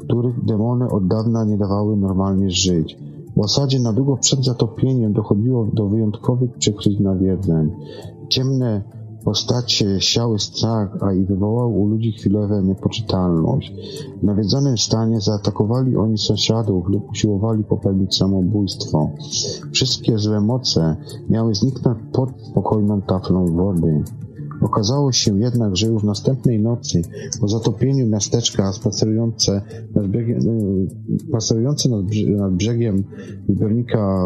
których 0.03 0.45
demony 0.45 0.89
od 0.89 1.07
dawna 1.07 1.45
nie 1.45 1.57
dawały 1.57 1.97
normalnie 1.97 2.49
żyć. 2.49 2.97
W 3.35 3.39
osadzie 3.39 3.79
na 3.79 3.93
długo 3.93 4.17
przed 4.17 4.45
zatopieniem 4.45 5.13
dochodziło 5.13 5.69
do 5.73 5.87
wyjątkowych 5.87 6.53
przykryć 6.57 6.99
nawiedzeń. 6.99 7.71
Ciemne 8.29 8.98
Postacie 9.29 10.01
siały 10.01 10.39
strach, 10.39 10.97
a 11.01 11.13
i 11.13 11.25
wywołał 11.25 11.81
u 11.81 11.87
ludzi 11.87 12.11
chwilowe 12.11 12.63
niepoczytalność. 12.63 13.73
W 14.21 14.23
nawiedzonym 14.23 14.77
stanie 14.77 15.21
zaatakowali 15.21 15.97
oni 15.97 16.17
sąsiadów 16.17 16.87
lub 16.87 17.09
usiłowali 17.11 17.63
popełnić 17.63 18.15
samobójstwo. 18.15 19.09
Wszystkie 19.71 20.17
złe 20.17 20.41
moce 20.41 20.95
miały 21.29 21.55
zniknąć 21.55 21.97
pod 22.13 22.29
spokojną 22.51 23.01
taflą 23.01 23.55
wody. 23.55 24.03
Okazało 24.61 25.11
się 25.11 25.39
jednak, 25.39 25.75
że 25.75 25.87
już 25.87 26.03
następnej 26.03 26.59
nocy, 26.59 27.01
po 27.39 27.47
zatopieniu 27.47 28.07
miasteczka 28.07 28.73
spacerujące 28.73 29.61
nad 29.95 30.07
brzegiem, 30.07 30.37
y, 30.37 31.19
spacerujące 31.29 31.89
nad, 31.89 32.05
nad 32.37 32.53
brzegiem 32.53 33.03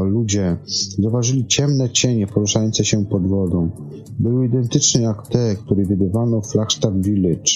ludzie 0.05 0.57
zauważyli 0.99 1.47
ciemne 1.47 1.89
cienie 1.89 2.27
poruszające 2.27 2.86
się 2.86 3.05
pod 3.05 3.27
wodą. 3.27 3.69
Były 4.19 4.45
identyczne 4.45 5.01
jak 5.01 5.27
te, 5.27 5.55
które 5.55 5.86
widywano 5.86 6.41
w 6.41 6.51
Flagstaff 6.51 6.95
Village. 6.95 7.51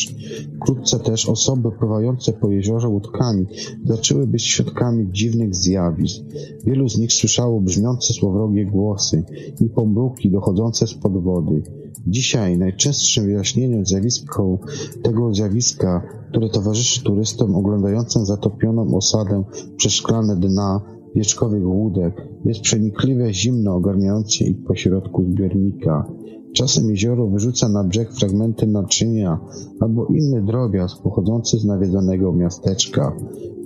Wkrótce 0.55 0.99
też 0.99 1.29
osoby 1.29 1.71
pływające 1.71 2.33
po 2.33 2.51
jeziorze 2.51 2.87
łódkami 2.87 3.45
zaczęły 3.85 4.27
być 4.27 4.43
świadkami 4.43 5.11
dziwnych 5.11 5.55
zjawisk. 5.55 6.23
Wielu 6.65 6.89
z 6.89 6.97
nich 6.97 7.13
słyszało 7.13 7.61
brzmiące 7.61 8.13
słowrogie 8.13 8.65
głosy 8.65 9.23
i 9.61 9.69
pomruki 9.69 10.31
dochodzące 10.31 10.87
spod 10.87 11.23
wody. 11.23 11.63
Dzisiaj 12.07 12.57
najczęstszym 12.57 13.25
wyjaśnieniem 13.25 13.85
zjawisku 13.85 14.59
tego 15.03 15.33
zjawiska, 15.33 16.01
które 16.29 16.49
towarzyszy 16.49 17.03
turystom 17.03 17.55
oglądającym 17.55 18.25
zatopioną 18.25 18.95
osadę 18.95 19.43
przez 19.77 19.93
szklane 19.93 20.35
dna 20.35 20.81
wieczkowych 21.15 21.67
łódek, 21.67 22.27
jest 22.45 22.61
przenikliwe 22.61 23.33
zimno 23.33 23.75
ogarniające 23.75 24.43
ich 24.43 24.63
pośrodku 24.63 25.23
zbiornika. 25.31 26.11
Czasem 26.53 26.89
jezioro 26.89 27.27
wyrzuca 27.27 27.69
na 27.69 27.83
brzeg 27.83 28.13
fragmenty 28.13 28.67
naczynia 28.67 29.39
albo 29.79 30.05
inny 30.05 30.41
drobiazg 30.41 31.01
pochodzący 31.01 31.57
z 31.57 31.65
nawiedzonego 31.65 32.33
miasteczka. 32.33 33.17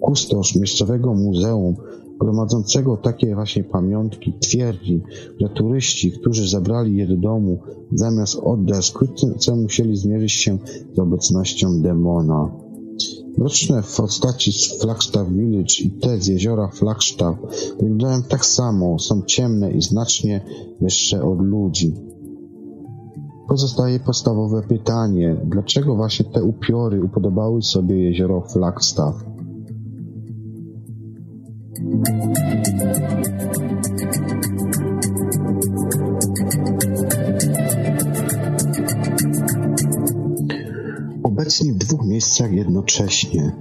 Kustosz 0.01 0.55
miejscowego 0.55 1.13
muzeum 1.13 1.75
gromadzącego 2.21 2.97
takie 2.97 3.35
właśnie 3.35 3.63
pamiątki 3.63 4.33
twierdzi, 4.39 5.01
że 5.39 5.49
turyści, 5.49 6.11
którzy 6.11 6.49
zabrali 6.49 6.97
je 6.97 7.07
do 7.07 7.17
domu, 7.17 7.59
zamiast 7.93 8.35
oddać, 8.35 8.89
wkrótce 8.89 9.55
musieli 9.55 9.97
zmierzyć 9.97 10.31
się 10.31 10.57
z 10.95 10.99
obecnością 10.99 11.81
demona. 11.81 12.51
Mroczne 13.37 13.83
postaci 13.97 14.53
z 14.53 14.81
Flagstaff 14.81 15.29
Village 15.29 15.75
i 15.83 15.91
te 15.91 16.17
z 16.17 16.27
jeziora 16.27 16.67
Flagstaff 16.67 17.37
wyglądają 17.79 18.23
tak 18.23 18.45
samo, 18.45 18.99
są 18.99 19.21
ciemne 19.21 19.71
i 19.71 19.81
znacznie 19.81 20.41
wyższe 20.81 21.23
od 21.23 21.41
ludzi. 21.41 21.93
Pozostaje 23.47 23.99
podstawowe 23.99 24.61
pytanie, 24.61 25.37
dlaczego 25.45 25.95
właśnie 25.95 26.25
te 26.25 26.43
upiory 26.43 27.03
upodobały 27.03 27.61
sobie 27.61 28.03
jezioro 28.03 28.41
Flagstaff? 28.41 29.30
Obecnie 41.23 41.73
w 41.73 41.77
dwóch 41.77 42.05
miejscach 42.05 42.51
jednocześnie. 42.51 43.51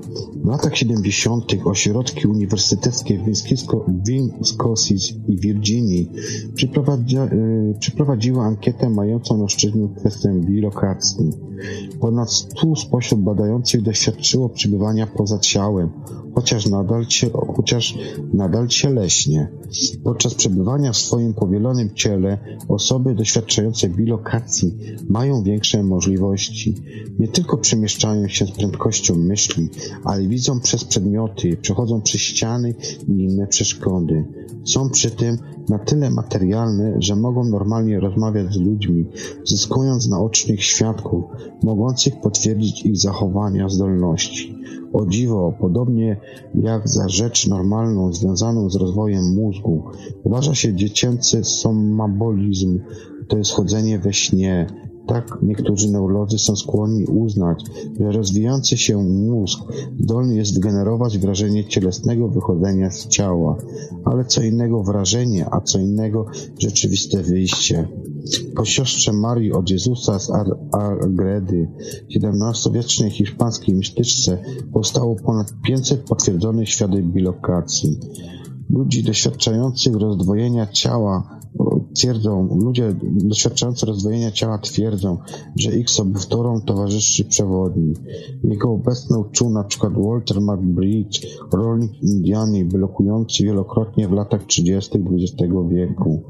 W 0.44 0.46
latach 0.46 0.76
70. 0.76 1.44
ośrodki 1.64 2.26
uniwersyteckie 2.26 3.18
w 3.18 3.24
Wisconsin 3.24 4.96
i 5.28 5.36
Virginii 5.36 6.10
przeprowadzi, 6.54 7.18
y, 7.18 7.74
przeprowadziły 7.78 8.40
ankietę 8.40 8.90
mającą 8.90 9.38
na 9.38 9.48
szczytnie 9.48 9.88
kwestię 9.96 10.40
bilokacji. 10.40 11.30
Ponad 12.00 12.32
100 12.32 12.76
spośród 12.76 13.20
badających 13.20 13.82
doświadczyło 13.82 14.48
przebywania 14.48 15.06
poza 15.06 15.38
ciałem, 15.38 15.90
chociaż 16.40 16.66
nadal, 16.66 17.06
cie, 17.06 17.30
chociaż 17.56 17.98
nadal 18.32 18.68
cieleśnie. 18.68 19.48
Podczas 20.04 20.34
przebywania 20.34 20.92
w 20.92 20.96
swoim 20.96 21.34
powielonym 21.34 21.90
ciele 21.94 22.38
osoby 22.68 23.14
doświadczające 23.14 23.88
bilokacji 23.88 24.78
mają 25.08 25.42
większe 25.42 25.82
możliwości. 25.82 26.74
Nie 27.18 27.28
tylko 27.28 27.58
przemieszczają 27.58 28.28
się 28.28 28.46
z 28.46 28.50
prędkością 28.50 29.16
myśli, 29.16 29.68
ale 30.04 30.28
widzą 30.28 30.60
przez 30.60 30.84
przedmioty, 30.84 31.56
przechodzą 31.56 32.00
przez 32.02 32.20
ściany 32.20 32.74
i 33.08 33.12
inne 33.12 33.46
przeszkody. 33.46 34.24
Są 34.64 34.90
przy 34.90 35.10
tym 35.10 35.38
na 35.68 35.78
tyle 35.78 36.10
materialne, 36.10 36.96
że 36.98 37.16
mogą 37.16 37.44
normalnie 37.44 38.00
rozmawiać 38.00 38.54
z 38.54 38.60
ludźmi, 38.60 39.06
zyskując 39.44 40.08
naocznych 40.08 40.64
świadków, 40.64 41.24
mogących 41.62 42.20
potwierdzić 42.20 42.82
ich 42.86 42.96
zachowania, 42.96 43.68
zdolności. 43.68 44.59
O 44.92 45.06
dziwo, 45.06 45.54
podobnie 45.60 46.20
jak 46.54 46.88
za 46.88 47.08
rzecz 47.08 47.46
normalną 47.46 48.12
związaną 48.12 48.70
z 48.70 48.76
rozwojem 48.76 49.34
mózgu, 49.34 49.84
uważa 50.24 50.54
się 50.54 50.74
dziecięcy 50.74 51.44
somabolizm, 51.44 52.80
to 53.28 53.38
jest 53.38 53.52
chodzenie 53.52 53.98
we 53.98 54.12
śnie. 54.12 54.66
Tak 55.10 55.38
niektórzy 55.42 55.90
neurolodzy 55.90 56.38
są 56.38 56.56
skłonni 56.56 57.04
uznać, 57.04 57.64
że 58.00 58.12
rozwijający 58.12 58.76
się 58.76 59.02
mózg 59.02 59.60
zdolny 60.00 60.36
jest 60.36 60.54
wygenerować 60.54 61.18
wrażenie 61.18 61.64
cielesnego 61.64 62.28
wychodzenia 62.28 62.90
z 62.90 63.08
ciała, 63.08 63.56
ale 64.04 64.24
co 64.24 64.42
innego 64.42 64.82
wrażenie, 64.82 65.46
a 65.50 65.60
co 65.60 65.78
innego 65.78 66.26
rzeczywiste 66.58 67.22
wyjście. 67.22 67.88
Po 68.56 68.64
siostrze 68.64 69.12
Marii 69.12 69.52
od 69.52 69.70
Jezusa 69.70 70.18
z 70.18 70.30
Agredy, 70.72 71.68
XVII-wiecznej 72.16 73.10
hiszpańskiej 73.10 73.74
mistyczce, 73.74 74.38
powstało 74.72 75.16
ponad 75.16 75.52
500 75.62 76.00
potwierdzonych 76.00 76.68
świadectw 76.68 77.08
bilokacji. 77.08 77.98
Ludzi 78.70 79.02
doświadczających 79.02 79.96
rozdwojenia 79.96 80.66
ciała 80.66 81.40
twierdzą, 81.94 82.58
ludzie 82.64 82.94
doświadczający 83.02 83.86
rozdwojenia 83.86 84.30
ciała 84.30 84.58
twierdzą, 84.58 85.18
że 85.56 85.76
ich 85.76 85.90
sobowtórom 85.90 86.62
towarzyszy 86.62 87.24
przewodnik. 87.24 87.98
Jego 88.44 88.70
obecną 88.70 89.24
czuł 89.24 89.50
na 89.50 89.64
przykład 89.64 89.92
Walter 89.96 90.40
McBride, 90.40 91.18
rolnik 91.52 92.02
Indiany, 92.02 92.64
blokujący 92.64 93.44
wielokrotnie 93.44 94.08
w 94.08 94.12
latach 94.12 94.44
30. 94.44 94.98
XX 94.98 95.52
wieku. 95.70 96.22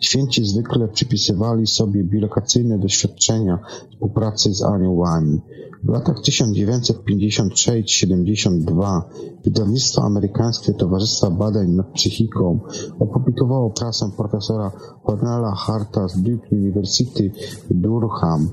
Święci 0.00 0.44
zwykle 0.44 0.88
przypisywali 0.88 1.66
sobie 1.66 2.04
bilokacyjne 2.04 2.78
doświadczenia 2.78 3.58
współpracy 3.90 4.54
z 4.54 4.62
aniołami. 4.62 5.40
W 5.84 5.88
latach 5.88 6.20
1956-72 6.20 9.02
wydawnictwo 9.44 10.02
amerykańskie 10.02 10.74
Towarzystwa 10.74 11.30
Badań 11.30 11.70
nad 11.70 11.86
Psychiką 11.86 12.58
opublikowało 12.98 13.70
prasę 13.70 14.10
profesora 14.16 14.72
Cornela 15.06 15.54
Harta 15.54 16.08
z 16.08 16.22
Duke 16.22 16.48
University 16.52 17.30
Durham. 17.70 18.48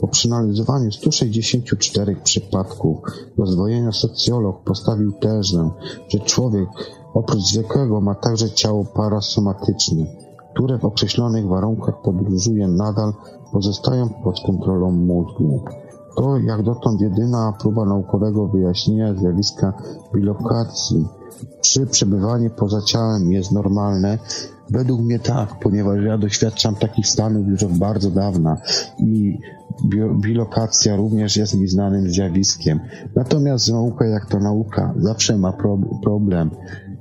Po 0.00 0.08
przeanalizowaniu 0.08 0.92
164 0.92 2.16
przypadków 2.24 2.98
rozdwojenia 3.38 3.92
socjolog 3.92 4.64
postawił 4.64 5.12
tezę, 5.12 5.70
że 6.08 6.18
człowiek 6.18 6.68
oprócz 7.14 7.42
zwykłego 7.42 8.00
ma 8.00 8.14
także 8.14 8.50
ciało 8.50 8.84
parasomatyczne, 8.84 10.06
które 10.54 10.78
w 10.78 10.84
określonych 10.84 11.46
warunkach 11.46 12.02
podróżuje 12.02 12.68
nadal, 12.68 13.12
pozostają 13.52 14.08
pod 14.08 14.40
kontrolą 14.46 14.90
mózgu. 14.90 15.64
To 16.16 16.38
jak 16.38 16.62
dotąd 16.62 17.00
jedyna 17.00 17.52
próba 17.60 17.84
naukowego 17.84 18.48
wyjaśnienia 18.48 19.14
zjawiska 19.14 19.72
bilokacji. 20.14 21.08
Czy 21.60 21.86
przebywanie 21.86 22.50
poza 22.50 22.82
ciałem 22.82 23.32
jest 23.32 23.52
normalne? 23.52 24.18
Według 24.70 25.00
mnie 25.00 25.18
tak, 25.18 25.48
ponieważ 25.62 26.04
ja 26.04 26.18
doświadczam 26.18 26.74
takich 26.74 27.06
stanów 27.06 27.48
już 27.48 27.62
od 27.62 27.78
bardzo 27.78 28.10
dawna 28.10 28.56
i 28.98 29.38
bilokacja 30.20 30.96
również 30.96 31.36
jest 31.36 31.54
mi 31.54 31.68
znanym 31.68 32.08
zjawiskiem. 32.10 32.80
Natomiast 33.16 33.72
nauka 33.72 34.06
jak 34.06 34.26
to 34.26 34.38
nauka 34.38 34.94
zawsze 34.96 35.38
ma 35.38 35.52
pro- 35.52 35.78
problem, 36.02 36.50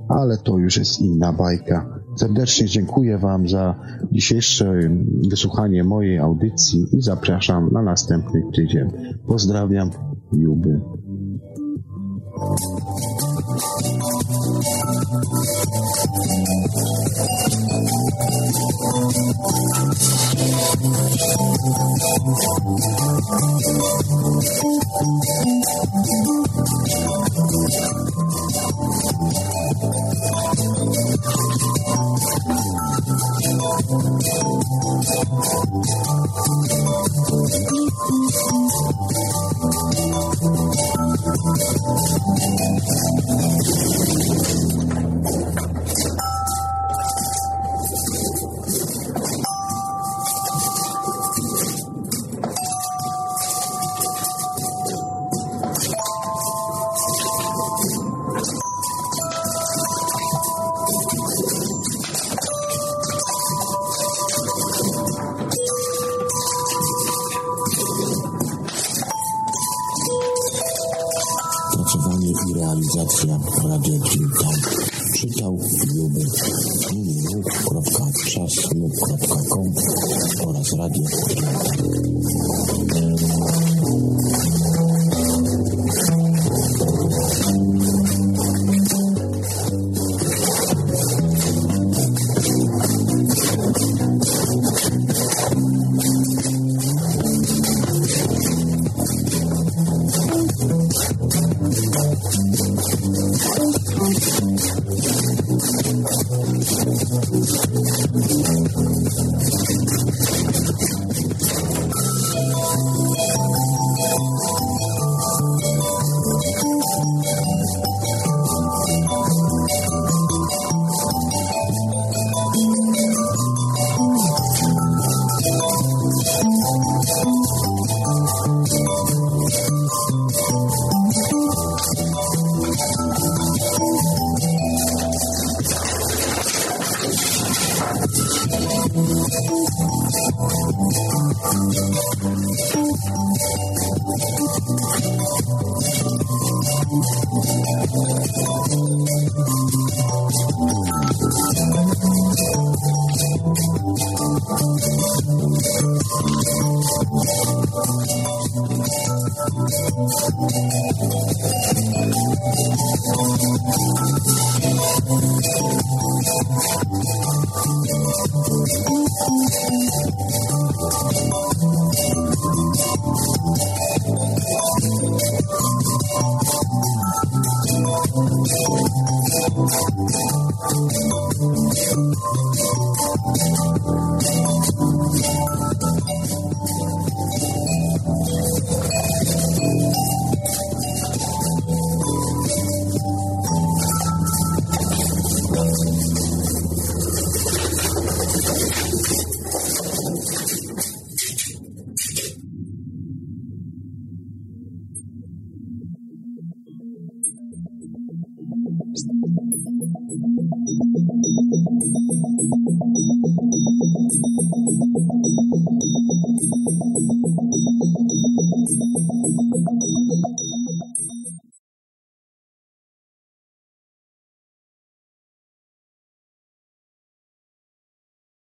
ale 0.09 0.37
to 0.37 0.57
już 0.57 0.77
jest 0.77 1.01
inna 1.01 1.33
bajka. 1.33 2.02
Serdecznie 2.15 2.67
dziękuję 2.67 3.17
Wam 3.17 3.49
za 3.49 3.75
dzisiejsze 4.11 4.73
wysłuchanie 5.29 5.83
mojej 5.83 6.19
audycji 6.19 6.85
i 6.91 7.01
zapraszam 7.01 7.69
na 7.71 7.81
następny 7.81 8.43
tydzień. 8.53 8.91
Pozdrawiam, 9.27 9.89
Juby. 10.33 10.81
Thank 12.35 12.59
you. 24.33 24.42